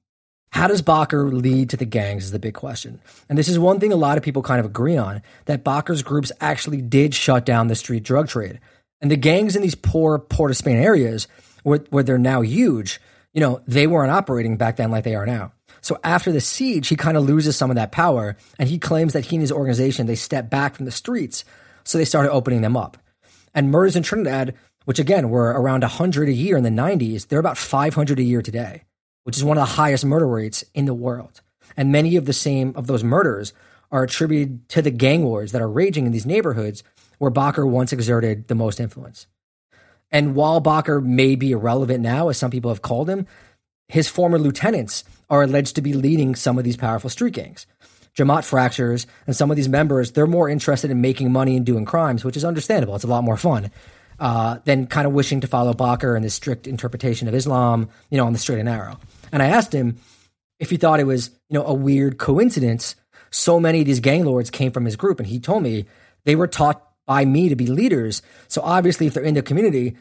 how 0.52 0.68
does 0.68 0.82
Bakr 0.82 1.32
lead 1.32 1.70
to 1.70 1.78
the 1.78 1.86
gangs 1.86 2.26
is 2.26 2.32
the 2.32 2.40
big 2.40 2.54
question. 2.54 3.00
And 3.30 3.38
this 3.38 3.48
is 3.48 3.58
one 3.58 3.80
thing 3.80 3.94
a 3.94 3.96
lot 3.96 4.18
of 4.18 4.24
people 4.24 4.44
kind 4.44 4.60
of 4.60 4.66
agree 4.66 4.98
on 4.98 5.22
that 5.46 5.64
Bakr's 5.64 6.04
groups 6.04 6.32
actually 6.42 6.82
did 6.82 7.16
shut 7.16 7.46
down 7.46 7.68
the 7.68 7.76
street 7.76 8.04
drug 8.04 8.28
trade. 8.28 8.60
And 9.00 9.10
the 9.10 9.16
gangs 9.16 9.56
in 9.56 9.62
these 9.62 9.76
poor 9.76 10.20
Port 10.20 10.52
of 10.52 10.58
Spain 10.58 10.78
areas, 10.78 11.28
where, 11.64 11.80
where 11.90 12.04
they're 12.04 12.18
now 12.18 12.42
huge, 12.42 13.00
you 13.34 13.40
know, 13.40 13.62
they 13.66 13.88
weren't 13.88 14.12
operating 14.12 14.58
back 14.58 14.76
then 14.76 14.92
like 14.92 15.06
they 15.06 15.16
are 15.16 15.26
now. 15.26 15.54
So 15.80 15.98
after 16.04 16.34
the 16.34 16.42
siege, 16.42 16.90
he 16.90 16.98
kind 16.98 17.16
of 17.16 17.24
loses 17.24 17.56
some 17.56 17.72
of 17.72 17.78
that 17.78 17.94
power. 17.94 18.36
And 18.60 18.68
he 18.68 18.78
claims 18.78 19.14
that 19.14 19.26
he 19.26 19.38
and 19.38 19.42
his 19.42 19.54
organization, 19.54 20.06
they 20.06 20.16
stepped 20.16 20.50
back 20.50 20.76
from 20.76 20.86
the 20.86 20.92
streets. 20.92 21.46
So 21.86 21.98
they 21.98 22.06
started 22.06 22.32
opening 22.32 22.62
them 22.62 22.76
up. 22.76 22.98
And 23.56 23.72
murders 23.72 23.96
in 23.96 24.04
Trinidad, 24.04 24.54
which 24.84 25.00
again 25.00 25.30
were 25.30 25.50
around 25.50 25.82
100 25.82 26.28
a 26.28 26.34
year 26.34 26.58
in 26.58 26.64
the 26.64 26.70
90s, 26.70 27.30
they're 27.30 27.40
about 27.40 27.58
500 27.58 28.20
a 28.20 28.24
year 28.24 28.42
today 28.42 28.84
which 29.24 29.38
is 29.38 29.44
one 29.44 29.58
of 29.58 29.62
the 29.62 29.76
highest 29.76 30.06
murder 30.06 30.28
rates 30.28 30.64
in 30.74 30.86
the 30.86 30.94
world. 30.94 31.42
And 31.78 31.92
many 31.92 32.16
of 32.16 32.26
the 32.26 32.34
same 32.34 32.74
of 32.76 32.88
those 32.88 33.04
murders 33.04 33.54
are 33.92 34.04
attributed 34.04 34.68
to 34.70 34.82
the 34.82 34.92
gang 34.92 35.24
wars 35.24 35.52
that 35.52 35.62
are 35.62 35.70
raging 35.70 36.06
in 36.06 36.12
these 36.12 36.26
neighborhoods 36.26 36.84
where 37.18 37.32
Bakr 37.32 37.68
once 37.68 37.94
exerted 37.94 38.48
the 38.48 38.56
most 38.56 38.80
influence. 38.80 39.28
And 40.12 40.36
while 40.36 40.62
Bakr 40.62 41.04
may 41.04 41.36
be 41.36 41.52
irrelevant 41.52 42.02
now, 42.02 42.30
as 42.30 42.38
some 42.38 42.52
people 42.52 42.72
have 42.72 42.82
called 42.82 43.10
him, 43.10 43.28
his 43.88 44.10
former 44.10 44.40
lieutenants 44.40 45.04
are 45.30 45.44
alleged 45.44 45.76
to 45.76 45.82
be 45.82 45.94
leading 45.94 46.36
some 46.36 46.58
of 46.58 46.64
these 46.64 46.78
powerful 46.78 47.10
street 47.10 47.34
gangs. 47.34 47.66
Jamaat 48.18 48.44
fractures 48.44 49.08
and 49.26 49.36
some 49.36 49.50
of 49.52 49.56
these 49.56 49.70
members, 49.70 50.12
they're 50.12 50.28
more 50.28 50.50
interested 50.50 50.92
in 50.92 51.00
making 51.00 51.32
money 51.32 51.56
and 51.56 51.66
doing 51.66 51.86
crimes, 51.86 52.26
which 52.26 52.36
is 52.36 52.44
understandable. 52.44 52.96
It's 52.96 53.06
a 53.06 53.08
lot 53.08 53.24
more 53.24 53.38
fun 53.38 53.72
uh, 54.22 54.60
than 54.66 54.86
kind 54.86 55.08
of 55.08 55.14
wishing 55.14 55.42
to 55.42 55.48
follow 55.48 55.74
Bakr 55.74 56.16
and 56.16 56.24
this 56.24 56.36
strict 56.36 56.68
interpretation 56.68 57.28
of 57.28 57.34
Islam, 57.34 57.90
you 58.12 58.18
know, 58.18 58.28
on 58.28 58.34
the 58.34 58.40
straight 58.40 58.60
and 58.60 58.68
narrow. 58.68 59.00
And 59.32 59.42
I 59.42 59.48
asked 59.48 59.74
him 59.74 59.98
if 60.60 60.70
he 60.70 60.78
thought 60.78 61.00
it 61.00 61.08
was, 61.08 61.32
you 61.50 61.58
know, 61.58 61.66
a 61.66 61.74
weird 61.74 62.20
coincidence. 62.20 62.96
So 63.32 63.60
many 63.60 63.80
of 63.80 63.88
these 63.88 64.00
gang 64.00 64.24
lords 64.24 64.52
came 64.52 64.72
from 64.72 64.86
his 64.86 64.96
group, 64.96 65.20
and 65.20 65.28
he 65.28 65.40
told 65.40 65.64
me 65.64 65.86
they 66.24 66.36
were 66.36 66.48
taught 66.48 66.88
by 67.08 67.26
me 67.26 67.50
to 67.50 67.56
be 67.56 67.66
leaders. 67.66 68.22
So 68.48 68.62
obviously, 68.62 69.08
if 69.08 69.16
they're 69.16 69.24
in 69.24 69.34
the 69.34 69.42
community, 69.42 69.98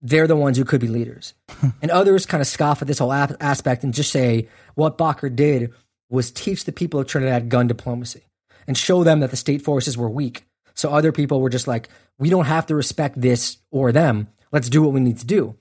they're 0.00 0.26
the 0.26 0.34
ones 0.34 0.56
who 0.56 0.64
could 0.64 0.80
be 0.80 0.88
leaders. 0.88 1.34
and 1.82 1.90
others 1.90 2.24
kind 2.24 2.40
of 2.40 2.46
scoff 2.46 2.80
at 2.80 2.88
this 2.88 3.00
whole 3.00 3.12
ap- 3.12 3.36
aspect 3.38 3.84
and 3.84 3.92
just 3.92 4.10
say 4.10 4.48
what 4.76 4.96
Bakr 4.96 5.34
did 5.34 5.74
was 6.08 6.30
teach 6.30 6.64
the 6.64 6.72
people 6.72 7.00
of 7.00 7.06
Trinidad 7.06 7.50
gun 7.50 7.66
diplomacy 7.66 8.22
and 8.66 8.78
show 8.78 9.04
them 9.04 9.20
that 9.20 9.30
the 9.30 9.36
state 9.36 9.60
forces 9.60 9.98
were 9.98 10.08
weak. 10.08 10.46
So 10.78 10.90
other 10.90 11.10
people 11.10 11.40
were 11.40 11.50
just 11.50 11.66
like, 11.66 11.88
we 12.18 12.30
don't 12.30 12.44
have 12.44 12.66
to 12.66 12.76
respect 12.76 13.20
this 13.20 13.58
or 13.72 13.90
them. 13.90 14.28
Let's 14.52 14.68
do 14.68 14.80
what 14.80 14.92
we 14.92 15.00
need 15.00 15.18
to 15.18 15.26
do. 15.26 15.56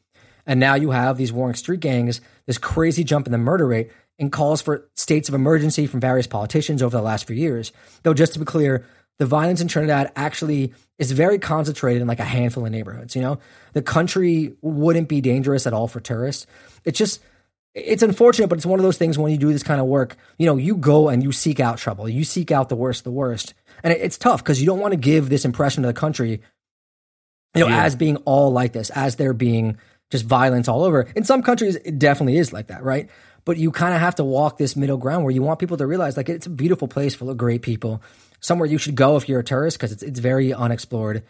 And 0.45 0.59
now 0.59 0.75
you 0.75 0.91
have 0.91 1.17
these 1.17 1.33
warring 1.33 1.55
street 1.55 1.79
gangs, 1.79 2.21
this 2.45 2.59
crazy 2.59 3.03
jump 3.03 3.25
in 3.25 3.31
the 3.31 3.39
murder 3.39 3.65
rate, 3.65 3.91
and 4.19 4.31
calls 4.31 4.61
for 4.61 4.87
states 4.93 5.27
of 5.27 5.35
emergency 5.35 5.87
from 5.87 5.99
various 5.99 6.27
politicians 6.27 6.83
over 6.83 6.95
the 6.95 7.03
last 7.03 7.25
few 7.25 7.35
years. 7.35 7.71
Though, 8.03 8.13
just 8.13 8.33
to 8.33 8.39
be 8.39 8.45
clear, 8.45 8.85
the 9.17 9.25
violence 9.25 9.59
in 9.59 9.67
Trinidad 9.67 10.11
actually 10.15 10.73
is 10.99 11.11
very 11.11 11.39
concentrated 11.39 12.01
in 12.01 12.07
like 12.07 12.19
a 12.19 12.25
handful 12.25 12.65
of 12.65 12.71
neighborhoods. 12.71 13.15
You 13.15 13.23
know, 13.23 13.39
the 13.73 13.81
country 13.81 14.53
wouldn't 14.61 15.09
be 15.09 15.19
dangerous 15.19 15.65
at 15.65 15.73
all 15.73 15.87
for 15.87 15.99
tourists. 15.99 16.45
It's 16.85 16.97
just, 16.97 17.21
it's 17.73 18.03
unfortunate, 18.03 18.47
but 18.47 18.59
it's 18.59 18.65
one 18.65 18.79
of 18.79 18.83
those 18.83 18.97
things 18.97 19.17
when 19.17 19.31
you 19.31 19.37
do 19.39 19.51
this 19.51 19.63
kind 19.63 19.81
of 19.81 19.87
work, 19.87 20.15
you 20.37 20.45
know, 20.45 20.57
you 20.57 20.77
go 20.77 21.09
and 21.09 21.23
you 21.23 21.31
seek 21.31 21.59
out 21.59 21.79
trouble, 21.79 22.07
you 22.07 22.23
seek 22.23 22.51
out 22.51 22.69
the 22.69 22.75
worst, 22.75 23.03
the 23.03 23.11
worst. 23.11 23.55
And 23.83 23.93
it's 23.93 24.17
tough 24.17 24.43
because 24.43 24.59
you 24.59 24.65
don't 24.65 24.79
want 24.79 24.93
to 24.93 24.97
give 24.99 25.29
this 25.29 25.45
impression 25.45 25.83
to 25.83 25.87
the 25.87 25.93
country, 25.93 26.41
you 27.55 27.61
know, 27.61 27.67
Yeah. 27.67 27.83
as 27.83 27.95
being 27.95 28.17
all 28.17 28.51
like 28.51 28.73
this, 28.73 28.89
as 28.91 29.15
there 29.15 29.33
being 29.33 29.77
just 30.09 30.25
violence 30.25 30.67
all 30.67 30.83
over. 30.83 31.07
In 31.15 31.23
some 31.23 31.41
countries, 31.43 31.75
it 31.75 31.99
definitely 31.99 32.37
is 32.37 32.53
like 32.53 32.67
that, 32.67 32.83
right? 32.83 33.09
But 33.45 33.57
you 33.57 33.71
kind 33.71 33.93
of 33.93 33.99
have 34.01 34.15
to 34.15 34.23
walk 34.23 34.57
this 34.57 34.75
middle 34.75 34.97
ground 34.97 35.23
where 35.23 35.33
you 35.33 35.41
want 35.41 35.59
people 35.59 35.77
to 35.77 35.87
realize 35.87 36.17
like 36.17 36.29
it's 36.29 36.47
a 36.47 36.49
beautiful 36.49 36.87
place 36.87 37.15
full 37.15 37.29
of 37.29 37.37
great 37.37 37.61
people, 37.61 38.01
somewhere 38.39 38.67
you 38.67 38.77
should 38.77 38.95
go 38.95 39.15
if 39.17 39.27
you're 39.29 39.39
a 39.39 39.43
tourist 39.43 39.77
because 39.77 39.91
it's 39.91 40.03
it's 40.03 40.19
very 40.19 40.53
unexplored. 40.53 41.23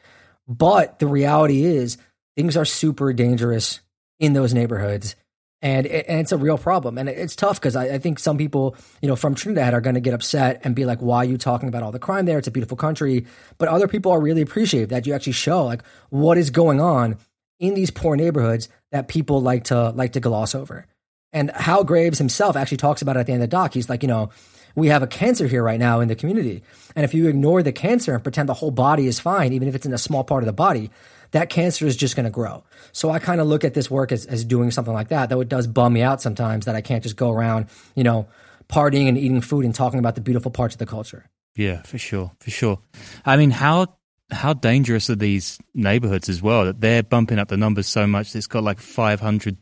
But 0.48 1.00
the 1.00 1.08
reality 1.08 1.64
is 1.64 1.98
things 2.36 2.56
are 2.58 2.66
super 2.66 3.14
dangerous 3.14 3.82
in 4.20 4.34
those 4.34 4.54
neighborhoods. 4.54 5.16
And, 5.62 5.88
and 5.88 6.20
it's 6.20 6.32
a 6.32 6.38
real 6.38 6.58
problem. 6.58 6.98
And 7.00 7.10
it's 7.10 7.36
tough 7.36 7.60
because 7.60 7.76
I, 7.76 7.96
I 7.96 7.98
think 7.98 8.20
some 8.20 8.38
people, 8.38 8.76
you 9.02 9.08
know, 9.08 9.16
from 9.16 9.34
Trinidad 9.34 9.74
are 9.74 9.82
going 9.82 9.96
to 9.96 10.00
get 10.02 10.14
upset 10.14 10.62
and 10.64 10.76
be 10.76 10.86
like, 10.86 11.00
why 11.00 11.18
are 11.18 11.26
you 11.26 11.38
talking 11.38 11.68
about 11.68 11.82
all 11.82 11.92
the 11.92 12.00
crime 12.00 12.26
there? 12.26 12.38
It's 12.38 12.48
a 12.48 12.52
beautiful 12.52 12.78
country. 12.78 13.26
But 13.58 13.68
other 13.68 13.88
people 13.88 14.12
are 14.12 14.22
really 14.22 14.42
appreciative 14.42 14.90
that 14.90 15.08
you 15.08 15.14
actually 15.14 15.34
show 15.34 15.66
like 15.66 15.82
what 16.10 16.38
is 16.38 16.52
going 16.52 16.80
on 16.80 17.18
in 17.60 17.74
these 17.74 17.90
poor 17.90 18.16
neighborhoods 18.16 18.70
that 18.92 19.08
people 19.08 19.42
like 19.42 19.66
to 19.66 19.90
like 19.90 20.14
to 20.14 20.20
gloss 20.20 20.54
over. 20.54 20.86
And 21.34 21.52
Hal 21.52 21.84
Graves 21.84 22.20
himself 22.20 22.56
actually 22.56 22.78
talks 22.78 23.02
about 23.02 23.18
it 23.18 23.22
at 23.22 23.26
the 23.26 23.34
end 23.34 23.44
of 23.44 23.50
the 23.50 23.56
doc. 23.56 23.74
He's 23.74 23.90
like, 23.90 24.04
you 24.04 24.08
know, 24.08 24.30
we 24.76 24.90
have 24.90 25.02
a 25.02 25.08
cancer 25.08 25.48
here 25.48 25.64
right 25.64 25.80
now 25.80 26.00
in 26.02 26.08
the 26.08 26.16
community. 26.16 26.62
And 26.96 27.04
if 27.04 27.14
you 27.14 27.28
ignore 27.28 27.64
the 27.64 27.72
cancer 27.72 28.14
and 28.14 28.24
pretend 28.24 28.48
the 28.48 28.54
whole 28.54 28.72
body 28.72 29.08
is 29.08 29.20
fine, 29.20 29.52
even 29.54 29.68
if 29.68 29.74
it's 29.74 29.88
in 29.88 29.94
a 29.94 29.98
small 29.98 30.24
part 30.24 30.44
of 30.44 30.46
the 30.46 30.54
body, 30.54 30.92
that 31.32 31.50
cancer 31.50 31.86
is 31.86 31.96
just 31.96 32.16
going 32.16 32.26
to 32.26 32.30
grow. 32.32 32.64
So 32.92 33.10
I 33.10 33.20
kind 33.20 33.42
of 33.42 33.48
look 33.48 33.64
at 33.64 33.74
this 33.74 33.92
work 33.92 34.12
as, 34.12 34.26
as 34.26 34.44
doing 34.44 34.72
something 34.72 34.94
like 34.94 35.10
that, 35.10 35.30
though 35.30 35.42
it 35.42 35.50
does 35.50 35.68
bum 35.68 35.94
me 35.94 36.02
out 36.02 36.22
sometimes 36.22 36.66
that 36.66 36.76
I 36.76 36.82
can't 36.82 37.04
just 37.04 37.16
go 37.16 37.32
around, 37.32 37.68
you 37.96 38.04
know, 38.04 38.28
partying 38.70 39.08
and 39.08 39.18
eating 39.18 39.42
food 39.42 39.66
and 39.66 39.74
talking 39.74 40.00
about 40.00 40.16
the 40.16 40.22
beautiful 40.22 40.52
parts 40.52 40.76
of 40.76 40.80
the 40.80 40.86
culture. 40.86 41.30
Yeah, 41.56 41.82
for 41.84 41.98
sure, 41.98 42.32
for 42.40 42.52
sure. 42.52 42.80
I 43.26 43.38
mean, 43.38 43.52
how 43.52 43.98
how 44.30 44.54
dangerous 44.54 45.10
are 45.10 45.16
these 45.16 45.58
neighborhoods 45.74 46.30
as 46.30 46.42
well? 46.42 46.66
That 46.66 46.82
they're 46.82 47.04
bumping 47.04 47.40
up 47.40 47.48
the 47.48 47.58
numbers 47.58 47.88
so 47.88 48.06
much. 48.06 48.32
that 48.32 48.38
It's 48.38 48.48
got 48.48 48.64
like 48.64 48.80
five 48.80 49.20
hundred 49.20 49.58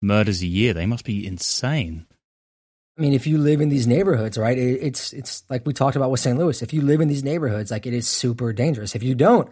murders 0.00 0.42
a 0.42 0.46
year. 0.46 0.72
They 0.72 0.86
must 0.86 1.04
be 1.04 1.26
insane. 1.26 2.06
I 2.96 3.02
mean, 3.02 3.12
if 3.12 3.26
you 3.26 3.38
live 3.38 3.60
in 3.60 3.70
these 3.70 3.86
neighborhoods, 3.88 4.38
right? 4.38 4.56
It, 4.56 4.80
it's 4.80 5.12
it's 5.12 5.42
like 5.50 5.66
we 5.66 5.72
talked 5.72 5.96
about 5.96 6.10
with 6.10 6.20
St. 6.20 6.38
Louis. 6.38 6.62
If 6.62 6.72
you 6.72 6.80
live 6.80 7.00
in 7.00 7.08
these 7.08 7.24
neighborhoods, 7.24 7.70
like 7.70 7.86
it 7.86 7.94
is 7.94 8.06
super 8.06 8.52
dangerous. 8.52 8.94
If 8.94 9.02
you 9.02 9.14
don't, 9.14 9.50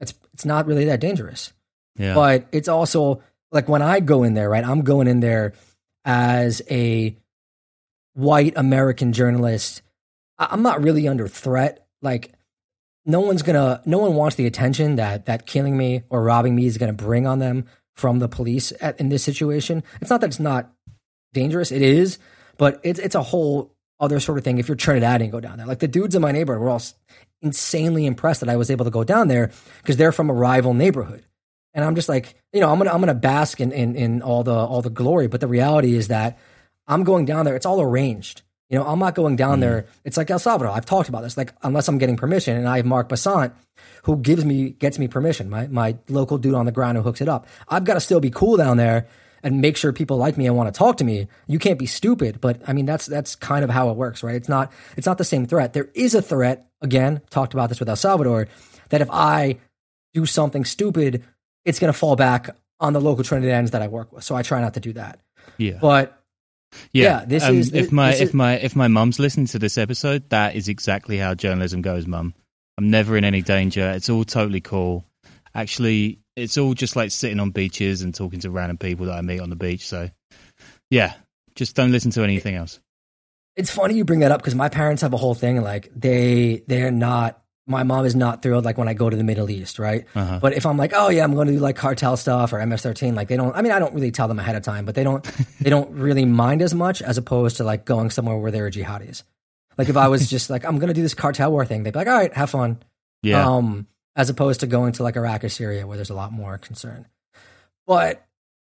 it's 0.00 0.14
it's 0.32 0.44
not 0.44 0.66
really 0.66 0.84
that 0.86 1.00
dangerous. 1.00 1.52
Yeah, 1.96 2.14
But 2.14 2.46
it's 2.52 2.68
also 2.68 3.22
like 3.52 3.68
when 3.68 3.82
I 3.82 4.00
go 4.00 4.22
in 4.24 4.34
there, 4.34 4.50
right? 4.50 4.64
I'm 4.66 4.82
going 4.82 5.06
in 5.06 5.20
there 5.20 5.52
as 6.04 6.60
a 6.70 7.16
white 8.14 8.52
American 8.56 9.12
journalist. 9.12 9.82
I- 10.38 10.48
I'm 10.50 10.62
not 10.62 10.82
really 10.82 11.06
under 11.08 11.28
threat. 11.28 11.86
Like 12.02 12.32
no 13.06 13.20
one's 13.20 13.42
gonna, 13.42 13.82
no 13.84 13.98
one 13.98 14.14
wants 14.14 14.36
the 14.36 14.46
attention 14.46 14.96
that 14.96 15.26
that 15.26 15.46
killing 15.46 15.76
me 15.76 16.02
or 16.10 16.22
robbing 16.22 16.54
me 16.56 16.66
is 16.66 16.78
gonna 16.78 16.92
bring 16.92 17.26
on 17.26 17.38
them 17.38 17.66
from 17.94 18.18
the 18.18 18.28
police 18.28 18.72
at, 18.80 18.98
in 18.98 19.08
this 19.08 19.22
situation. 19.22 19.82
It's 20.00 20.10
not 20.10 20.20
that 20.20 20.28
it's 20.28 20.40
not 20.40 20.72
dangerous. 21.32 21.70
It 21.70 21.82
is, 21.82 22.18
but 22.56 22.80
it's 22.82 22.98
it's 22.98 23.14
a 23.14 23.22
whole 23.22 23.73
other 24.00 24.20
sort 24.20 24.38
of 24.38 24.44
thing. 24.44 24.58
If 24.58 24.68
you're 24.68 24.76
Trinidadian, 24.76 25.22
and 25.22 25.32
go 25.32 25.40
down 25.40 25.58
there. 25.58 25.66
Like 25.66 25.78
the 25.78 25.88
dudes 25.88 26.14
in 26.14 26.22
my 26.22 26.32
neighborhood 26.32 26.62
were 26.62 26.70
all 26.70 26.82
insanely 27.42 28.06
impressed 28.06 28.40
that 28.40 28.48
I 28.48 28.56
was 28.56 28.70
able 28.70 28.84
to 28.84 28.90
go 28.90 29.04
down 29.04 29.28
there 29.28 29.50
because 29.82 29.96
they're 29.96 30.12
from 30.12 30.30
a 30.30 30.34
rival 30.34 30.74
neighborhood. 30.74 31.24
And 31.74 31.84
I'm 31.84 31.94
just 31.94 32.08
like, 32.08 32.36
you 32.52 32.60
know, 32.60 32.70
I'm 32.70 32.78
gonna 32.78 32.92
I'm 32.92 33.00
gonna 33.00 33.14
bask 33.14 33.60
in, 33.60 33.72
in 33.72 33.96
in 33.96 34.22
all 34.22 34.44
the 34.44 34.54
all 34.54 34.82
the 34.82 34.90
glory. 34.90 35.26
But 35.26 35.40
the 35.40 35.48
reality 35.48 35.94
is 35.94 36.08
that 36.08 36.38
I'm 36.86 37.04
going 37.04 37.24
down 37.24 37.44
there. 37.44 37.56
It's 37.56 37.66
all 37.66 37.80
arranged. 37.80 38.42
You 38.70 38.78
know, 38.78 38.86
I'm 38.86 38.98
not 38.98 39.14
going 39.14 39.36
down 39.36 39.58
mm. 39.58 39.62
there. 39.62 39.86
It's 40.04 40.16
like 40.16 40.30
El 40.30 40.38
Salvador. 40.38 40.72
I've 40.72 40.86
talked 40.86 41.08
about 41.08 41.22
this. 41.22 41.36
Like, 41.36 41.52
unless 41.62 41.86
I'm 41.88 41.98
getting 41.98 42.16
permission, 42.16 42.56
and 42.56 42.68
I 42.68 42.78
have 42.78 42.86
Mark 42.86 43.08
Bassant, 43.08 43.52
who 44.04 44.16
gives 44.16 44.44
me 44.44 44.70
gets 44.70 44.98
me 44.98 45.08
permission. 45.08 45.50
My 45.50 45.66
my 45.66 45.96
local 46.08 46.38
dude 46.38 46.54
on 46.54 46.66
the 46.66 46.72
ground 46.72 46.96
who 46.96 47.02
hooks 47.02 47.20
it 47.20 47.28
up. 47.28 47.46
I've 47.68 47.84
got 47.84 47.94
to 47.94 48.00
still 48.00 48.20
be 48.20 48.30
cool 48.30 48.56
down 48.56 48.76
there 48.76 49.08
and 49.44 49.60
make 49.60 49.76
sure 49.76 49.92
people 49.92 50.16
like 50.16 50.36
me 50.36 50.46
and 50.46 50.56
want 50.56 50.72
to 50.74 50.76
talk 50.76 50.96
to 50.96 51.04
me. 51.04 51.28
You 51.46 51.60
can't 51.60 51.78
be 51.78 51.86
stupid, 51.86 52.40
but 52.40 52.60
I 52.66 52.72
mean 52.72 52.86
that's 52.86 53.06
that's 53.06 53.36
kind 53.36 53.62
of 53.62 53.70
how 53.70 53.90
it 53.90 53.96
works, 53.96 54.24
right? 54.24 54.34
It's 54.34 54.48
not 54.48 54.72
it's 54.96 55.06
not 55.06 55.18
the 55.18 55.24
same 55.24 55.46
threat. 55.46 55.72
There 55.74 55.90
is 55.94 56.14
a 56.16 56.22
threat. 56.22 56.66
Again, 56.80 57.22
talked 57.30 57.54
about 57.54 57.68
this 57.68 57.78
with 57.78 57.88
El 57.88 57.96
Salvador. 57.96 58.48
That 58.88 59.00
if 59.00 59.08
I 59.10 59.58
do 60.14 60.26
something 60.26 60.64
stupid, 60.64 61.22
it's 61.64 61.78
going 61.78 61.92
to 61.92 61.98
fall 61.98 62.16
back 62.16 62.50
on 62.80 62.92
the 62.92 63.00
local 63.00 63.22
Trinidadians 63.24 63.70
that 63.70 63.82
I 63.82 63.88
work 63.88 64.12
with. 64.12 64.24
So 64.24 64.34
I 64.34 64.42
try 64.42 64.60
not 64.60 64.74
to 64.74 64.80
do 64.80 64.92
that. 64.94 65.20
yeah, 65.56 65.78
But 65.80 66.20
yeah. 66.92 67.20
yeah, 67.20 67.24
this 67.24 67.42
um, 67.44 67.56
is- 67.56 67.72
if 67.72 67.92
my 67.92 68.12
if 68.14 68.20
is- 68.20 68.34
my 68.34 68.54
if 68.58 68.74
my 68.76 68.88
mum's 68.88 69.18
listening 69.18 69.46
to 69.48 69.58
this 69.58 69.78
episode, 69.78 70.28
that 70.30 70.56
is 70.56 70.68
exactly 70.68 71.16
how 71.18 71.34
journalism 71.34 71.82
goes, 71.82 72.06
mum. 72.06 72.34
I'm 72.76 72.90
never 72.90 73.16
in 73.16 73.24
any 73.24 73.40
danger. 73.42 73.90
It's 73.90 74.08
all 74.10 74.24
totally 74.24 74.60
cool. 74.60 75.04
Actually, 75.54 76.18
it's 76.36 76.58
all 76.58 76.74
just 76.74 76.96
like 76.96 77.10
sitting 77.10 77.40
on 77.40 77.50
beaches 77.50 78.02
and 78.02 78.14
talking 78.14 78.40
to 78.40 78.50
random 78.50 78.78
people 78.78 79.06
that 79.06 79.16
I 79.16 79.20
meet 79.22 79.40
on 79.40 79.50
the 79.50 79.56
beach. 79.56 79.86
So, 79.86 80.10
yeah, 80.90 81.14
just 81.54 81.76
don't 81.76 81.92
listen 81.92 82.10
to 82.12 82.22
anything 82.22 82.54
else. 82.56 82.80
it's 83.56 83.70
funny 83.70 83.94
you 83.94 84.04
bring 84.04 84.20
that 84.20 84.32
up 84.32 84.40
because 84.40 84.54
my 84.54 84.68
parents 84.68 85.02
have 85.02 85.12
a 85.12 85.16
whole 85.16 85.34
thing 85.34 85.62
like 85.62 85.88
they 85.94 86.64
they're 86.66 86.90
not 86.90 87.40
my 87.66 87.82
mom 87.82 88.04
is 88.04 88.14
not 88.14 88.42
thrilled 88.42 88.64
like 88.64 88.76
when 88.76 88.88
I 88.88 88.94
go 88.94 89.08
to 89.08 89.16
the 89.16 89.24
Middle 89.24 89.48
East, 89.48 89.78
right? 89.78 90.04
Uh-huh. 90.14 90.38
But 90.42 90.52
if 90.52 90.66
I'm 90.66 90.76
like, 90.76 90.92
oh 90.94 91.08
yeah, 91.08 91.24
I'm 91.24 91.34
going 91.34 91.46
to 91.46 91.54
do 91.54 91.60
like 91.60 91.76
cartel 91.76 92.16
stuff 92.16 92.52
or 92.52 92.58
MS13, 92.58 93.14
like 93.14 93.28
they 93.28 93.36
don't. 93.38 93.56
I 93.56 93.62
mean, 93.62 93.72
I 93.72 93.78
don't 93.78 93.94
really 93.94 94.10
tell 94.10 94.28
them 94.28 94.38
ahead 94.38 94.54
of 94.54 94.62
time, 94.62 94.84
but 94.84 94.94
they 94.94 95.02
don't. 95.04 95.24
they 95.60 95.70
don't 95.70 95.90
really 95.92 96.26
mind 96.26 96.60
as 96.60 96.74
much 96.74 97.00
as 97.00 97.16
opposed 97.16 97.56
to 97.58 97.64
like 97.64 97.86
going 97.86 98.10
somewhere 98.10 98.36
where 98.36 98.50
there 98.50 98.66
are 98.66 98.70
jihadis. 98.70 99.22
Like 99.78 99.88
if 99.88 99.96
I 99.96 100.08
was 100.08 100.28
just 100.34 100.50
like, 100.50 100.64
I'm 100.66 100.78
going 100.78 100.88
to 100.88 100.94
do 100.94 101.00
this 101.00 101.14
cartel 101.14 101.52
war 101.52 101.64
thing, 101.64 101.84
they'd 101.84 101.92
be 101.92 101.98
like, 101.98 102.08
all 102.08 102.18
right, 102.18 102.34
have 102.34 102.50
fun. 102.50 102.82
Yeah, 103.22 103.48
Um, 103.48 103.86
as 104.16 104.30
opposed 104.30 104.60
to 104.60 104.66
going 104.66 104.92
to 104.92 105.02
like 105.02 105.16
Iraq 105.16 105.44
or 105.44 105.48
Syria 105.48 105.86
where 105.86 105.96
there's 105.96 106.10
a 106.10 106.14
lot 106.14 106.32
more 106.32 106.58
concern. 106.58 107.06
But 107.86 108.24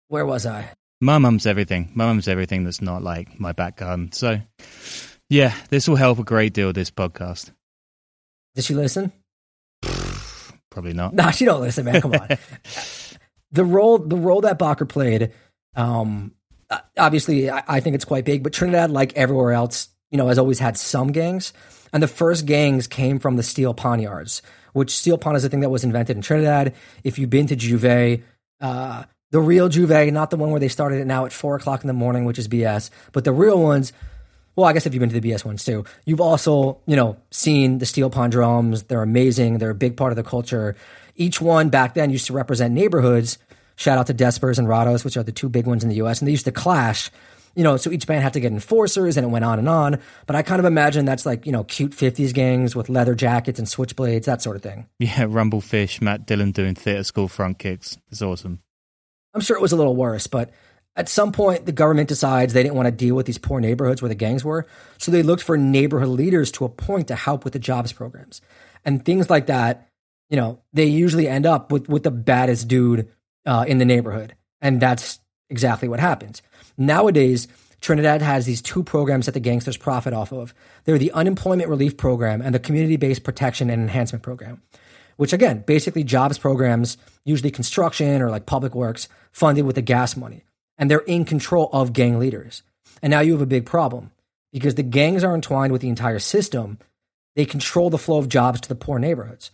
where 0.08 0.26
was 0.26 0.46
I? 0.46 0.70
my 1.00 1.18
mum's 1.18 1.46
everything. 1.46 1.90
My 1.94 2.06
mum's 2.06 2.28
everything 2.28 2.64
that's 2.64 2.82
not 2.82 3.02
like 3.02 3.38
my 3.38 3.52
back 3.52 3.76
garden. 3.76 4.12
So, 4.12 4.40
yeah, 5.28 5.54
this 5.70 5.88
will 5.88 5.96
help 5.96 6.18
a 6.18 6.24
great 6.24 6.52
deal. 6.54 6.72
This 6.72 6.90
podcast, 6.90 7.52
Did 8.54 8.64
she 8.64 8.74
listen? 8.74 9.12
probably 10.70 10.94
not. 10.94 11.14
No, 11.14 11.30
she 11.30 11.44
don't 11.44 11.61
listen, 11.61 11.84
man. 11.84 12.00
Come 12.00 12.14
on. 12.14 12.28
the 13.52 13.64
role 13.64 13.98
the 13.98 14.16
role 14.16 14.40
that 14.42 14.58
Bakr 14.58 14.88
played, 14.88 15.32
um, 15.76 16.32
obviously, 16.96 17.50
I, 17.50 17.62
I 17.68 17.80
think 17.80 17.94
it's 17.94 18.04
quite 18.04 18.24
big. 18.24 18.42
But 18.42 18.52
Trinidad, 18.52 18.90
like 18.90 19.14
everywhere 19.16 19.52
else, 19.52 19.88
you 20.11 20.18
know, 20.18 20.28
has 20.28 20.38
always 20.38 20.58
had 20.58 20.76
some 20.76 21.12
gangs, 21.12 21.52
and 21.92 22.02
the 22.02 22.08
first 22.08 22.46
gangs 22.46 22.87
came 22.87 23.18
from 23.18 23.37
the 23.37 23.42
steel 23.42 23.74
pan 23.74 24.00
yards. 24.00 24.42
Which 24.72 24.96
steel 24.96 25.18
pan 25.18 25.37
is 25.37 25.44
a 25.44 25.48
thing 25.48 25.61
that 25.61 25.70
was 25.70 25.85
invented 25.85 26.16
in 26.16 26.22
Trinidad. 26.22 26.74
If 27.04 27.18
you've 27.18 27.31
been 27.31 27.46
to 27.48 27.57
J'ouvert, 27.57 28.22
uh, 28.61 29.04
the 29.31 29.40
real 29.40 29.68
J'ouvert, 29.68 30.12
not 30.12 30.31
the 30.31 30.37
one 30.37 30.50
where 30.50 30.61
they 30.61 30.68
started 30.68 31.00
it 31.00 31.07
now 31.07 31.26
at 31.26 31.33
four 31.33 31.57
o'clock 31.57 31.83
in 31.83 31.87
the 31.87 31.92
morning, 31.92 32.24
which 32.24 32.38
is 32.38 32.48
BS, 32.48 32.90
but 33.12 33.24
the 33.24 33.33
real 33.33 33.61
ones. 33.62 33.92
Well, 34.57 34.66
I 34.66 34.72
guess 34.72 34.87
if 34.87 34.92
you've 34.92 35.00
been 35.00 35.11
to 35.11 35.20
the 35.20 35.31
BS 35.31 35.44
ones 35.44 35.64
too, 35.64 35.85
you've 36.04 36.20
also, 36.20 36.81
you 36.87 36.96
know, 36.96 37.16
seen 37.31 37.78
the 37.78 37.87
steel 37.87 38.11
pan 38.11 38.31
drums. 38.31 38.85
They're 38.85 39.02
amazing. 39.02 39.59
They're 39.59 39.70
a 39.70 39.74
big 39.74 39.96
part 39.96 40.11
of 40.11 40.16
the 40.16 40.24
culture. 40.24 40.74
Each 41.14 41.40
one 41.40 41.68
back 41.68 41.94
then 41.94 42.11
used 42.11 42.26
to 42.26 42.33
represent 42.33 42.74
neighborhoods. 42.74 43.38
Shout 43.76 43.98
out 43.98 44.09
to 44.09 44.14
Despers 44.14 44.59
and 44.59 44.66
Rados, 44.66 45.04
which 45.04 45.16
are 45.16 45.22
the 45.22 45.31
two 45.31 45.48
big 45.48 45.66
ones 45.66 45.85
in 45.85 45.90
the 45.90 45.97
US. 45.97 46.20
And 46.20 46.26
they 46.26 46.32
used 46.32 46.47
to 46.47 46.53
clash, 46.53 47.12
you 47.59 47.64
know, 47.64 47.76
so 47.76 47.90
each 47.90 48.06
band 48.06 48.22
had 48.22 48.34
to 48.34 48.40
get 48.40 48.52
enforcers 48.52 49.16
and 49.16 49.26
it 49.26 49.30
went 49.30 49.44
on 49.44 49.59
and 49.59 49.68
on. 49.68 49.98
But 50.28 50.36
I 50.36 50.42
kind 50.42 50.61
of 50.61 50.64
imagine 50.64 51.04
that's 51.04 51.26
like, 51.26 51.44
you 51.44 51.50
know, 51.50 51.64
cute 51.64 51.90
50s 51.90 52.32
gangs 52.32 52.76
with 52.76 52.88
leather 52.88 53.16
jackets 53.16 53.59
and 53.59 53.66
switchblades, 53.66 54.26
that 54.26 54.40
sort 54.40 54.54
of 54.54 54.62
thing. 54.62 54.86
Yeah, 55.00 55.24
Rumblefish, 55.24 56.00
Matt 56.00 56.24
Dillon 56.24 56.52
doing 56.52 56.76
theatre 56.76 57.02
school 57.02 57.26
front 57.26 57.59
kicks. 57.59 57.98
It's 58.12 58.22
awesome. 58.22 58.61
I'm 59.34 59.40
sure 59.40 59.56
it 59.56 59.61
was 59.61 59.72
a 59.72 59.76
little 59.76 59.96
worse, 59.96 60.28
but 60.28 60.52
at 60.94 61.09
some 61.09 61.32
point 61.32 61.66
the 61.66 61.72
government 61.72 62.09
decides 62.09 62.52
they 62.52 62.62
didn't 62.62 62.76
want 62.76 62.86
to 62.86 62.92
deal 62.92 63.16
with 63.16 63.26
these 63.26 63.38
poor 63.38 63.59
neighborhoods 63.59 64.00
where 64.00 64.09
the 64.09 64.14
gangs 64.14 64.44
were. 64.44 64.64
So 64.98 65.11
they 65.11 65.24
looked 65.24 65.42
for 65.42 65.59
neighborhood 65.59 66.11
leaders 66.11 66.52
to 66.52 66.64
appoint 66.64 67.09
to 67.09 67.16
help 67.16 67.42
with 67.42 67.54
the 67.54 67.59
jobs 67.59 67.92
programs. 67.92 68.40
And 68.84 69.04
things 69.04 69.28
like 69.28 69.46
that, 69.46 69.88
you 70.30 70.36
know, 70.36 70.62
they 70.74 70.84
usually 70.84 71.26
end 71.26 71.44
up 71.44 71.72
with, 71.72 71.88
with 71.88 72.04
the 72.04 72.12
baddest 72.12 72.68
dude 72.68 73.09
uh, 73.44 73.64
in 73.66 73.78
the 73.78 73.84
neighborhood. 73.84 74.36
And 74.61 74.80
that's 74.80 75.18
exactly 75.51 75.88
what 75.88 76.01
happens. 76.01 76.42
Nowadays, 76.76 77.49
Trinidad 77.80 78.22
has 78.22 78.44
these 78.44 78.62
two 78.62 78.82
programs 78.82 79.26
that 79.26 79.32
the 79.32 79.40
gangsters 79.40 79.76
profit 79.76 80.12
off 80.12 80.32
of. 80.32 80.53
They're 80.84 80.99
the 80.99 81.12
unemployment 81.12 81.68
relief 81.68 81.96
program 81.96 82.42
and 82.42 82.55
the 82.55 82.59
community 82.59 82.96
based 82.96 83.24
protection 83.24 83.70
and 83.70 83.82
enhancement 83.82 84.22
program 84.22 84.62
which 85.18 85.32
again, 85.32 85.64
basically 85.66 86.05
jobs 86.05 86.38
programs, 86.38 86.96
usually 87.24 87.51
construction 87.51 88.22
or 88.22 88.30
like 88.30 88.46
public 88.46 88.74
works, 88.74 89.09
funded 89.32 89.66
with 89.66 89.74
the 89.74 89.82
gas 89.82 90.16
money. 90.16 90.44
And 90.78 90.88
they're 90.88 91.01
in 91.01 91.24
control 91.24 91.68
of 91.72 91.92
gang 91.92 92.20
leaders. 92.20 92.62
And 93.03 93.11
now 93.11 93.20
you 93.20 93.32
have 93.32 93.42
a 93.42 93.46
big 93.46 93.66
problem 93.66 94.12
because 94.53 94.76
the 94.76 94.84
gangs 94.84 95.24
are 95.24 95.34
entwined 95.34 95.72
with 95.72 95.82
the 95.82 95.88
entire 95.88 96.20
system. 96.20 96.78
They 97.34 97.44
control 97.44 97.90
the 97.90 97.99
flow 97.99 98.18
of 98.18 98.28
jobs 98.28 98.61
to 98.61 98.68
the 98.68 98.76
poor 98.76 99.01
neighborhoods. 99.01 99.51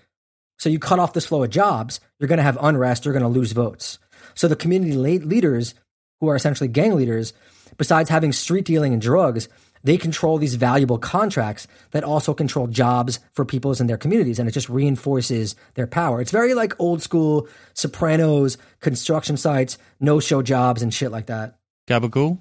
So 0.59 0.69
you 0.69 0.79
cut 0.79 0.99
off 0.99 1.15
this 1.15 1.27
flow 1.27 1.43
of 1.43 1.51
jobs, 1.51 1.99
you're 2.21 2.29
going 2.29 2.37
to 2.37 2.45
have 2.45 2.59
unrest, 2.61 3.07
you're 3.07 3.15
going 3.15 3.23
to 3.23 3.29
lose 3.29 3.53
votes. 3.53 3.99
So 4.35 4.49
the 4.49 4.57
community 4.57 4.93
leaders, 4.93 5.75
who 6.21 6.29
are 6.29 6.37
essentially 6.37 6.69
gang 6.69 6.95
leaders, 6.95 7.33
besides 7.77 8.11
having 8.11 8.33
street 8.33 8.65
dealing 8.65 8.93
and 8.93 9.03
drugs, 9.03 9.49
they 9.83 9.99
control 9.99 10.39
these 10.39 10.55
valuable 10.55 10.99
contracts 10.99 11.67
that 11.91 12.05
also 12.05 12.33
control 12.33 12.67
jobs 12.67 13.21
for 13.33 13.45
peoples 13.45 13.81
in 13.81 13.87
their 13.87 13.99
communities 13.99 14.39
and 14.39 14.49
it 14.49 14.53
just 14.53 14.69
reinforces 14.69 15.55
their 15.75 15.87
power. 15.87 16.21
It's 16.21 16.31
very 16.31 16.55
like 16.55 16.73
old 16.81 17.03
school 17.03 17.47
sopranos 17.75 18.57
construction 18.81 19.37
sites 19.37 19.77
no 20.01 20.21
show 20.21 20.41
jobs 20.43 20.83
and 20.83 20.93
shit 20.93 21.13
like 21.13 21.27
that. 21.27 21.59
Gabagool? 21.87 22.39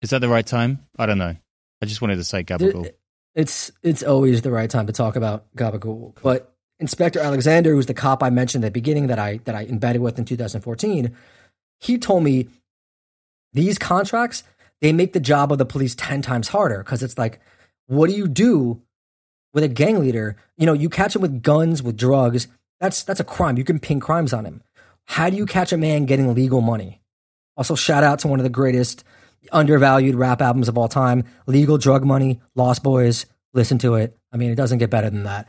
Is 0.00 0.10
that 0.10 0.20
the 0.20 0.28
right 0.28 0.46
time? 0.46 0.80
I 0.98 1.04
don't 1.04 1.18
know. 1.18 1.36
I 1.82 1.86
just 1.86 2.00
wanted 2.00 2.16
to 2.16 2.24
say 2.24 2.44
gabagool. 2.44 2.90
it's 3.34 3.70
it's 3.82 4.02
always 4.02 4.42
the 4.42 4.50
right 4.50 4.68
time 4.68 4.86
to 4.86 4.92
talk 4.92 5.16
about 5.16 5.44
gabagool 5.56 6.16
but 6.22 6.52
inspector 6.78 7.20
alexander 7.20 7.72
who's 7.72 7.86
the 7.86 7.94
cop 7.94 8.22
i 8.22 8.30
mentioned 8.30 8.64
at 8.64 8.68
the 8.68 8.72
beginning 8.72 9.06
that 9.06 9.18
i 9.18 9.38
that 9.44 9.54
i 9.54 9.64
embedded 9.64 10.02
with 10.02 10.18
in 10.18 10.24
2014 10.24 11.14
he 11.78 11.96
told 11.96 12.22
me 12.24 12.48
these 13.52 13.78
contracts 13.78 14.44
they 14.80 14.92
make 14.92 15.12
the 15.12 15.20
job 15.20 15.52
of 15.52 15.58
the 15.58 15.66
police 15.66 15.94
10 15.94 16.22
times 16.22 16.48
harder 16.48 16.78
because 16.78 17.02
it's 17.02 17.18
like, 17.18 17.40
what 17.86 18.08
do 18.08 18.16
you 18.16 18.28
do 18.28 18.80
with 19.52 19.64
a 19.64 19.68
gang 19.68 20.00
leader? 20.00 20.36
You 20.56 20.66
know, 20.66 20.72
you 20.72 20.88
catch 20.88 21.14
him 21.14 21.22
with 21.22 21.42
guns, 21.42 21.82
with 21.82 21.96
drugs. 21.96 22.48
That's 22.80 23.02
that's 23.02 23.20
a 23.20 23.24
crime. 23.24 23.58
You 23.58 23.64
can 23.64 23.78
pin 23.78 24.00
crimes 24.00 24.32
on 24.32 24.46
him. 24.46 24.62
How 25.04 25.28
do 25.28 25.36
you 25.36 25.44
catch 25.44 25.72
a 25.72 25.76
man 25.76 26.06
getting 26.06 26.34
legal 26.34 26.60
money? 26.60 27.02
Also, 27.56 27.74
shout 27.74 28.04
out 28.04 28.20
to 28.20 28.28
one 28.28 28.40
of 28.40 28.44
the 28.44 28.50
greatest 28.50 29.04
undervalued 29.52 30.14
rap 30.14 30.40
albums 30.40 30.68
of 30.68 30.78
all 30.78 30.88
time, 30.88 31.24
Legal 31.46 31.78
Drug 31.78 32.04
Money, 32.04 32.40
Lost 32.54 32.82
Boyz. 32.82 33.26
Listen 33.52 33.78
to 33.78 33.96
it. 33.96 34.16
I 34.32 34.36
mean, 34.36 34.50
it 34.50 34.54
doesn't 34.54 34.78
get 34.78 34.90
better 34.90 35.10
than 35.10 35.24
that. 35.24 35.48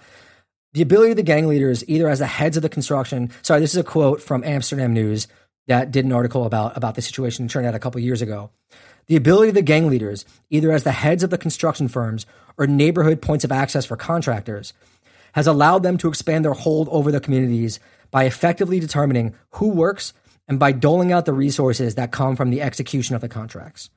The 0.74 0.82
ability 0.82 1.12
of 1.12 1.18
the 1.18 1.24
gang 1.24 1.48
leaders, 1.48 1.84
either 1.88 2.08
as 2.08 2.20
the 2.20 2.26
heads 2.26 2.58
of 2.58 2.64
the 2.64 2.70
construction, 2.70 3.32
sorry, 3.44 3.60
this 3.60 3.72
is 3.72 3.78
a 3.78 3.84
quote 3.84 4.22
from 4.22 4.44
Amsterdam 4.44 4.94
News 4.94 5.28
that 5.72 5.90
did 5.90 6.04
an 6.04 6.12
article 6.12 6.46
about, 6.46 6.76
about 6.76 6.96
the 6.96 7.02
situation 7.02 7.46
in 7.46 7.48
Trinidad 7.48 7.76
a 7.76 7.80
couple 7.80 8.02
years 8.02 8.22
ago. 8.22 8.50
The 9.08 9.16
ability 9.16 9.50
of 9.50 9.56
the 9.56 9.62
gang 9.62 9.88
leaders, 9.88 10.26
either 10.50 10.72
as 10.72 10.84
the 10.84 10.92
heads 10.92 11.24
of 11.24 11.30
the 11.30 11.38
construction 11.38 11.88
firms 11.88 12.26
or 12.58 12.68
neighborhood 12.68 13.22
points 13.22 13.46
of 13.46 13.54
access 13.54 13.86
for 13.86 13.96
contractors, 13.96 14.74
has 15.34 15.48
allowed 15.48 15.84
them 15.84 15.98
to 15.98 16.10
expand 16.10 16.44
their 16.44 16.54
hold 16.54 16.90
over 16.92 17.10
the 17.10 17.22
communities 17.22 17.80
by 18.12 18.26
effectively 18.26 18.82
determining 18.82 19.34
who 19.52 19.70
works 19.70 20.14
and 20.50 20.60
by 20.60 20.74
doling 20.74 21.14
out 21.14 21.26
the 21.26 21.32
resources 21.32 21.96
that 21.96 22.12
come 22.12 22.36
from 22.36 22.50
the 22.50 22.62
execution 22.62 23.16
of 23.16 23.22
the 23.22 23.30
contracts. 23.30 23.90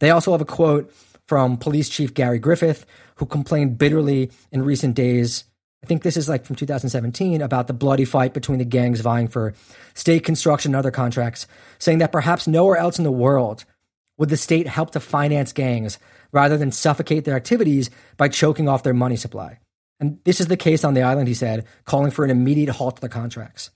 They 0.00 0.10
also 0.10 0.32
have 0.32 0.40
a 0.40 0.44
quote 0.44 0.92
from 1.28 1.56
Police 1.56 1.88
Chief 1.88 2.12
Gary 2.12 2.40
Griffith, 2.40 2.84
who 3.16 3.26
complained 3.26 3.78
bitterly 3.78 4.32
in 4.50 4.62
recent 4.62 4.96
days. 4.96 5.44
I 5.84 5.86
think 5.86 6.02
this 6.02 6.16
is 6.16 6.30
like 6.30 6.46
from 6.46 6.56
2017 6.56 7.42
about 7.42 7.66
the 7.66 7.74
bloody 7.74 8.06
fight 8.06 8.32
between 8.32 8.58
the 8.58 8.64
gangs 8.64 9.02
vying 9.02 9.28
for 9.28 9.52
state 9.92 10.24
construction 10.24 10.70
and 10.70 10.76
other 10.76 10.90
contracts, 10.90 11.46
saying 11.78 11.98
that 11.98 12.10
perhaps 12.10 12.46
nowhere 12.46 12.78
else 12.78 12.96
in 12.96 13.04
the 13.04 13.12
world 13.12 13.66
would 14.16 14.30
the 14.30 14.38
state 14.38 14.66
help 14.66 14.92
to 14.92 15.00
finance 15.00 15.52
gangs 15.52 15.98
rather 16.32 16.56
than 16.56 16.72
suffocate 16.72 17.26
their 17.26 17.36
activities 17.36 17.90
by 18.16 18.28
choking 18.28 18.66
off 18.66 18.82
their 18.82 18.94
money 18.94 19.16
supply? 19.16 19.58
And 20.00 20.20
this 20.24 20.40
is 20.40 20.46
the 20.46 20.56
case 20.56 20.84
on 20.84 20.94
the 20.94 21.02
island, 21.02 21.28
he 21.28 21.34
said, 21.34 21.66
calling 21.84 22.10
for 22.10 22.24
an 22.24 22.30
immediate 22.30 22.70
halt 22.70 22.96
to 22.96 23.02
the 23.02 23.10
contracts. 23.10 23.70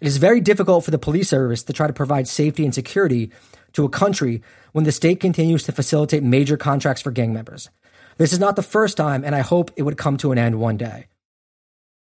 It 0.00 0.06
is 0.06 0.18
very 0.18 0.40
difficult 0.40 0.84
for 0.84 0.92
the 0.92 0.96
police 0.96 1.28
service 1.28 1.64
to 1.64 1.72
try 1.72 1.88
to 1.88 1.92
provide 1.92 2.28
safety 2.28 2.64
and 2.64 2.72
security 2.72 3.32
to 3.72 3.84
a 3.84 3.88
country 3.88 4.42
when 4.70 4.84
the 4.84 4.92
state 4.92 5.18
continues 5.18 5.64
to 5.64 5.72
facilitate 5.72 6.22
major 6.22 6.56
contracts 6.56 7.02
for 7.02 7.10
gang 7.10 7.32
members. 7.32 7.68
This 8.16 8.32
is 8.32 8.38
not 8.38 8.54
the 8.54 8.62
first 8.62 8.96
time, 8.96 9.24
and 9.24 9.34
I 9.34 9.40
hope 9.40 9.72
it 9.74 9.82
would 9.82 9.98
come 9.98 10.18
to 10.18 10.30
an 10.30 10.38
end 10.38 10.60
one 10.60 10.76
day. 10.76 11.08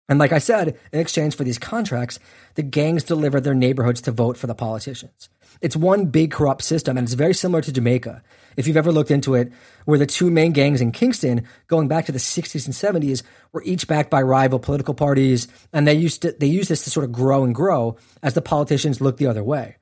And 0.08 0.18
like 0.18 0.32
I 0.32 0.38
said, 0.38 0.78
in 0.92 1.00
exchange 1.00 1.36
for 1.36 1.44
these 1.44 1.58
contracts, 1.58 2.18
the 2.54 2.62
gangs 2.62 3.04
deliver 3.04 3.40
their 3.40 3.54
neighborhoods 3.54 4.00
to 4.02 4.12
vote 4.12 4.36
for 4.36 4.46
the 4.46 4.54
politicians. 4.54 5.28
It's 5.60 5.76
one 5.76 6.06
big 6.06 6.32
corrupt 6.32 6.62
system, 6.62 6.96
and 6.96 7.06
it's 7.06 7.14
very 7.14 7.34
similar 7.34 7.62
to 7.62 7.72
Jamaica. 7.72 8.22
If 8.56 8.66
you've 8.66 8.76
ever 8.76 8.92
looked 8.92 9.10
into 9.10 9.34
it, 9.34 9.52
where 9.84 9.98
the 9.98 10.06
two 10.06 10.30
main 10.30 10.52
gangs 10.52 10.80
in 10.80 10.92
Kingston, 10.92 11.46
going 11.68 11.88
back 11.88 12.06
to 12.06 12.12
the 12.12 12.18
60s 12.18 12.66
and 12.66 13.02
70s, 13.02 13.22
were 13.52 13.62
each 13.62 13.86
backed 13.86 14.10
by 14.10 14.22
rival 14.22 14.58
political 14.58 14.92
parties, 14.92 15.48
and 15.72 15.86
they 15.86 15.94
used 15.94 16.22
to, 16.22 16.32
they 16.32 16.46
used 16.46 16.68
this 16.68 16.84
to 16.84 16.90
sort 16.90 17.04
of 17.04 17.12
grow 17.12 17.44
and 17.44 17.54
grow 17.54 17.96
as 18.22 18.34
the 18.34 18.42
politicians 18.42 19.00
looked 19.00 19.18
the 19.18 19.26
other 19.28 19.44
way. 19.44 19.76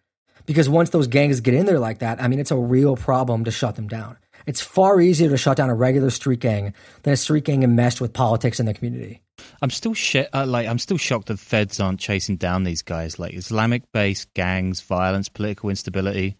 Because 0.46 0.68
once 0.68 0.90
those 0.90 1.06
gangs 1.06 1.40
get 1.40 1.54
in 1.54 1.66
there 1.66 1.78
like 1.78 2.00
that, 2.00 2.22
I 2.22 2.28
mean, 2.28 2.40
it's 2.40 2.50
a 2.50 2.56
real 2.56 2.96
problem 2.96 3.44
to 3.44 3.50
shut 3.50 3.76
them 3.76 3.88
down. 3.88 4.16
It's 4.46 4.60
far 4.60 5.00
easier 5.00 5.28
to 5.30 5.36
shut 5.36 5.56
down 5.56 5.70
a 5.70 5.74
regular 5.74 6.10
street 6.10 6.40
gang 6.40 6.74
than 7.02 7.12
a 7.12 7.16
street 7.16 7.44
gang 7.44 7.62
enmeshed 7.62 8.00
with 8.00 8.12
politics 8.12 8.58
in 8.58 8.66
the 8.66 8.74
community. 8.74 9.22
I'm 9.62 9.70
still 9.70 9.94
sh- 9.94 10.28
uh, 10.32 10.46
like 10.46 10.66
I'm 10.66 10.78
still 10.78 10.98
shocked 10.98 11.28
that 11.28 11.38
feds 11.38 11.80
aren't 11.80 12.00
chasing 12.00 12.36
down 12.36 12.64
these 12.64 12.82
guys. 12.82 13.18
Like 13.18 13.34
Islamic-based 13.34 14.32
gangs, 14.34 14.80
violence, 14.80 15.28
political 15.28 15.70
instability. 15.70 16.36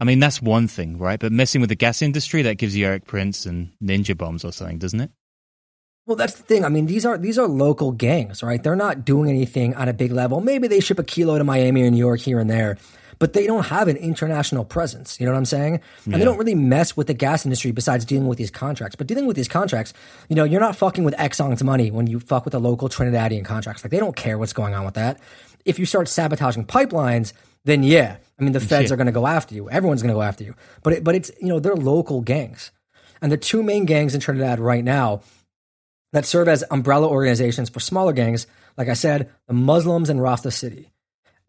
I 0.00 0.04
mean, 0.04 0.20
that's 0.20 0.40
one 0.42 0.68
thing, 0.68 0.98
right? 0.98 1.20
But 1.20 1.32
messing 1.32 1.60
with 1.60 1.68
the 1.70 1.76
gas 1.76 2.02
industry 2.02 2.42
that 2.42 2.56
gives 2.56 2.76
you 2.76 2.86
Erik 2.86 3.06
Prince 3.06 3.46
and 3.46 3.72
ninja 3.82 4.16
bombs 4.16 4.44
or 4.44 4.52
something, 4.52 4.78
doesn't 4.78 5.00
it? 5.00 5.10
Well, 6.06 6.16
that's 6.16 6.34
the 6.34 6.42
thing. 6.42 6.64
I 6.64 6.68
mean, 6.68 6.86
these 6.86 7.06
are 7.06 7.16
these 7.16 7.38
are 7.38 7.46
local 7.46 7.92
gangs, 7.92 8.42
right? 8.42 8.60
They're 8.60 8.74
not 8.74 9.04
doing 9.04 9.30
anything 9.30 9.74
on 9.74 9.88
a 9.88 9.92
big 9.92 10.10
level. 10.10 10.40
Maybe 10.40 10.66
they 10.66 10.80
ship 10.80 10.98
a 10.98 11.04
kilo 11.04 11.38
to 11.38 11.44
Miami 11.44 11.82
or 11.82 11.90
New 11.90 11.98
York 11.98 12.20
here 12.20 12.40
and 12.40 12.50
there, 12.50 12.78
but 13.22 13.34
they 13.34 13.46
don't 13.46 13.66
have 13.66 13.86
an 13.86 13.96
international 13.98 14.64
presence. 14.64 15.20
You 15.20 15.26
know 15.26 15.32
what 15.32 15.38
I'm 15.38 15.44
saying? 15.44 15.80
And 16.06 16.14
they 16.14 16.24
don't 16.24 16.38
really 16.38 16.56
mess 16.56 16.96
with 16.96 17.06
the 17.06 17.14
gas 17.14 17.46
industry 17.46 17.70
besides 17.70 18.04
dealing 18.04 18.26
with 18.26 18.36
these 18.36 18.50
contracts. 18.50 18.96
But 18.96 19.06
dealing 19.06 19.28
with 19.28 19.36
these 19.36 19.46
contracts, 19.46 19.92
you 20.28 20.34
know, 20.34 20.42
you're 20.42 20.60
not 20.60 20.74
fucking 20.74 21.04
with 21.04 21.14
Exxon's 21.14 21.62
money 21.62 21.92
when 21.92 22.08
you 22.08 22.18
fuck 22.18 22.44
with 22.44 22.50
the 22.50 22.58
local 22.58 22.88
Trinidadian 22.88 23.44
contracts. 23.44 23.84
Like 23.84 23.92
they 23.92 24.00
don't 24.00 24.16
care 24.16 24.38
what's 24.38 24.52
going 24.52 24.74
on 24.74 24.84
with 24.84 24.94
that. 24.94 25.20
If 25.64 25.78
you 25.78 25.86
start 25.86 26.08
sabotaging 26.08 26.66
pipelines, 26.66 27.32
then 27.64 27.84
yeah, 27.84 28.16
I 28.40 28.42
mean 28.42 28.54
the 28.54 28.58
feds 28.58 28.90
are 28.90 28.96
going 28.96 29.06
to 29.06 29.12
go 29.12 29.28
after 29.28 29.54
you. 29.54 29.70
Everyone's 29.70 30.02
going 30.02 30.12
to 30.12 30.18
go 30.18 30.22
after 30.22 30.42
you. 30.42 30.56
But 30.82 30.94
it, 30.94 31.04
but 31.04 31.14
it's 31.14 31.30
you 31.40 31.46
know 31.46 31.60
they're 31.60 31.76
local 31.76 32.22
gangs, 32.22 32.72
and 33.20 33.30
the 33.30 33.36
two 33.36 33.62
main 33.62 33.84
gangs 33.84 34.16
in 34.16 34.20
Trinidad 34.20 34.58
right 34.58 34.82
now 34.82 35.22
that 36.12 36.26
serve 36.26 36.48
as 36.48 36.64
umbrella 36.72 37.06
organizations 37.06 37.70
for 37.70 37.78
smaller 37.78 38.14
gangs, 38.14 38.48
like 38.76 38.88
I 38.88 38.94
said, 38.94 39.30
the 39.46 39.54
Muslims 39.54 40.10
and 40.10 40.20
Rasta 40.20 40.50
City. 40.50 40.91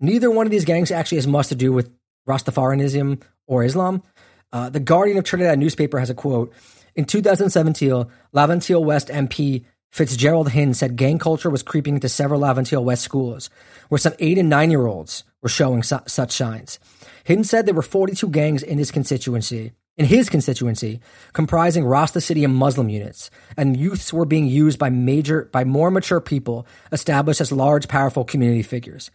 Neither 0.03 0.29
one 0.29 0.45
of 0.45 0.51
these 0.51 0.65
gangs 0.65 0.91
actually 0.91 1.19
has 1.19 1.27
much 1.27 1.47
to 1.47 1.55
do 1.55 1.71
with 1.71 1.89
Rastafarianism 2.27 3.21
or 3.47 3.63
Islam. 3.63 4.03
Uh, 4.51 4.69
the 4.69 4.81
Guardian 4.81 5.17
of 5.17 5.23
Trinidad 5.23 5.57
newspaper 5.57 5.97
has 5.97 6.09
a 6.09 6.13
quote. 6.13 6.51
In 6.93 7.05
2017, 7.05 8.05
Laventille 8.35 8.83
West 8.83 9.07
MP 9.07 9.63
Fitzgerald 9.93 10.51
Hinds 10.51 10.79
said 10.79 10.97
gang 10.97 11.19
culture 11.19 11.49
was 11.49 11.63
creeping 11.63 11.95
into 11.95 12.09
several 12.09 12.41
Laventille 12.41 12.83
West 12.83 13.01
schools, 13.03 13.49
where 13.87 13.97
some 13.97 14.13
eight 14.19 14.37
and 14.37 14.49
nine 14.49 14.71
year 14.71 14.87
olds 14.87 15.23
were 15.41 15.47
showing 15.47 15.83
su- 15.83 15.99
such 16.05 16.33
signs. 16.33 16.79
Hinds 17.25 17.49
said 17.49 17.65
there 17.65 17.73
were 17.73 17.81
42 17.81 18.27
gangs 18.27 18.61
in 18.61 18.77
his 18.77 18.91
constituency, 18.91 19.71
in 19.95 20.05
his 20.05 20.27
constituency, 20.27 20.99
comprising 21.31 21.85
Rasta 21.85 22.19
City 22.19 22.43
and 22.43 22.53
Muslim 22.53 22.89
units, 22.89 23.31
and 23.55 23.77
youths 23.77 24.11
were 24.11 24.25
being 24.25 24.47
used 24.47 24.79
by 24.79 24.89
major, 24.89 25.45
by 25.53 25.63
more 25.63 25.91
mature 25.91 26.19
people 26.19 26.67
established 26.91 27.39
as 27.39 27.53
large, 27.53 27.87
powerful 27.87 28.25
community 28.25 28.63
figures. 28.63 29.09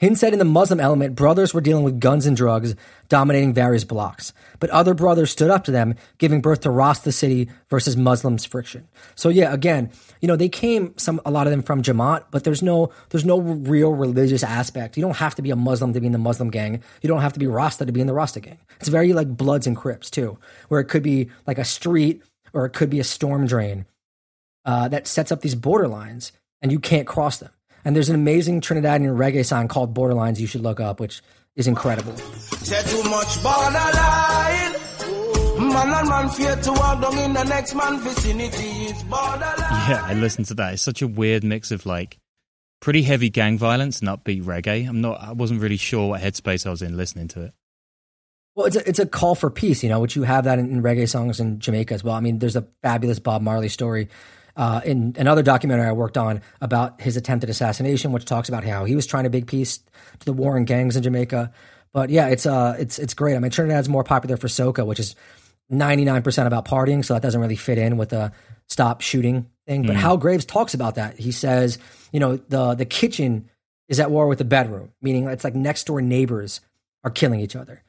Hinds 0.00 0.18
said 0.18 0.32
in 0.32 0.38
the 0.38 0.46
Muslim 0.46 0.80
element, 0.80 1.14
brothers 1.14 1.52
were 1.52 1.60
dealing 1.60 1.84
with 1.84 2.00
guns 2.00 2.24
and 2.24 2.34
drugs, 2.34 2.74
dominating 3.10 3.52
various 3.52 3.84
blocks. 3.84 4.32
But 4.58 4.70
other 4.70 4.94
brothers 4.94 5.30
stood 5.30 5.50
up 5.50 5.64
to 5.64 5.70
them, 5.70 5.94
giving 6.16 6.40
birth 6.40 6.60
to 6.60 6.70
Rasta 6.70 7.12
City 7.12 7.50
versus 7.68 7.98
Muslims 7.98 8.46
friction. 8.46 8.88
So 9.14 9.28
yeah, 9.28 9.52
again, 9.52 9.90
you 10.22 10.28
know, 10.28 10.36
they 10.36 10.48
came 10.48 10.96
some 10.96 11.20
a 11.26 11.30
lot 11.30 11.46
of 11.46 11.50
them 11.50 11.62
from 11.62 11.82
Jamaat, 11.82 12.24
but 12.30 12.44
there's 12.44 12.62
no 12.62 12.90
there's 13.10 13.26
no 13.26 13.40
real 13.40 13.92
religious 13.92 14.42
aspect. 14.42 14.96
You 14.96 15.02
don't 15.02 15.18
have 15.18 15.34
to 15.34 15.42
be 15.42 15.50
a 15.50 15.56
Muslim 15.56 15.92
to 15.92 16.00
be 16.00 16.06
in 16.06 16.12
the 16.12 16.18
Muslim 16.18 16.50
gang. 16.50 16.82
You 17.02 17.08
don't 17.08 17.20
have 17.20 17.34
to 17.34 17.38
be 17.38 17.46
Rasta 17.46 17.84
to 17.84 17.92
be 17.92 18.00
in 18.00 18.06
the 18.06 18.14
Rasta 18.14 18.40
gang. 18.40 18.58
It's 18.80 18.88
very 18.88 19.12
like 19.12 19.36
Bloods 19.36 19.66
and 19.66 19.76
Crips 19.76 20.08
too, 20.08 20.38
where 20.68 20.80
it 20.80 20.86
could 20.86 21.02
be 21.02 21.28
like 21.46 21.58
a 21.58 21.64
street 21.64 22.22
or 22.54 22.64
it 22.64 22.70
could 22.70 22.88
be 22.88 23.00
a 23.00 23.04
storm 23.04 23.46
drain 23.46 23.84
uh, 24.64 24.88
that 24.88 25.06
sets 25.06 25.30
up 25.30 25.42
these 25.42 25.54
borderlines, 25.54 26.32
and 26.62 26.72
you 26.72 26.80
can't 26.80 27.06
cross 27.06 27.36
them. 27.36 27.50
And 27.84 27.96
there's 27.96 28.08
an 28.08 28.14
amazing 28.14 28.60
Trinidadian 28.60 29.16
reggae 29.16 29.44
song 29.44 29.68
called 29.68 29.94
Borderlines 29.94 30.38
you 30.38 30.46
should 30.46 30.60
look 30.60 30.80
up, 30.80 31.00
which 31.00 31.22
is 31.56 31.66
incredible. 31.66 32.16
Say 32.16 32.82
too 32.90 33.08
much 33.08 33.42
borderline. 33.42 34.76
Man 35.72 35.92
and 35.94 36.08
man 36.08 36.28
fear 36.30 36.56
to 36.56 36.72
walk 36.72 37.00
down 37.02 37.18
in 37.18 37.32
the 37.32 37.44
next 37.44 37.74
man 37.74 38.00
vicinity. 38.00 38.86
It's 38.86 39.02
borderline. 39.04 39.88
Yeah, 39.88 40.02
I 40.04 40.14
listened 40.14 40.46
to 40.46 40.54
that. 40.54 40.74
It's 40.74 40.82
such 40.82 41.02
a 41.02 41.06
weird 41.06 41.44
mix 41.44 41.70
of 41.70 41.86
like 41.86 42.18
pretty 42.80 43.02
heavy 43.02 43.30
gang 43.30 43.58
violence 43.58 44.00
and 44.00 44.08
upbeat 44.08 44.42
reggae. 44.42 44.88
I'm 44.88 45.00
not. 45.00 45.20
I 45.20 45.32
wasn't 45.32 45.60
really 45.60 45.76
sure 45.76 46.10
what 46.10 46.22
headspace 46.22 46.66
I 46.66 46.70
was 46.70 46.82
in 46.82 46.96
listening 46.96 47.28
to 47.28 47.44
it. 47.44 47.52
Well, 48.54 48.66
it's 48.66 48.76
a, 48.76 48.88
it's 48.88 48.98
a 48.98 49.06
call 49.06 49.34
for 49.34 49.48
peace, 49.48 49.82
you 49.82 49.88
know, 49.88 50.00
which 50.00 50.16
you 50.16 50.22
have 50.24 50.44
that 50.44 50.58
in, 50.58 50.70
in 50.70 50.82
reggae 50.82 51.08
songs 51.08 51.40
in 51.40 51.60
Jamaica 51.60 51.94
as 51.94 52.02
well. 52.02 52.14
I 52.14 52.20
mean, 52.20 52.40
there's 52.40 52.56
a 52.56 52.66
fabulous 52.82 53.18
Bob 53.18 53.42
Marley 53.42 53.68
story 53.68 54.08
uh, 54.56 54.80
in 54.84 55.14
another 55.18 55.42
documentary 55.42 55.86
I 55.86 55.92
worked 55.92 56.18
on 56.18 56.42
about 56.60 57.00
his 57.00 57.16
attempted 57.16 57.50
assassination, 57.50 58.12
which 58.12 58.24
talks 58.24 58.48
about 58.48 58.64
how 58.64 58.84
he 58.84 58.94
was 58.94 59.06
trying 59.06 59.24
to 59.24 59.30
big 59.30 59.46
piece 59.46 59.78
to 59.78 60.24
the 60.24 60.32
war 60.32 60.56
in 60.56 60.64
gangs 60.64 60.96
in 60.96 61.02
Jamaica. 61.02 61.52
But 61.92 62.10
yeah, 62.10 62.28
it's 62.28 62.46
uh, 62.46 62.76
it's 62.78 62.98
it's 62.98 63.14
great. 63.14 63.36
I 63.36 63.38
mean, 63.38 63.50
Trinidad's 63.50 63.88
more 63.88 64.04
popular 64.04 64.36
for 64.36 64.48
soca, 64.48 64.86
which 64.86 65.00
is 65.00 65.16
ninety 65.68 66.04
nine 66.04 66.22
percent 66.22 66.46
about 66.46 66.66
partying, 66.66 67.04
so 67.04 67.14
that 67.14 67.22
doesn't 67.22 67.40
really 67.40 67.56
fit 67.56 67.78
in 67.78 67.96
with 67.96 68.10
the 68.10 68.32
stop 68.68 69.00
shooting 69.00 69.50
thing. 69.66 69.86
But 69.86 69.96
Hal 69.96 70.16
Graves 70.16 70.44
talks 70.44 70.74
about 70.74 70.94
that. 70.94 71.18
He 71.18 71.32
says, 71.32 71.78
you 72.12 72.20
know, 72.20 72.36
the 72.36 72.74
the 72.74 72.84
kitchen 72.84 73.50
is 73.88 73.98
at 73.98 74.10
war 74.10 74.28
with 74.28 74.38
the 74.38 74.44
bedroom, 74.44 74.92
meaning 75.02 75.26
it's 75.26 75.42
like 75.42 75.54
next 75.54 75.84
door 75.84 76.00
neighbors 76.00 76.60
are 77.02 77.10
killing 77.10 77.40
each 77.40 77.56
other. 77.56 77.82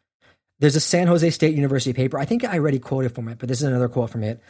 There's 0.59 0.76
a 0.76 0.80
San 0.80 1.07
Jose 1.07 1.28
State 1.32 1.55
University 1.55 1.93
paper. 1.93 2.20
I 2.20 2.26
think 2.26 2.43
I 2.43 2.53
already 2.53 2.80
quoted 2.80 3.14
from 3.14 3.28
it, 3.28 3.39
but 3.39 3.49
this 3.49 3.62
is 3.62 3.68
another 3.68 3.89
quote 3.89 4.09
from 4.12 4.24
it. 4.24 4.41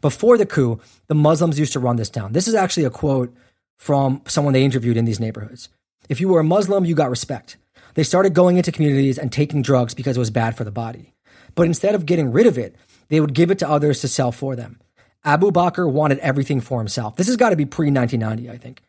Before 0.00 0.38
the 0.38 0.46
coup, 0.46 0.80
the 1.06 1.14
Muslims 1.14 1.58
used 1.58 1.72
to 1.72 1.80
run 1.80 1.96
this 1.96 2.10
town. 2.10 2.32
This 2.32 2.48
is 2.48 2.54
actually 2.54 2.84
a 2.84 2.90
quote 2.90 3.34
from 3.78 4.22
someone 4.26 4.52
they 4.52 4.64
interviewed 4.64 4.96
in 4.96 5.04
these 5.04 5.20
neighborhoods. 5.20 5.68
If 6.08 6.20
you 6.20 6.28
were 6.28 6.40
a 6.40 6.44
Muslim, 6.44 6.84
you 6.84 6.94
got 6.94 7.10
respect. 7.10 7.56
They 7.94 8.02
started 8.02 8.34
going 8.34 8.56
into 8.56 8.72
communities 8.72 9.18
and 9.18 9.32
taking 9.32 9.62
drugs 9.62 9.94
because 9.94 10.16
it 10.16 10.20
was 10.20 10.30
bad 10.30 10.56
for 10.56 10.64
the 10.64 10.70
body. 10.70 11.14
But 11.54 11.66
instead 11.66 11.94
of 11.94 12.06
getting 12.06 12.32
rid 12.32 12.46
of 12.46 12.58
it, 12.58 12.76
they 13.08 13.20
would 13.20 13.34
give 13.34 13.50
it 13.50 13.58
to 13.60 13.68
others 13.68 14.00
to 14.00 14.08
sell 14.08 14.32
for 14.32 14.54
them. 14.54 14.80
Abu 15.24 15.50
Bakr 15.50 15.90
wanted 15.90 16.18
everything 16.18 16.60
for 16.60 16.78
himself. 16.78 17.16
This 17.16 17.26
has 17.26 17.36
got 17.36 17.50
to 17.50 17.56
be 17.56 17.66
pre 17.66 17.90
1990, 17.90 18.50
I 18.50 18.58
think. 18.58 18.82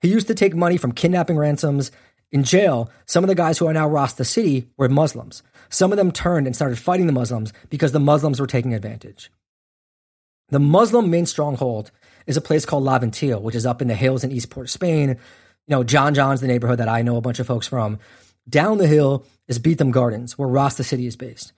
He 0.00 0.08
used 0.08 0.28
to 0.28 0.34
take 0.34 0.54
money 0.54 0.76
from 0.76 0.92
kidnapping 0.92 1.36
ransoms. 1.36 1.92
In 2.30 2.44
jail, 2.44 2.90
some 3.06 3.24
of 3.24 3.28
the 3.28 3.34
guys 3.34 3.58
who 3.58 3.66
are 3.66 3.72
now 3.72 3.88
Rasta 3.88 4.24
City 4.24 4.68
were 4.76 4.88
Muslims. 4.88 5.42
Some 5.70 5.92
of 5.92 5.98
them 5.98 6.12
turned 6.12 6.46
and 6.46 6.54
started 6.54 6.78
fighting 6.78 7.06
the 7.06 7.12
Muslims 7.12 7.52
because 7.68 7.92
the 7.92 8.00
Muslims 8.00 8.40
were 8.40 8.46
taking 8.46 8.74
advantage. 8.74 9.30
The 10.50 10.58
Muslim 10.58 11.10
main 11.10 11.26
stronghold 11.26 11.90
is 12.26 12.36
a 12.36 12.42
place 12.42 12.64
called 12.64 12.84
Laventille, 12.84 13.42
which 13.42 13.54
is 13.54 13.66
up 13.66 13.82
in 13.82 13.88
the 13.88 13.94
hills 13.94 14.24
in 14.24 14.32
Eastport, 14.32 14.70
Spain. 14.70 15.10
You 15.10 15.16
know, 15.68 15.84
John 15.84 16.14
John's 16.14 16.40
the 16.40 16.46
neighborhood 16.46 16.78
that 16.78 16.88
I 16.88 17.02
know 17.02 17.16
a 17.16 17.20
bunch 17.20 17.38
of 17.38 17.46
folks 17.46 17.66
from. 17.66 17.98
Down 18.48 18.78
the 18.78 18.86
hill 18.86 19.26
is 19.46 19.58
Beetham 19.58 19.90
Gardens, 19.90 20.38
where 20.38 20.48
Rasta 20.48 20.84
City 20.84 21.06
is 21.06 21.16
based. 21.16 21.52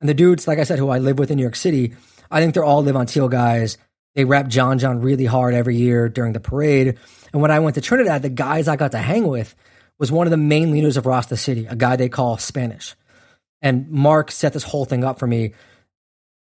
And 0.00 0.08
the 0.08 0.14
dudes, 0.14 0.46
like 0.46 0.58
I 0.58 0.64
said, 0.64 0.78
who 0.78 0.90
I 0.90 0.98
live 0.98 1.18
with 1.18 1.30
in 1.30 1.36
New 1.36 1.42
York 1.42 1.56
City, 1.56 1.94
I 2.30 2.40
think 2.40 2.54
they're 2.54 2.64
all 2.64 2.82
Laventille 2.82 3.30
guys. 3.30 3.78
They 4.14 4.24
rap 4.24 4.48
John 4.48 4.78
John 4.78 5.00
really 5.00 5.24
hard 5.24 5.54
every 5.54 5.76
year 5.76 6.08
during 6.08 6.32
the 6.32 6.40
parade. 6.40 6.98
And 7.32 7.42
when 7.42 7.50
I 7.50 7.60
went 7.60 7.74
to 7.74 7.80
Trinidad, 7.80 8.22
the 8.22 8.28
guys 8.28 8.68
I 8.68 8.76
got 8.76 8.92
to 8.92 8.98
hang 8.98 9.26
with 9.26 9.54
was 9.98 10.12
one 10.12 10.26
of 10.26 10.32
the 10.32 10.36
main 10.36 10.70
leaders 10.70 10.96
of 10.96 11.06
Rasta 11.06 11.36
City, 11.36 11.66
a 11.66 11.76
guy 11.76 11.96
they 11.96 12.08
call 12.08 12.36
Spanish. 12.36 12.94
And 13.60 13.88
Mark 13.90 14.30
set 14.30 14.52
this 14.52 14.64
whole 14.64 14.84
thing 14.84 15.04
up 15.04 15.18
for 15.18 15.26
me. 15.26 15.54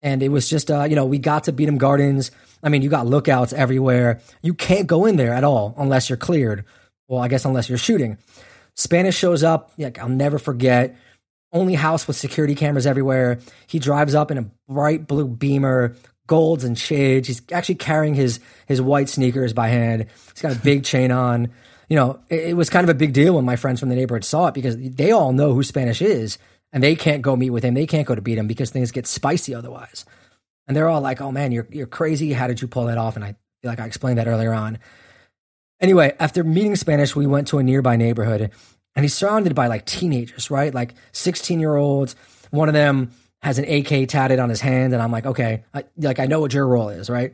And 0.05 0.21
it 0.21 0.29
was 0.29 0.47
just, 0.47 0.69
uh, 0.69 0.83
you 0.83 0.95
know, 0.95 1.07
we 1.07 1.17
got 1.17 1.45
to 1.45 1.51
Beetham 1.51 1.79
Gardens. 1.79 2.29
I 2.61 2.69
mean, 2.69 2.83
you 2.83 2.89
got 2.89 3.07
lookouts 3.07 3.53
everywhere. 3.53 4.21
You 4.43 4.53
can't 4.53 4.85
go 4.85 5.07
in 5.07 5.15
there 5.15 5.33
at 5.33 5.43
all 5.43 5.73
unless 5.79 6.11
you're 6.11 6.17
cleared. 6.17 6.63
Well, 7.07 7.23
I 7.23 7.27
guess 7.27 7.43
unless 7.43 7.69
you're 7.69 7.79
shooting. 7.79 8.19
Spanish 8.75 9.17
shows 9.17 9.43
up. 9.43 9.71
Like, 9.79 9.97
I'll 9.97 10.07
never 10.07 10.37
forget. 10.37 10.95
Only 11.51 11.73
house 11.73 12.07
with 12.07 12.17
security 12.17 12.53
cameras 12.53 12.85
everywhere. 12.85 13.39
He 13.65 13.79
drives 13.79 14.13
up 14.13 14.29
in 14.29 14.37
a 14.37 14.45
bright 14.69 15.07
blue 15.07 15.27
beamer, 15.27 15.95
golds 16.27 16.63
and 16.63 16.77
shades. 16.77 17.27
He's 17.27 17.41
actually 17.51 17.75
carrying 17.75 18.13
his 18.13 18.39
his 18.67 18.79
white 18.79 19.09
sneakers 19.09 19.53
by 19.53 19.69
hand. 19.69 20.05
He's 20.33 20.41
got 20.41 20.55
a 20.55 20.59
big 20.59 20.83
chain 20.91 21.11
on. 21.11 21.51
You 21.89 21.95
know, 21.95 22.19
it, 22.29 22.49
it 22.49 22.53
was 22.55 22.69
kind 22.69 22.83
of 22.83 22.95
a 22.95 22.97
big 22.97 23.13
deal 23.13 23.35
when 23.35 23.45
my 23.45 23.55
friends 23.55 23.79
from 23.79 23.89
the 23.89 23.95
neighborhood 23.95 24.23
saw 24.23 24.47
it 24.47 24.53
because 24.53 24.77
they 24.77 25.09
all 25.09 25.33
know 25.33 25.55
who 25.55 25.63
Spanish 25.63 25.99
is 25.99 26.37
and 26.75 26.83
they 26.83 26.95
can't 26.95 27.23
go 27.23 27.35
meet 27.35 27.49
with 27.49 27.63
him. 27.63 27.73
They 27.73 27.87
can't 27.87 28.05
go 28.05 28.13
to 28.13 28.21
Beetham 28.21 28.47
because 28.47 28.69
things 28.69 28.91
get 28.91 29.07
spicy 29.07 29.55
otherwise. 29.55 30.05
And 30.67 30.77
they're 30.77 30.89
all 30.89 31.01
like, 31.01 31.21
"Oh 31.21 31.31
man, 31.31 31.51
you're 31.51 31.67
you're 31.71 31.87
crazy. 31.87 32.33
How 32.33 32.45
did 32.45 32.61
you 32.61 32.67
pull 32.67 32.85
that 32.85 32.99
off?" 32.99 33.15
And 33.15 33.25
I 33.25 33.35
feel 33.61 33.71
like 33.71 33.79
I 33.79 33.85
explained 33.85 34.19
that 34.19 34.27
earlier 34.27 34.53
on. 34.53 34.77
Anyway, 35.79 36.15
after 36.19 36.43
meeting 36.43 36.75
Spanish, 36.75 37.15
we 37.15 37.25
went 37.25 37.47
to 37.47 37.57
a 37.57 37.63
nearby 37.63 37.95
neighborhood 37.95 38.51
and 38.95 39.03
he's 39.03 39.13
surrounded 39.13 39.55
by 39.55 39.67
like 39.67 39.85
teenagers, 39.85 40.49
right? 40.49 40.73
Like 40.73 40.95
16 41.11 41.59
year 41.59 41.75
olds. 41.75 42.15
One 42.51 42.69
of 42.69 42.73
them 42.73 43.11
has 43.41 43.59
an 43.59 43.65
AK 43.65 44.07
tatted 44.07 44.39
on 44.39 44.49
his 44.49 44.61
hand, 44.61 44.93
and 44.93 45.01
I'm 45.01 45.11
like, 45.11 45.25
okay, 45.25 45.63
I, 45.73 45.83
like 45.97 46.19
I 46.19 46.25
know 46.25 46.39
what 46.39 46.53
your 46.53 46.67
role 46.67 46.89
is, 46.89 47.09
right? 47.09 47.33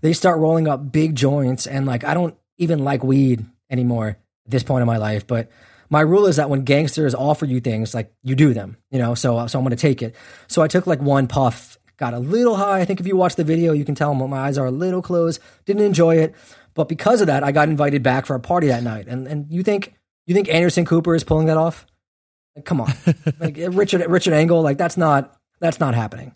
They 0.00 0.12
start 0.12 0.38
rolling 0.38 0.66
up 0.66 0.90
big 0.90 1.14
joints, 1.14 1.66
and 1.66 1.86
like 1.86 2.04
I 2.04 2.14
don't 2.14 2.36
even 2.58 2.80
like 2.80 3.04
weed 3.04 3.44
anymore 3.70 4.08
at 4.46 4.50
this 4.50 4.62
point 4.62 4.82
in 4.82 4.86
my 4.86 4.96
life, 4.96 5.26
but 5.26 5.50
my 5.92 6.00
rule 6.00 6.24
is 6.24 6.36
that 6.36 6.48
when 6.48 6.64
gangsters 6.64 7.14
offer 7.14 7.44
you 7.44 7.60
things, 7.60 7.92
like 7.94 8.10
you 8.22 8.34
do 8.34 8.54
them, 8.54 8.78
you 8.90 8.98
know. 8.98 9.14
So 9.14 9.46
so 9.46 9.58
I'm 9.58 9.64
gonna 9.64 9.76
take 9.76 10.00
it. 10.00 10.16
So 10.48 10.62
I 10.62 10.66
took 10.66 10.86
like 10.86 11.02
one 11.02 11.26
puff, 11.26 11.78
got 11.98 12.14
a 12.14 12.18
little 12.18 12.56
high. 12.56 12.80
I 12.80 12.86
think 12.86 12.98
if 12.98 13.06
you 13.06 13.14
watch 13.14 13.36
the 13.36 13.44
video, 13.44 13.74
you 13.74 13.84
can 13.84 13.94
tell 13.94 14.14
my 14.14 14.38
eyes 14.38 14.56
are 14.56 14.64
a 14.64 14.70
little 14.70 15.02
closed. 15.02 15.38
Didn't 15.66 15.82
enjoy 15.82 16.16
it, 16.16 16.34
but 16.72 16.88
because 16.88 17.20
of 17.20 17.26
that, 17.26 17.44
I 17.44 17.52
got 17.52 17.68
invited 17.68 18.02
back 18.02 18.24
for 18.24 18.34
a 18.34 18.40
party 18.40 18.68
that 18.68 18.82
night. 18.82 19.06
And 19.06 19.28
and 19.28 19.52
you 19.52 19.62
think 19.62 19.92
you 20.26 20.34
think 20.34 20.48
Anderson 20.48 20.86
Cooper 20.86 21.14
is 21.14 21.24
pulling 21.24 21.48
that 21.48 21.58
off? 21.58 21.84
Like, 22.56 22.64
come 22.64 22.80
on, 22.80 22.90
like 23.38 23.58
Richard 23.58 24.00
Richard 24.08 24.32
Engel, 24.32 24.62
like 24.62 24.78
that's 24.78 24.96
not 24.96 25.36
that's 25.60 25.78
not 25.78 25.94
happening. 25.94 26.34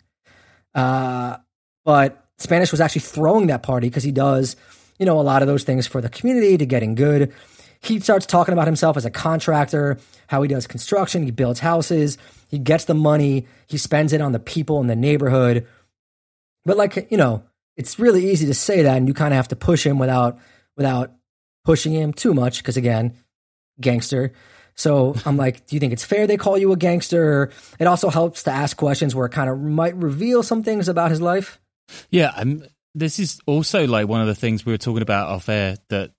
Uh, 0.75 1.37
but 1.83 2.27
Spanish 2.37 2.69
was 2.69 2.79
actually 2.79 3.01
throwing 3.01 3.47
that 3.47 3.63
party 3.63 3.89
because 3.89 4.03
he 4.03 4.11
does, 4.11 4.55
you 4.99 5.07
know, 5.07 5.19
a 5.19 5.23
lot 5.23 5.41
of 5.41 5.47
those 5.47 5.63
things 5.63 5.87
for 5.87 5.99
the 5.99 6.09
community 6.09 6.59
to 6.59 6.67
getting 6.67 6.93
good. 6.93 7.33
He 7.81 7.99
starts 7.99 8.25
talking 8.25 8.53
about 8.53 8.67
himself 8.67 8.97
as 8.97 9.05
a 9.05 9.11
contractor, 9.11 9.97
how 10.27 10.41
he 10.41 10.47
does 10.47 10.67
construction, 10.67 11.23
he 11.23 11.31
builds 11.31 11.59
houses, 11.59 12.17
he 12.49 12.59
gets 12.59 12.85
the 12.85 12.93
money, 12.93 13.47
he 13.67 13.77
spends 13.77 14.13
it 14.13 14.21
on 14.21 14.31
the 14.31 14.39
people 14.39 14.79
in 14.81 14.87
the 14.87 14.95
neighborhood. 14.95 15.67
But 16.65 16.77
like, 16.77 17.07
you 17.11 17.17
know, 17.17 17.43
it's 17.75 17.99
really 17.99 18.29
easy 18.29 18.45
to 18.47 18.53
say 18.53 18.81
that 18.83 18.97
and 18.97 19.07
you 19.07 19.13
kind 19.13 19.33
of 19.33 19.37
have 19.37 19.49
to 19.49 19.55
push 19.55 19.85
him 19.85 19.99
without 19.99 20.37
without 20.75 21.11
pushing 21.63 21.93
him 21.93 22.13
too 22.13 22.33
much 22.33 22.59
because 22.59 22.77
again, 22.77 23.13
gangster. 23.79 24.33
So 24.75 25.15
I'm 25.25 25.37
like, 25.45 25.65
do 25.67 25.75
you 25.75 25.79
think 25.79 25.93
it's 25.93 26.03
fair 26.03 26.27
they 26.27 26.37
call 26.37 26.57
you 26.57 26.71
a 26.71 26.77
gangster? 26.77 27.51
It 27.79 27.87
also 27.87 28.09
helps 28.09 28.43
to 28.43 28.51
ask 28.51 28.75
questions 28.77 29.15
where 29.15 29.25
it 29.25 29.31
kind 29.31 29.49
of 29.49 29.59
might 29.59 29.95
reveal 29.95 30.43
some 30.43 30.63
things 30.63 30.87
about 30.87 31.11
his 31.11 31.21
life. 31.21 31.59
Yeah, 32.09 32.31
I'm, 32.35 32.65
this 32.95 33.19
is 33.19 33.39
also 33.45 33.85
like 33.87 34.07
one 34.07 34.21
of 34.21 34.27
the 34.27 34.35
things 34.35 34.65
we 34.65 34.73
were 34.73 34.77
talking 34.77 35.01
about 35.01 35.29
off 35.29 35.49
air 35.49 35.77
that 35.89 36.11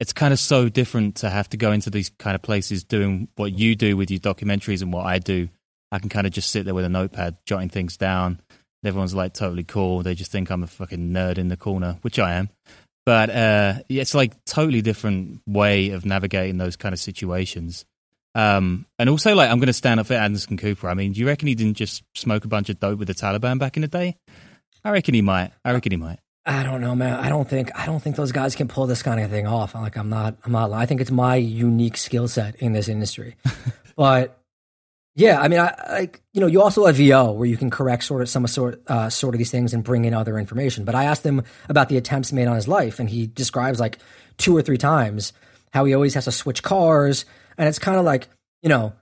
it's 0.00 0.12
kind 0.12 0.32
of 0.32 0.40
so 0.40 0.68
different 0.68 1.16
to 1.16 1.30
have 1.30 1.48
to 1.50 1.56
go 1.56 1.72
into 1.72 1.90
these 1.90 2.10
kind 2.18 2.34
of 2.34 2.42
places 2.42 2.84
doing 2.84 3.28
what 3.36 3.52
you 3.52 3.76
do 3.76 3.96
with 3.96 4.10
your 4.10 4.20
documentaries 4.20 4.82
and 4.82 4.92
what 4.92 5.06
I 5.06 5.18
do. 5.18 5.48
I 5.92 5.98
can 5.98 6.08
kind 6.08 6.26
of 6.26 6.32
just 6.32 6.50
sit 6.50 6.64
there 6.64 6.74
with 6.74 6.84
a 6.84 6.88
notepad 6.88 7.36
jotting 7.46 7.68
things 7.68 7.96
down. 7.96 8.40
Everyone's 8.84 9.14
like 9.14 9.32
totally 9.32 9.64
cool. 9.64 10.02
They 10.02 10.14
just 10.14 10.30
think 10.30 10.50
I'm 10.50 10.62
a 10.62 10.66
fucking 10.66 11.10
nerd 11.10 11.38
in 11.38 11.48
the 11.48 11.56
corner, 11.56 11.98
which 12.02 12.18
I 12.18 12.34
am. 12.34 12.50
But 13.06 13.30
uh, 13.30 13.74
it's 13.88 14.14
like 14.14 14.44
totally 14.44 14.82
different 14.82 15.40
way 15.46 15.90
of 15.90 16.04
navigating 16.04 16.58
those 16.58 16.76
kind 16.76 16.92
of 16.92 16.98
situations. 16.98 17.84
Um, 18.34 18.86
and 18.98 19.08
also, 19.08 19.34
like, 19.34 19.50
I'm 19.50 19.58
going 19.58 19.68
to 19.68 19.72
stand 19.72 20.00
up 20.00 20.06
for 20.06 20.14
Anderson 20.14 20.56
Cooper. 20.56 20.88
I 20.88 20.94
mean, 20.94 21.12
do 21.12 21.20
you 21.20 21.26
reckon 21.26 21.48
he 21.48 21.54
didn't 21.54 21.76
just 21.76 22.02
smoke 22.14 22.44
a 22.44 22.48
bunch 22.48 22.68
of 22.68 22.80
dope 22.80 22.98
with 22.98 23.08
the 23.08 23.14
Taliban 23.14 23.58
back 23.58 23.76
in 23.76 23.82
the 23.82 23.88
day? 23.88 24.16
I 24.84 24.90
reckon 24.90 25.14
he 25.14 25.22
might. 25.22 25.52
I 25.64 25.72
reckon 25.72 25.92
he 25.92 25.96
might. 25.96 26.18
I 26.46 26.62
don't 26.62 26.82
know, 26.82 26.94
man. 26.94 27.14
I 27.14 27.30
don't 27.30 27.48
think 27.48 27.70
I 27.74 27.86
don't 27.86 28.00
think 28.00 28.16
those 28.16 28.32
guys 28.32 28.54
can 28.54 28.68
pull 28.68 28.86
this 28.86 29.02
kind 29.02 29.20
of 29.20 29.30
thing 29.30 29.46
off. 29.46 29.74
Like 29.74 29.96
I'm 29.96 30.10
not 30.10 30.36
I'm 30.44 30.52
not 30.52 30.72
I 30.72 30.84
think 30.84 31.00
it's 31.00 31.10
my 31.10 31.36
unique 31.36 31.96
skill 31.96 32.28
set 32.28 32.56
in 32.56 32.72
this 32.72 32.88
industry. 32.88 33.36
but 33.96 34.38
yeah, 35.14 35.40
I 35.40 35.48
mean 35.48 35.60
I 35.60 35.74
like 35.88 36.22
you 36.34 36.42
know, 36.42 36.46
you 36.46 36.60
also 36.60 36.84
have 36.84 36.96
VO 36.96 37.32
where 37.32 37.48
you 37.48 37.56
can 37.56 37.70
correct 37.70 38.04
sort 38.04 38.20
of 38.20 38.28
some 38.28 38.46
sort 38.46 38.82
uh, 38.88 39.08
sort 39.08 39.34
of 39.34 39.38
these 39.38 39.50
things 39.50 39.72
and 39.72 39.82
bring 39.82 40.04
in 40.04 40.12
other 40.12 40.38
information. 40.38 40.84
But 40.84 40.94
I 40.94 41.04
asked 41.04 41.24
him 41.24 41.42
about 41.70 41.88
the 41.88 41.96
attempts 41.96 42.30
made 42.30 42.46
on 42.46 42.56
his 42.56 42.68
life 42.68 43.00
and 43.00 43.08
he 43.08 43.26
describes 43.26 43.80
like 43.80 43.98
two 44.36 44.54
or 44.54 44.60
three 44.60 44.78
times 44.78 45.32
how 45.72 45.86
he 45.86 45.94
always 45.94 46.14
has 46.14 46.26
to 46.26 46.32
switch 46.32 46.62
cars 46.62 47.24
and 47.56 47.68
it's 47.68 47.78
kind 47.78 47.98
of 47.98 48.04
like, 48.04 48.28
you 48.62 48.68
know, 48.68 48.92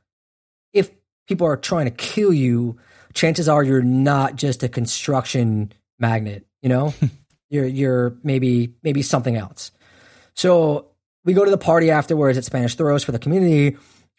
if 0.73 0.91
people 1.27 1.47
are 1.47 1.57
trying 1.57 1.87
to 1.87 1.91
kill 1.91 2.33
you, 2.33 2.79
chances 3.15 3.49
are 3.49 3.65
you're 3.65 3.83
not 3.83 4.37
just 4.37 4.63
a 4.63 4.69
construction 4.69 5.73
magnet, 5.99 6.47
you 6.63 6.69
know? 6.69 6.95
you're 7.53 7.67
you're 7.67 8.17
maybe 8.25 8.75
maybe 8.83 9.03
something 9.03 9.37
else. 9.37 9.71
So 10.35 10.89
we 11.25 11.35
go 11.35 11.45
to 11.45 11.51
the 11.51 11.59
party 11.59 11.91
afterwards 11.91 12.39
at 12.39 12.45
Spanish 12.45 12.75
Throws 12.75 13.05
for 13.05 13.13
the 13.13 13.19
community, 13.19 13.77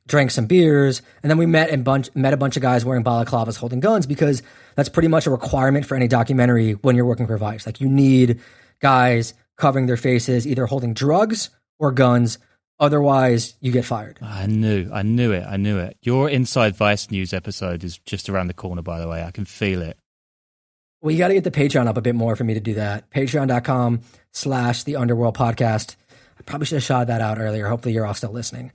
drank 0.07 0.31
some 0.31 0.45
beers, 0.45 1.01
and 1.23 1.29
then 1.29 1.37
we 1.37 1.47
met 1.47 1.69
and 1.71 1.83
bunch 1.83 2.09
met 2.15 2.33
a 2.33 2.37
bunch 2.37 2.55
of 2.55 2.61
guys 2.61 2.85
wearing 2.85 3.03
balaclavas 3.03 3.57
holding 3.57 3.79
guns 3.79 4.05
because 4.05 4.43
that's 4.75 4.87
pretty 4.87 5.07
much 5.07 5.25
a 5.25 5.31
requirement 5.31 5.85
for 5.85 5.95
any 5.95 6.07
documentary 6.07 6.73
when 6.73 6.95
you're 6.95 7.05
working 7.05 7.27
for 7.27 7.37
Vice. 7.37 7.65
Like 7.65 7.81
you 7.81 7.89
need 7.89 8.39
guys 8.79 9.33
covering 9.57 9.87
their 9.87 9.97
faces, 9.97 10.45
either 10.45 10.67
holding 10.67 10.93
drugs 10.93 11.49
or 11.79 11.91
guns. 11.91 12.37
Otherwise, 12.79 13.55
you 13.61 13.71
get 13.71 13.85
fired. 13.85 14.17
I 14.21 14.45
knew, 14.47 14.89
I 14.91 15.03
knew 15.03 15.31
it, 15.31 15.45
I 15.47 15.57
knew 15.57 15.77
it. 15.77 15.95
Your 16.01 16.29
Inside 16.29 16.75
Vice 16.75 17.09
News 17.11 17.31
episode 17.31 17.83
is 17.83 17.97
just 17.99 18.29
around 18.29 18.47
the 18.47 18.53
corner, 18.53 18.81
by 18.81 18.99
the 18.99 19.07
way. 19.07 19.23
I 19.23 19.31
can 19.31 19.45
feel 19.45 19.81
it. 19.81 19.97
Well, 21.03 21.11
you 21.11 21.17
got 21.17 21.27
to 21.27 21.33
get 21.33 21.43
the 21.43 21.51
Patreon 21.51 21.87
up 21.87 21.97
a 21.97 22.01
bit 22.01 22.15
more 22.15 22.33
for 22.37 22.45
me 22.45 22.53
to 22.53 22.61
do 22.61 22.75
that. 22.75 23.09
Patreon.com 23.11 24.01
slash 24.31 24.83
the 24.83 24.95
Underworld 24.95 25.35
Podcast. 25.35 25.97
I 26.39 26.43
probably 26.43 26.65
should 26.65 26.77
have 26.77 26.83
shot 26.83 27.07
that 27.07 27.19
out 27.19 27.39
earlier. 27.39 27.67
Hopefully, 27.67 27.93
you're 27.93 28.05
all 28.05 28.13
still 28.13 28.31
listening. 28.31 28.71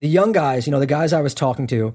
The 0.00 0.08
young 0.08 0.30
guys, 0.30 0.68
you 0.68 0.70
know, 0.70 0.78
the 0.78 0.86
guys 0.86 1.12
I 1.12 1.20
was 1.20 1.34
talking 1.34 1.66
to, 1.66 1.94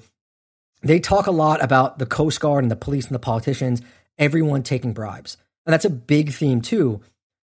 they 0.81 0.99
talk 0.99 1.27
a 1.27 1.31
lot 1.31 1.63
about 1.63 1.97
the 1.97 2.05
Coast 2.05 2.41
Guard 2.41 2.65
and 2.65 2.69
the 2.69 2.75
police 2.75 3.05
and 3.05 3.15
the 3.15 3.19
politicians, 3.19 3.81
everyone 4.17 4.63
taking 4.63 4.91
bribes. 4.91 5.37
And 5.65 5.71
that's 5.71 5.85
a 5.85 5.89
big 5.89 6.33
theme, 6.33 6.61
too. 6.61 6.99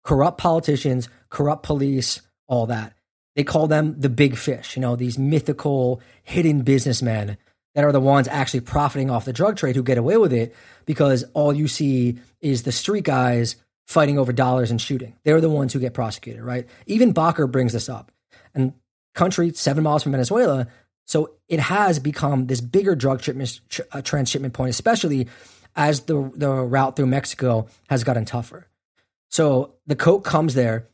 corrupt 0.04 0.36
politicians, 0.36 1.08
corrupt 1.30 1.62
police, 1.62 2.20
all 2.46 2.66
that. 2.66 2.92
They 3.34 3.44
call 3.44 3.66
them 3.66 3.98
the 3.98 4.10
big 4.10 4.36
fish, 4.36 4.76
you 4.76 4.82
know, 4.82 4.94
these 4.94 5.18
mythical 5.18 6.02
hidden 6.22 6.62
businessmen 6.62 7.38
that 7.74 7.84
are 7.84 7.92
the 7.92 8.00
ones 8.00 8.28
actually 8.28 8.60
profiting 8.60 9.10
off 9.10 9.24
the 9.24 9.32
drug 9.32 9.56
trade 9.56 9.76
who 9.76 9.82
get 9.82 9.98
away 9.98 10.16
with 10.16 10.32
it 10.32 10.54
because 10.86 11.24
all 11.34 11.52
you 11.52 11.68
see 11.68 12.18
is 12.40 12.62
the 12.62 12.72
street 12.72 13.04
guys 13.04 13.56
fighting 13.86 14.18
over 14.18 14.32
dollars 14.32 14.70
and 14.70 14.80
shooting. 14.80 15.16
They're 15.24 15.40
the 15.40 15.50
ones 15.50 15.72
who 15.72 15.80
get 15.80 15.94
prosecuted, 15.94 16.42
right? 16.42 16.66
Even 16.86 17.12
Bakr 17.12 17.50
brings 17.50 17.72
this 17.72 17.88
up. 17.88 18.12
And 18.54 18.72
country 19.14 19.52
seven 19.52 19.84
miles 19.84 20.02
from 20.02 20.12
Venezuela, 20.12 20.68
so 21.06 21.34
it 21.48 21.60
has 21.60 21.98
become 21.98 22.46
this 22.46 22.60
bigger 22.60 22.94
drug 22.94 23.22
shipment, 23.22 23.60
uh, 23.92 24.00
transshipment 24.00 24.54
point, 24.54 24.70
especially 24.70 25.28
as 25.76 26.00
the 26.02 26.30
the 26.34 26.48
route 26.48 26.96
through 26.96 27.06
Mexico 27.06 27.66
has 27.88 28.04
gotten 28.04 28.24
tougher. 28.24 28.68
So 29.30 29.74
the 29.86 29.96
coke 29.96 30.24
comes 30.24 30.54
there, 30.54 30.88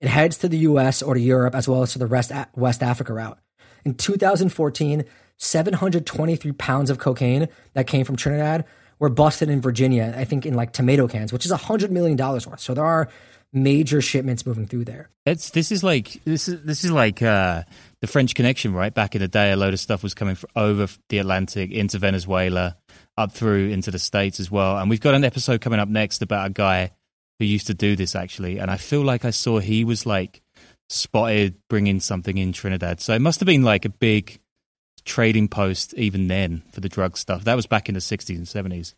it 0.00 0.08
heads 0.08 0.38
to 0.38 0.48
the 0.48 0.58
U.S. 0.58 1.02
or 1.02 1.14
to 1.14 1.20
Europe 1.20 1.54
as 1.54 1.68
well 1.68 1.82
as 1.82 1.92
to 1.92 1.98
the 1.98 2.06
rest 2.06 2.32
West 2.56 2.82
Africa 2.82 3.12
route. 3.12 3.38
In 3.84 3.94
2014, 3.94 5.04
723 5.38 6.52
pounds 6.52 6.90
of 6.90 6.98
cocaine 6.98 7.48
that 7.74 7.86
came 7.86 8.04
from 8.04 8.16
Trinidad 8.16 8.64
were 8.98 9.08
busted 9.08 9.50
in 9.50 9.60
Virginia. 9.60 10.14
I 10.16 10.24
think 10.24 10.46
in 10.46 10.54
like 10.54 10.72
tomato 10.72 11.08
cans, 11.08 11.32
which 11.32 11.44
is 11.44 11.50
a 11.50 11.56
hundred 11.56 11.90
million 11.90 12.16
dollars 12.16 12.46
worth. 12.46 12.60
So 12.60 12.74
there 12.74 12.84
are 12.84 13.08
major 13.52 14.00
shipments 14.00 14.46
moving 14.46 14.66
through 14.66 14.84
there. 14.84 15.10
It's 15.26 15.50
this 15.50 15.70
is 15.70 15.84
like 15.84 16.22
this 16.24 16.48
is 16.48 16.62
this 16.62 16.84
is 16.84 16.90
like 16.90 17.22
uh, 17.22 17.64
the 18.00 18.06
French 18.06 18.34
Connection, 18.34 18.72
right? 18.72 18.92
Back 18.92 19.14
in 19.14 19.20
the 19.20 19.28
day, 19.28 19.52
a 19.52 19.56
load 19.56 19.74
of 19.74 19.80
stuff 19.80 20.02
was 20.02 20.14
coming 20.14 20.36
over 20.56 20.88
the 21.08 21.18
Atlantic 21.18 21.70
into 21.70 21.98
Venezuela, 21.98 22.76
up 23.16 23.32
through 23.32 23.68
into 23.68 23.90
the 23.90 23.98
states 23.98 24.40
as 24.40 24.50
well. 24.50 24.78
And 24.78 24.88
we've 24.88 25.00
got 25.00 25.14
an 25.14 25.24
episode 25.24 25.60
coming 25.60 25.80
up 25.80 25.88
next 25.88 26.22
about 26.22 26.46
a 26.46 26.50
guy 26.50 26.92
who 27.38 27.44
used 27.44 27.66
to 27.66 27.74
do 27.74 27.96
this 27.96 28.14
actually, 28.14 28.58
and 28.58 28.70
I 28.70 28.76
feel 28.76 29.02
like 29.02 29.24
I 29.24 29.30
saw 29.30 29.58
he 29.58 29.84
was 29.84 30.06
like 30.06 30.42
spotted 30.88 31.56
bringing 31.68 32.00
something 32.00 32.36
in 32.36 32.52
Trinidad. 32.52 33.00
So 33.00 33.14
it 33.14 33.20
must 33.20 33.40
have 33.40 33.46
been 33.46 33.62
like 33.62 33.84
a 33.84 33.88
big 33.90 34.38
trading 35.04 35.48
post 35.48 35.94
even 35.94 36.28
then 36.28 36.62
for 36.70 36.80
the 36.80 36.88
drug 36.88 37.16
stuff. 37.16 37.44
That 37.44 37.56
was 37.56 37.66
back 37.66 37.88
in 37.88 37.94
the 37.94 38.00
60s 38.00 38.36
and 38.36 38.46
70s. 38.46 38.94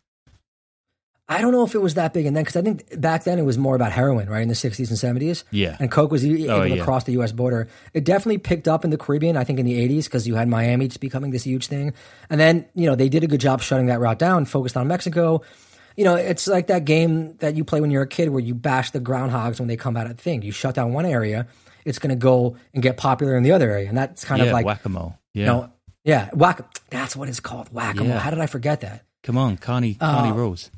I 1.27 1.41
don't 1.41 1.51
know 1.51 1.63
if 1.63 1.73
it 1.73 1.81
was 1.81 1.95
that 1.95 2.13
big 2.13 2.27
and 2.27 2.35
then 2.35 2.43
because 2.43 2.55
I 2.55 2.61
think 2.61 3.01
back 3.01 3.23
then 3.23 3.39
it 3.39 3.41
was 3.41 3.57
more 3.57 3.75
about 3.75 3.91
heroin, 3.91 4.29
right, 4.29 4.43
in 4.43 4.47
the 4.47 4.53
60s 4.53 4.89
and 4.89 5.19
70s. 5.19 5.43
Yeah. 5.49 5.75
And 5.79 5.89
Coke 5.89 6.11
was 6.11 6.23
oh, 6.23 6.27
able 6.27 6.51
Oh, 6.51 6.63
to 6.67 6.75
yeah. 6.75 6.83
cross 6.83 7.05
the 7.05 7.13
U.S. 7.13 7.31
border. 7.31 7.67
It 7.95 8.05
definitely 8.05 8.37
picked 8.37 8.67
up 8.67 8.83
in 8.85 8.91
the 8.91 8.97
Caribbean, 8.97 9.35
I 9.35 9.43
think, 9.43 9.57
in 9.57 9.65
the 9.65 9.73
80s 9.73 10.03
because 10.03 10.27
you 10.27 10.35
had 10.35 10.47
Miami 10.47 10.87
just 10.87 10.99
becoming 10.99 11.31
this 11.31 11.43
huge 11.43 11.65
thing. 11.65 11.93
And 12.29 12.39
then, 12.39 12.67
you 12.75 12.85
know, 12.85 12.93
they 12.95 13.09
did 13.09 13.23
a 13.23 13.27
good 13.27 13.39
job 13.39 13.63
shutting 13.63 13.87
that 13.87 13.99
route 13.99 14.19
down, 14.19 14.45
focused 14.45 14.77
on 14.77 14.87
Mexico. 14.87 15.41
You 15.97 16.03
know, 16.03 16.13
it's 16.13 16.47
like 16.47 16.67
that 16.67 16.85
game 16.85 17.37
that 17.37 17.55
you 17.55 17.63
play 17.63 17.81
when 17.81 17.89
you're 17.89 18.03
a 18.03 18.07
kid 18.07 18.29
where 18.29 18.41
you 18.41 18.53
bash 18.53 18.91
the 18.91 18.99
groundhogs 18.99 19.57
when 19.57 19.67
they 19.67 19.77
come 19.77 19.97
out 19.97 20.05
of 20.05 20.17
the 20.17 20.21
thing. 20.21 20.43
You 20.43 20.51
shut 20.51 20.75
down 20.75 20.93
one 20.93 21.05
area, 21.05 21.47
it's 21.85 21.97
going 21.97 22.09
to 22.09 22.15
go 22.15 22.55
and 22.75 22.83
get 22.83 22.97
popular 22.97 23.35
in 23.35 23.41
the 23.41 23.51
other 23.51 23.71
area. 23.71 23.89
And 23.89 23.97
that's 23.97 24.23
kind 24.23 24.41
yeah, 24.41 24.47
of 24.47 24.53
like, 24.53 24.65
whack-a-mole. 24.65 25.17
Yeah. 25.33 25.41
you 25.41 25.47
know, 25.47 25.71
yeah, 26.05 26.29
whack. 26.33 26.61
That's 26.89 27.15
what 27.15 27.27
it's 27.27 27.41
called, 27.41 27.67
whack 27.73 27.95
a 27.95 27.99
mole. 27.99 28.07
Yeah. 28.07 28.19
How 28.19 28.29
did 28.29 28.39
I 28.39 28.45
forget 28.47 28.79
that? 28.81 29.03
Come 29.23 29.37
on, 29.37 29.57
Connie, 29.57 29.97
uh, 29.99 30.13
Carney 30.15 30.31
Oh. 30.31 30.35
rules. 30.35 30.71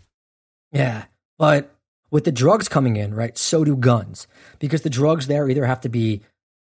Yeah. 0.71 1.05
But 1.38 1.75
with 2.09 2.23
the 2.23 2.32
drugs 2.32 2.67
coming 2.67 2.95
in, 2.95 3.13
right, 3.13 3.38
so 3.38 3.63
do 3.63 3.75
guns. 3.75 4.25
Because 4.57 4.82
the 4.82 4.89
drugs 4.89 5.28
there 5.28 5.47
either 5.49 5.65
have 5.65 5.82
to 5.82 5.89
be, 5.89 6.21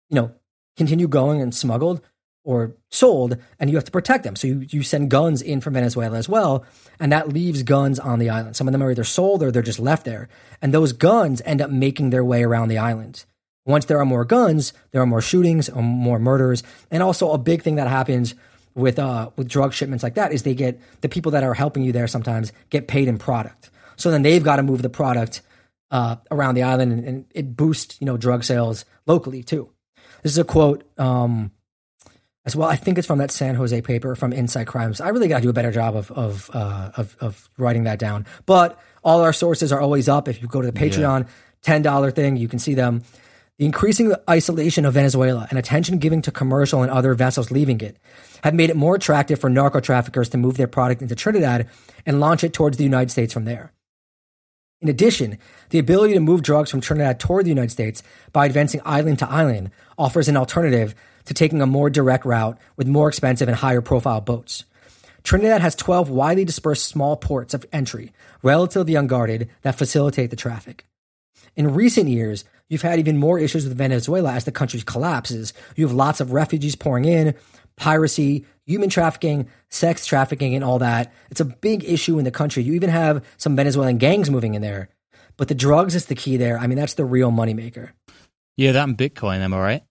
you 0.09 0.16
know, 0.16 0.32
continue 0.76 1.07
going 1.07 1.41
and 1.41 1.53
smuggled 1.55 2.01
or 2.43 2.76
sold, 2.91 3.38
and 3.59 3.70
you 3.72 3.76
have 3.76 3.86
to 3.86 3.91
protect 3.91 4.24
them. 4.24 4.36
So 4.36 4.47
you, 4.47 4.66
you 4.70 4.84
send 4.84 5.09
guns 5.09 5.41
in 5.41 5.61
from 5.61 5.74
Venezuela 5.74 6.16
as 6.18 6.30
well, 6.30 6.63
and 6.99 7.11
that 7.11 7.30
leaves 7.30 7.63
guns 7.63 7.99
on 7.99 8.20
the 8.20 8.30
island. 8.30 8.55
Some 8.55 8.68
of 8.68 8.72
them 8.72 8.84
are 8.84 8.91
either 8.91 9.03
sold 9.03 9.41
or 9.41 9.51
they're 9.51 9.63
just 9.63 9.80
left 9.80 10.05
there. 10.05 10.28
And 10.61 10.72
those 10.74 10.91
guns 10.93 11.41
end 11.45 11.59
up 11.61 11.72
making 11.72 12.11
their 12.11 12.24
way 12.24 12.43
around 12.43 12.68
the 12.68 12.78
island. 12.78 13.26
Once 13.66 13.86
there 13.86 13.97
are 13.99 14.05
more 14.05 14.26
guns, 14.26 14.74
there 14.91 15.01
are 15.01 15.07
more 15.07 15.22
shootings, 15.22 15.70
or 15.70 15.82
more 15.82 16.20
murders, 16.20 16.61
and 16.91 17.01
also 17.01 17.32
a 17.32 17.38
big 17.39 17.63
thing 17.63 17.76
that 17.76 17.88
happens 17.88 18.36
with 18.76 18.99
uh 18.99 19.30
with 19.38 19.47
drug 19.47 19.73
shipments 19.73 20.03
like 20.03 20.15
that 20.15 20.34
is 20.34 20.43
they 20.43 20.53
get 20.53 20.80
the 21.01 21.09
people 21.09 21.32
that 21.32 21.43
are 21.43 21.53
helping 21.53 21.84
you 21.84 21.91
there 21.91 22.07
sometimes 22.07 22.51
get 22.69 22.88
paid 22.88 23.07
in 23.07 23.17
product. 23.17 23.71
So 23.95 24.11
then 24.11 24.21
they've 24.21 24.43
got 24.43 24.57
to 24.57 24.63
move 24.63 24.82
the 24.82 24.89
product 24.89 25.41
uh, 25.91 26.17
around 26.32 26.55
the 26.55 26.63
island, 26.63 26.91
and, 26.91 27.05
and 27.05 27.26
it 27.34 27.55
boosts 27.55 27.97
you 27.99 28.05
know 28.05 28.17
drug 28.17 28.43
sales 28.43 28.86
locally 29.05 29.43
too. 29.43 29.69
This 30.23 30.32
is 30.34 30.38
a 30.38 30.43
quote 30.43 30.84
um, 30.99 31.51
as 32.45 32.55
well. 32.55 32.67
I 32.67 32.76
think 32.76 32.97
it's 32.97 33.07
from 33.07 33.19
that 33.19 33.32
San 33.32 33.55
Jose 33.55 33.80
paper 33.82 34.15
from 34.15 34.34
InSight 34.34 34.67
Crimes. 34.67 34.99
I 34.99 35.09
really 35.09 35.28
got 35.28 35.38
to 35.38 35.43
do 35.43 35.49
a 35.49 35.53
better 35.53 35.71
job 35.71 35.95
of 35.95 36.11
of, 36.11 36.49
uh, 36.53 36.91
of 36.97 37.15
of 37.21 37.49
writing 37.57 37.84
that 37.84 37.99
down. 37.99 38.26
But 38.45 38.80
all 39.03 39.21
our 39.21 39.34
sources 39.34 39.71
are 39.71 39.80
always 39.80 40.09
up. 40.09 40.28
If 40.28 40.41
you 40.41 40.47
go 40.47 40.61
to 40.61 40.69
the 40.69 40.78
Patreon 40.78 41.28
ten 41.61 41.82
dollar 41.82 42.11
thing, 42.11 42.38
you 42.38 42.47
can 42.47 42.59
see 42.59 42.73
them. 42.73 43.03
The 43.58 43.66
increasing 43.66 44.14
isolation 44.30 44.84
of 44.84 44.95
Venezuela 44.95 45.47
and 45.49 45.58
attention 45.58 45.97
given 45.97 46.22
to 46.24 46.32
commercial 46.32 46.82
and 46.82 46.91
other 46.91 47.14
vessels 47.14 47.51
leaving 47.51 47.80
it 47.80 47.97
have 48.43 48.53
made 48.53 48.70
it 48.70 48.76
more 48.76 48.95
attractive 48.95 49.39
for 49.39 49.49
narco 49.49 49.80
traffickers 49.80 50.28
to 50.30 50.38
move 50.38 50.58
their 50.58 50.68
product 50.68 51.01
into 51.01 51.16
Trinidad 51.16 51.70
and 52.06 52.20
launch 52.20 52.43
it 52.43 52.51
towards 52.51 52.76
the 52.76 52.84
United 52.84 53.12
States 53.12 53.34
from 53.34 53.45
there. 53.45 53.72
In 54.82 54.89
addition, 54.89 55.38
the 55.70 55.80
ability 55.80 56.16
to 56.16 56.20
move 56.20 56.43
drugs 56.43 56.70
from 56.70 56.82
Trinidad 56.82 57.18
toward 57.18 57.45
the 57.45 57.49
United 57.49 57.72
States 57.72 58.03
by 58.34 58.45
advancing 58.45 58.82
island 58.84 59.20
to 59.20 59.30
island 59.30 59.72
offers 59.97 60.28
an 60.28 60.36
alternative 60.36 60.93
to 61.24 61.34
taking 61.34 61.62
a 61.62 61.66
more 61.66 61.89
direct 61.89 62.26
route 62.26 62.58
with 62.76 62.88
more 62.88 63.08
expensive 63.08 63.47
and 63.47 63.56
higher 63.56 63.82
profile 63.82 64.20
boats. 64.20 64.66
Trinidad 65.24 65.62
has 65.62 65.76
12 65.76 66.10
widely 66.10 66.43
dispersed 66.43 66.86
small 66.86 67.16
ports 67.16 67.53
of 67.53 67.66
entry, 67.72 68.12
relatively 68.43 68.95
unguarded, 68.95 69.49
that 69.62 69.78
facilitate 69.78 70.30
the 70.30 70.36
traffic. 70.36 70.86
In 71.56 71.74
recent 71.74 72.10
years, 72.10 72.43
you've 72.70 72.82
had 72.82 72.99
even 72.99 73.18
more 73.18 73.39
issues 73.39 73.68
with 73.68 73.78
Venezuela 73.78 74.34
as 74.34 74.45
the 74.45 74.51
country 74.51 74.82
collapses. 74.82 75.53
You 75.76 75.86
have 75.86 75.95
lots 75.95 76.20
of 76.20 76.32
refugees 76.32 76.76
pouring 76.76 77.05
in, 77.05 77.36
piracy, 77.76 78.45
human 78.66 78.89
trafficking, 78.89 79.47
sex 79.70 80.05
trafficking, 80.05 80.55
and 80.55 80.63
all 80.63 80.80
that. 80.80 81.13
It's 81.30 81.41
a 81.41 81.45
big 81.45 81.84
issue 81.84 82.18
in 82.18 82.26
the 82.26 82.32
country. 82.32 82.63
You 82.63 82.74
even 82.74 82.89
have 82.89 83.24
some 83.38 83.55
Venezuelan 83.55 83.97
gangs 83.97 84.30
moving 84.30 84.53
in 84.53 84.61
there. 84.61 84.89
But 85.38 85.49
the 85.49 85.55
drugs 85.55 85.95
is 85.95 86.05
the 86.05 86.16
key 86.16 86.38
there. 86.38 86.57
I 86.57 86.68
mean, 86.68 86.78
that's 86.78 86.93
the 86.93 87.05
real 87.05 87.32
moneymaker. 87.32 87.91
Yeah, 88.57 88.72
that 88.72 88.88
and 88.88 88.97
Bitcoin, 88.97 89.39
am 89.39 89.53
I 89.53 89.59
right? 89.59 89.84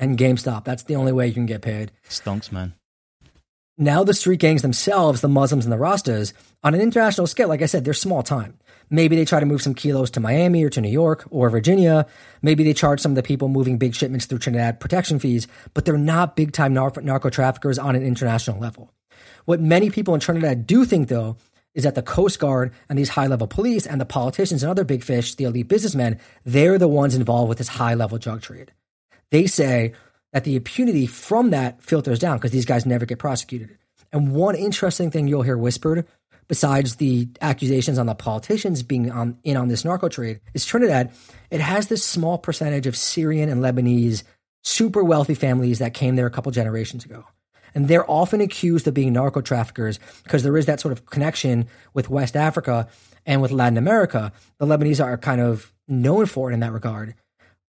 And 0.00 0.18
GameStop, 0.18 0.64
that's 0.64 0.84
the 0.84 0.96
only 0.96 1.12
way 1.12 1.26
you 1.26 1.34
can 1.34 1.46
get 1.46 1.62
paid. 1.62 1.92
Stonks, 2.08 2.50
man. 2.52 2.74
Now 3.76 4.02
the 4.02 4.14
street 4.14 4.40
gangs 4.40 4.62
themselves, 4.62 5.20
the 5.20 5.28
Muslims 5.28 5.64
and 5.64 5.72
the 5.72 5.76
Rastas, 5.76 6.32
on 6.64 6.74
an 6.74 6.80
international 6.80 7.28
scale, 7.28 7.48
like 7.48 7.62
I 7.62 7.66
said, 7.66 7.84
they're 7.84 7.94
small 7.94 8.24
time. 8.24 8.58
Maybe 8.90 9.16
they 9.16 9.24
try 9.24 9.40
to 9.40 9.46
move 9.46 9.62
some 9.62 9.74
kilos 9.74 10.10
to 10.12 10.20
Miami 10.20 10.64
or 10.64 10.70
to 10.70 10.80
New 10.80 10.90
York 10.90 11.26
or 11.30 11.50
Virginia. 11.50 12.06
Maybe 12.42 12.64
they 12.64 12.72
charge 12.72 13.00
some 13.00 13.12
of 13.12 13.16
the 13.16 13.22
people 13.22 13.48
moving 13.48 13.78
big 13.78 13.94
shipments 13.94 14.26
through 14.26 14.38
Trinidad 14.38 14.80
protection 14.80 15.18
fees, 15.18 15.46
but 15.74 15.84
they're 15.84 15.98
not 15.98 16.36
big 16.36 16.52
time 16.52 16.72
nar- 16.72 16.92
narco 17.02 17.30
traffickers 17.30 17.78
on 17.78 17.94
an 17.94 18.02
international 18.02 18.58
level. 18.58 18.92
What 19.44 19.60
many 19.60 19.90
people 19.90 20.14
in 20.14 20.20
Trinidad 20.20 20.66
do 20.66 20.84
think, 20.84 21.08
though, 21.08 21.36
is 21.74 21.84
that 21.84 21.94
the 21.94 22.02
Coast 22.02 22.38
Guard 22.38 22.72
and 22.88 22.98
these 22.98 23.10
high 23.10 23.26
level 23.26 23.46
police 23.46 23.86
and 23.86 24.00
the 24.00 24.06
politicians 24.06 24.62
and 24.62 24.70
other 24.70 24.84
big 24.84 25.04
fish, 25.04 25.34
the 25.34 25.44
elite 25.44 25.68
businessmen, 25.68 26.18
they're 26.44 26.78
the 26.78 26.88
ones 26.88 27.14
involved 27.14 27.48
with 27.48 27.58
this 27.58 27.68
high 27.68 27.94
level 27.94 28.18
drug 28.18 28.42
trade. 28.42 28.72
They 29.30 29.46
say 29.46 29.92
that 30.32 30.44
the 30.44 30.56
impunity 30.56 31.06
from 31.06 31.50
that 31.50 31.82
filters 31.82 32.18
down 32.18 32.38
because 32.38 32.50
these 32.50 32.64
guys 32.64 32.86
never 32.86 33.06
get 33.06 33.18
prosecuted. 33.18 33.78
And 34.12 34.34
one 34.34 34.54
interesting 34.54 35.10
thing 35.10 35.28
you'll 35.28 35.42
hear 35.42 35.58
whispered, 35.58 36.06
besides 36.48 36.96
the 36.96 37.28
accusations 37.40 37.98
on 37.98 38.06
the 38.06 38.14
politicians 38.14 38.82
being 38.82 39.10
on, 39.10 39.38
in 39.44 39.56
on 39.56 39.68
this 39.68 39.84
narco 39.84 40.08
trade, 40.08 40.40
is 40.54 40.64
Trinidad. 40.64 41.12
It 41.50 41.60
has 41.60 41.88
this 41.88 42.04
small 42.04 42.38
percentage 42.38 42.86
of 42.86 42.96
Syrian 42.96 43.48
and 43.48 43.62
Lebanese 43.62 44.24
super 44.64 45.04
wealthy 45.04 45.34
families 45.34 45.78
that 45.78 45.94
came 45.94 46.16
there 46.16 46.26
a 46.26 46.30
couple 46.30 46.50
generations 46.52 47.04
ago. 47.04 47.24
And 47.74 47.86
they're 47.86 48.10
often 48.10 48.40
accused 48.40 48.88
of 48.88 48.94
being 48.94 49.12
narco 49.12 49.40
traffickers 49.40 50.00
because 50.24 50.42
there 50.42 50.56
is 50.56 50.66
that 50.66 50.80
sort 50.80 50.92
of 50.92 51.06
connection 51.06 51.68
with 51.94 52.10
West 52.10 52.34
Africa 52.34 52.88
and 53.26 53.42
with 53.42 53.52
Latin 53.52 53.78
America. 53.78 54.32
The 54.58 54.66
Lebanese 54.66 55.04
are 55.04 55.16
kind 55.18 55.40
of 55.40 55.72
known 55.86 56.26
for 56.26 56.50
it 56.50 56.54
in 56.54 56.60
that 56.60 56.72
regard. 56.72 57.14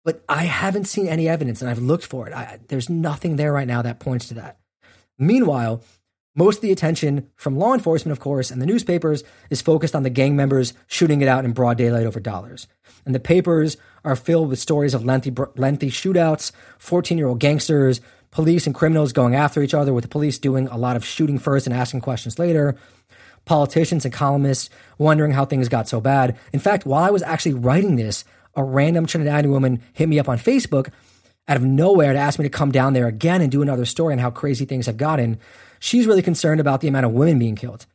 But 0.05 0.23
I 0.29 0.45
haven't 0.45 0.85
seen 0.85 1.07
any 1.07 1.27
evidence, 1.27 1.61
and 1.61 1.69
I've 1.69 1.79
looked 1.79 2.05
for 2.05 2.27
it. 2.27 2.33
I, 2.33 2.59
there's 2.69 2.89
nothing 2.89 3.35
there 3.35 3.51
right 3.51 3.67
now 3.67 3.81
that 3.81 3.99
points 3.99 4.29
to 4.29 4.35
that. 4.35 4.57
Meanwhile, 5.17 5.81
most 6.37 6.57
of 6.57 6.61
the 6.61 6.71
attention 6.71 7.29
from 7.35 7.57
law 7.57 7.73
enforcement, 7.73 8.11
of 8.11 8.19
course, 8.19 8.51
and 8.51 8.61
the 8.61 8.65
newspapers 8.65 9.23
is 9.49 9.61
focused 9.61 9.95
on 9.95 10.03
the 10.03 10.09
gang 10.09 10.35
members 10.35 10.73
shooting 10.85 11.21
it 11.21 11.27
out 11.27 11.43
in 11.43 11.51
broad 11.51 11.77
daylight 11.77 12.05
over 12.05 12.19
dollars. 12.19 12.67
And 13.05 13.15
the 13.15 13.19
papers 13.19 13.75
are 14.05 14.15
filled 14.15 14.49
with 14.49 14.59
stories 14.59 14.93
of 14.93 15.03
lengthy, 15.03 15.33
lengthy 15.55 15.89
shootouts, 15.89 16.51
14 16.77 17.17
year 17.17 17.27
old 17.27 17.39
gangsters, 17.39 18.01
police 18.29 18.67
and 18.67 18.75
criminals 18.75 19.13
going 19.13 19.33
after 19.33 19.63
each 19.63 19.73
other, 19.73 19.93
with 19.93 20.03
the 20.03 20.09
police 20.09 20.37
doing 20.37 20.67
a 20.67 20.77
lot 20.77 20.95
of 20.95 21.03
shooting 21.03 21.39
first 21.39 21.65
and 21.65 21.75
asking 21.75 22.01
questions 22.01 22.37
later. 22.37 22.77
Politicians 23.45 24.05
and 24.05 24.13
columnists 24.13 24.69
wondering 24.99 25.31
how 25.31 25.43
things 25.43 25.69
got 25.69 25.87
so 25.87 25.99
bad. 25.99 26.37
In 26.53 26.59
fact, 26.59 26.85
while 26.85 27.03
I 27.03 27.09
was 27.09 27.23
actually 27.23 27.55
writing 27.55 27.95
this, 27.95 28.25
a 28.55 28.63
random 28.63 29.07
Trinidadian 29.07 29.49
woman 29.49 29.81
hit 29.93 30.07
me 30.07 30.19
up 30.19 30.29
on 30.29 30.37
Facebook 30.37 30.91
out 31.47 31.57
of 31.57 31.63
nowhere 31.63 32.13
to 32.13 32.19
ask 32.19 32.37
me 32.37 32.43
to 32.43 32.49
come 32.49 32.71
down 32.71 32.93
there 32.93 33.07
again 33.07 33.41
and 33.41 33.51
do 33.51 33.61
another 33.61 33.85
story 33.85 34.13
on 34.13 34.19
how 34.19 34.29
crazy 34.29 34.65
things 34.65 34.85
have 34.85 34.97
gotten. 34.97 35.39
She's 35.79 36.07
really 36.07 36.21
concerned 36.21 36.59
about 36.59 36.81
the 36.81 36.87
amount 36.87 37.05
of 37.05 37.11
women 37.11 37.39
being 37.39 37.55
killed. 37.55 37.85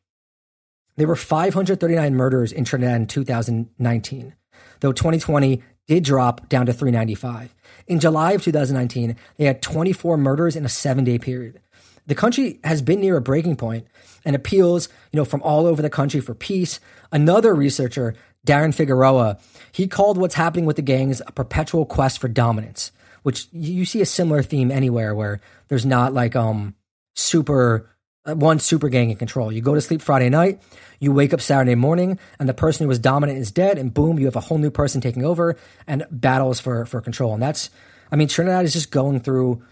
There 0.97 1.09
were 1.09 1.17
539 1.17 2.15
murders 2.15 2.53
in 2.53 2.65
Trinidad 2.65 3.01
in 3.01 3.07
2019, 3.07 4.35
though 4.81 4.93
2020 4.93 5.63
did 5.89 6.05
drop 6.05 6.49
down 6.49 6.67
to 6.67 6.73
395. 6.73 7.55
In 7.87 7.99
July 7.99 8.33
of 8.33 8.43
2019, 8.43 9.17
they 9.37 9.45
had 9.45 9.63
24 9.63 10.17
murders 10.17 10.57
in 10.57 10.65
a 10.65 10.69
seven 10.69 11.05
day 11.05 11.19
period. 11.19 11.61
The 12.07 12.15
country 12.15 12.59
has 12.65 12.83
been 12.83 13.01
near 13.01 13.17
a 13.17 13.23
breaking 13.23 13.57
point 13.57 13.87
and 14.25 14.35
appeals, 14.35 14.89
you 15.13 15.17
know, 15.17 15.25
from 15.25 15.43
all 15.43 15.67
over 15.67 15.83
the 15.83 15.91
country 15.91 16.21
for 16.21 16.35
peace. 16.35 16.81
Another 17.13 17.55
researcher, 17.55 18.15
Darren 18.47 18.75
Figueroa, 18.75 19.39
he 19.71 19.87
called 19.87 20.19
what's 20.19 20.35
happening 20.35 20.67
with 20.67 20.77
the 20.77 20.83
gangs 20.83 21.23
a 21.27 21.33
perpetual 21.33 21.87
quest 21.87 22.19
for 22.21 22.29
dominance, 22.29 22.91
which 23.23 23.47
you 23.53 23.85
see 23.85 24.01
a 24.01 24.07
similar 24.07 24.43
theme 24.43 24.71
anywhere 24.71 25.15
where 25.15 25.41
there's 25.69 25.87
not 25.87 26.13
like 26.13 26.35
um 26.35 26.75
super 27.15 27.89
uh, 28.25 28.35
one 28.35 28.61
super 28.61 28.89
gang 28.89 29.11
in 29.11 29.17
control. 29.17 29.51
You 29.51 29.61
go 29.61 29.75
to 29.75 29.81
sleep 29.81 30.01
Friday 30.01 30.29
night, 30.29 30.63
you 31.01 31.13
wake 31.13 31.35
up 31.35 31.41
Saturday 31.41 31.75
morning, 31.75 32.21
and 32.39 32.49
the 32.49 32.55
person 32.55 32.85
who 32.85 32.89
was 32.89 33.01
dominant 33.01 33.39
is 33.39 33.51
dead, 33.51 33.79
and 33.79 33.93
boom, 33.93 34.19
you 34.19 34.27
have 34.27 34.37
a 34.37 34.41
whole 34.41 34.59
new 34.59 34.71
person 34.71 35.01
taking 35.01 35.25
over 35.25 35.57
and 35.89 36.07
battles 36.11 36.61
for 36.61 36.87
for 36.87 37.01
control. 37.01 37.35
And 37.35 37.43
that's, 37.43 37.71
I 38.13 38.17
mean, 38.17 38.29
Trinidad 38.29 38.65
is 38.65 38.73
just 38.73 38.93
going 38.93 39.21
through 39.21 39.63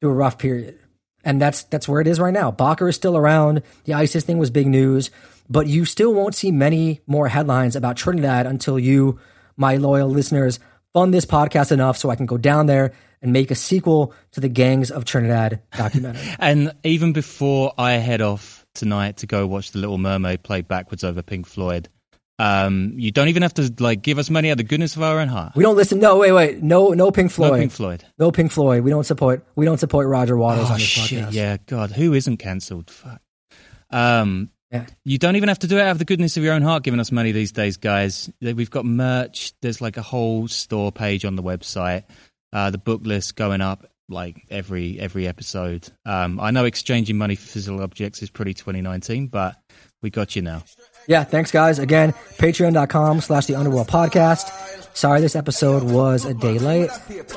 through 0.00 0.10
a 0.10 0.14
rough 0.14 0.38
period, 0.38 0.78
and 1.24 1.42
that's 1.42 1.64
that's 1.64 1.88
where 1.88 2.00
it 2.00 2.06
is 2.06 2.20
right 2.20 2.32
now. 2.32 2.52
Bakr 2.52 2.88
is 2.88 2.94
still 2.94 3.16
around. 3.16 3.62
The 3.84 3.94
ISIS 3.94 4.24
thing 4.24 4.38
was 4.38 4.50
big 4.50 4.68
news, 4.68 5.10
but 5.50 5.66
you 5.66 5.84
still 5.84 6.14
won't 6.14 6.36
see 6.36 6.52
many 6.52 7.00
more 7.08 7.26
headlines 7.26 7.74
about 7.74 7.96
Trinidad 7.96 8.46
until 8.46 8.78
you, 8.78 9.18
my 9.56 9.76
loyal 9.76 10.08
listeners, 10.08 10.60
fund 10.96 11.12
this 11.12 11.26
podcast 11.26 11.72
enough 11.72 11.98
so 11.98 12.08
I 12.08 12.16
can 12.16 12.24
go 12.24 12.38
down 12.38 12.64
there 12.64 12.94
and 13.20 13.30
make 13.30 13.50
a 13.50 13.54
sequel 13.54 14.14
to 14.32 14.40
the 14.40 14.48
Gangs 14.48 14.90
of 14.90 15.04
Trinidad 15.04 15.60
documentary. 15.76 16.26
and 16.38 16.72
even 16.84 17.12
before 17.12 17.74
I 17.76 17.92
head 17.92 18.22
off 18.22 18.64
tonight 18.74 19.18
to 19.18 19.26
go 19.26 19.46
watch 19.46 19.72
The 19.72 19.78
Little 19.78 19.98
Mermaid 19.98 20.42
play 20.42 20.62
backwards 20.62 21.04
over 21.04 21.20
Pink 21.20 21.46
Floyd, 21.46 21.90
um, 22.38 22.94
you 22.96 23.10
don't 23.10 23.28
even 23.28 23.42
have 23.42 23.52
to 23.54 23.70
like 23.78 24.00
give 24.00 24.18
us 24.18 24.30
money 24.30 24.48
out 24.48 24.52
of 24.52 24.56
the 24.56 24.64
goodness 24.64 24.96
of 24.96 25.02
our 25.02 25.20
own 25.20 25.28
heart. 25.28 25.52
We 25.54 25.64
don't 25.64 25.76
listen. 25.76 25.98
No, 25.98 26.16
wait, 26.16 26.32
wait. 26.32 26.62
No, 26.62 26.88
no 26.92 27.10
Pink 27.10 27.30
Floyd. 27.30 27.52
No 27.52 27.58
Pink 27.58 27.72
Floyd. 27.72 28.04
No 28.18 28.32
Pink 28.32 28.50
Floyd. 28.50 28.82
We 28.82 28.88
don't 28.88 29.04
support. 29.04 29.46
We 29.54 29.66
don't 29.66 29.78
support 29.78 30.08
Roger 30.08 30.38
Waters 30.38 30.70
oh, 30.70 30.72
on 30.72 30.78
this 30.78 30.88
shit, 30.88 31.24
podcast. 31.24 31.32
Yeah, 31.34 31.58
God, 31.66 31.90
who 31.90 32.14
isn't 32.14 32.38
cancelled? 32.38 32.90
Fuck. 32.90 33.20
Um, 33.90 34.48
Yeah. 34.70 34.86
You 35.04 35.18
don't 35.18 35.36
even 35.36 35.48
have 35.48 35.60
to 35.60 35.68
do 35.68 35.78
it 35.78 35.82
out 35.82 35.92
of 35.92 35.98
the 35.98 36.04
goodness 36.04 36.36
of 36.36 36.42
your 36.42 36.54
own 36.54 36.62
heart 36.62 36.82
giving 36.82 36.98
us 37.00 37.12
money 37.12 37.32
these 37.32 37.52
days, 37.52 37.76
guys. 37.76 38.30
We've 38.40 38.70
got 38.70 38.84
merch. 38.84 39.52
There's 39.62 39.80
like 39.80 39.96
a 39.96 40.02
whole 40.02 40.48
store 40.48 40.90
page 40.90 41.24
on 41.24 41.36
the 41.36 41.42
website. 41.42 42.04
Uh, 42.52 42.70
the 42.70 42.78
book 42.78 43.02
list 43.04 43.36
going 43.36 43.60
up 43.60 43.86
like 44.08 44.44
every 44.50 44.98
every 45.00 45.26
episode. 45.26 45.88
Um, 46.04 46.40
I 46.40 46.50
know 46.50 46.64
exchanging 46.64 47.16
money 47.18 47.34
for 47.34 47.46
physical 47.46 47.82
objects 47.82 48.22
is 48.22 48.30
pretty 48.30 48.54
2019, 48.54 49.28
but 49.28 49.56
we 50.02 50.10
got 50.10 50.36
you 50.36 50.42
now. 50.42 50.62
Yeah, 51.08 51.24
thanks 51.24 51.50
guys. 51.50 51.78
Again, 51.78 52.12
patreon.com 52.38 53.20
slash 53.20 53.46
the 53.46 53.54
underworld 53.54 53.88
podcast. 53.88 54.96
Sorry 54.96 55.20
this 55.20 55.36
episode 55.36 55.82
was 55.84 56.24
a 56.24 56.34
day 56.34 56.58
late. 56.58 56.90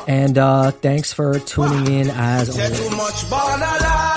And 0.07 0.38
uh 0.38 0.71
thanks 0.71 1.11
for 1.13 1.38
tuning 1.39 1.91
in 1.93 2.09
as 2.09 2.49
always. 2.49 4.09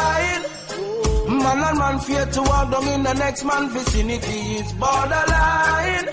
Man 1.52 1.68
and 1.68 1.78
man 1.78 1.98
fear 2.00 2.24
to 2.24 2.42
walk 2.42 2.70
down 2.70 2.88
in 2.88 3.02
the 3.02 3.12
next 3.12 3.44
man 3.44 3.68
vicinity. 3.68 4.38
It's 4.56 4.72
borderline. 4.72 6.06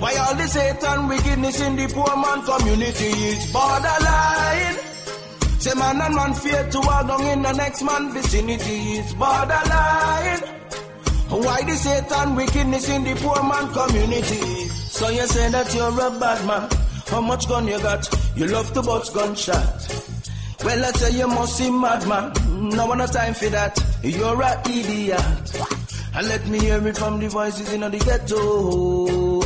Why 0.00 0.14
all 0.16 0.34
this 0.34 0.54
hate 0.54 0.84
and 0.84 1.08
wickedness 1.08 1.60
in 1.62 1.76
the 1.76 1.86
poor 1.88 2.14
man 2.14 2.42
community? 2.44 3.08
It's 3.30 3.52
borderline. 3.52 4.76
Say 5.60 5.74
man 5.74 6.00
and 6.02 6.14
man 6.14 6.34
fear 6.34 6.68
to 6.72 6.80
walk 6.80 7.08
down 7.08 7.26
in 7.26 7.40
the 7.40 7.52
next 7.52 7.82
man 7.82 8.12
vicinity. 8.12 8.98
It's 9.00 9.14
borderline. 9.14 10.40
Why 11.30 11.62
this 11.64 11.84
hate 11.84 12.12
and 12.12 12.36
wickedness 12.36 12.88
in 12.90 13.04
the 13.04 13.14
poor 13.16 13.42
man 13.42 13.72
community? 13.72 14.68
So 14.68 15.08
you 15.08 15.26
say 15.26 15.48
that 15.48 15.74
you're 15.74 15.88
a 15.88 16.10
bad 16.20 16.46
man. 16.46 16.68
How 17.06 17.22
much 17.22 17.48
gun 17.48 17.66
you 17.66 17.80
got? 17.80 18.06
You 18.36 18.46
love 18.46 18.74
to 18.74 18.82
bust 18.82 19.14
gunshot. 19.14 20.19
Well, 20.64 20.84
I 20.84 20.90
tell 20.92 21.12
you 21.12 21.26
must 21.26 21.58
be 21.58 21.70
madman. 21.70 22.32
No 22.70 22.86
one 22.86 22.98
no 22.98 23.06
time 23.06 23.34
for 23.34 23.48
that. 23.48 23.78
You're 24.02 24.42
a 24.42 24.60
idiot. 24.68 25.80
And 26.14 26.28
let 26.28 26.46
me 26.48 26.58
hear 26.58 26.86
it 26.86 26.98
from 26.98 27.18
the 27.18 27.28
voices 27.28 27.72
in 27.72 27.80
the 27.80 27.98
ghetto. 27.98 29.40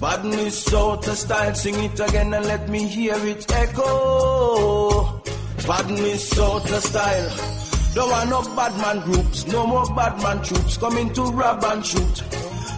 Badness 0.00 0.74
out 0.74 1.08
of 1.08 1.16
style, 1.16 1.54
sing 1.54 1.82
it 1.84 1.98
again 1.98 2.34
and 2.34 2.44
let 2.46 2.68
me 2.68 2.86
hear 2.86 3.16
it 3.16 3.50
echo. 3.52 5.22
Badness 5.66 6.38
out 6.38 6.70
of 6.70 6.82
style. 6.82 7.64
Don't 7.94 8.10
want 8.10 8.28
no 8.28 8.42
bad 8.56 8.76
man 8.78 9.00
groups, 9.04 9.46
no 9.46 9.66
more 9.66 9.86
bad 9.94 10.20
man 10.20 10.42
troops 10.42 10.76
coming 10.76 11.12
to 11.14 11.22
rob 11.22 11.64
and 11.64 11.86
shoot. 11.86 12.22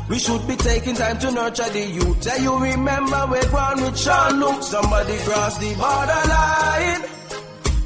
We 0.08 0.18
should 0.18 0.46
be 0.46 0.54
taking 0.56 0.94
time 0.94 1.18
to 1.18 1.32
nurture 1.32 1.68
the 1.70 1.84
youth. 1.84 2.20
Tell 2.20 2.40
you 2.40 2.58
remember 2.58 3.26
we're 3.28 3.48
ground 3.48 3.80
with 3.80 3.98
Sean 3.98 4.38
Luke. 4.38 4.62
Somebody 4.62 5.16
cross 5.18 5.58
the 5.58 5.74
borderline. 5.74 7.15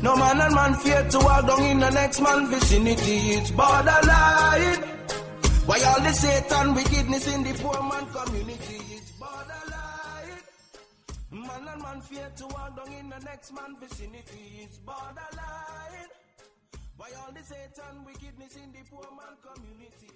No 0.03 0.17
man 0.17 0.41
and 0.41 0.55
man 0.55 0.75
fear 0.77 1.07
to 1.11 1.19
walk 1.19 1.47
down 1.47 1.63
in 1.63 1.79
the 1.79 1.91
next 1.91 2.21
man 2.21 2.47
vicinity. 2.49 3.17
It's 3.37 3.51
borderline. 3.51 4.83
Why 5.67 5.79
all 5.89 6.01
the 6.01 6.13
Satan 6.13 6.75
wickedness 6.75 7.27
in 7.35 7.43
the 7.45 7.53
poor 7.63 7.83
man 7.83 8.07
community? 8.07 8.81
It's 8.97 9.11
borderline. 9.13 10.41
Man 11.31 11.69
and 11.69 11.83
man 11.83 12.01
fear 12.01 12.31
to 12.37 12.47
walk 12.47 12.77
down 12.77 12.93
in 12.95 13.11
the 13.11 13.19
next 13.19 13.53
man 13.53 13.77
vicinity. 13.79 14.63
It's 14.63 14.79
borderline. 14.79 16.11
Why 16.97 17.09
all 17.21 17.33
the 17.33 17.45
Satan 17.45 18.05
wickedness 18.07 18.57
in 18.57 18.73
the 18.73 18.83
poor 18.91 19.07
man 19.19 19.37
communities? 19.45 20.10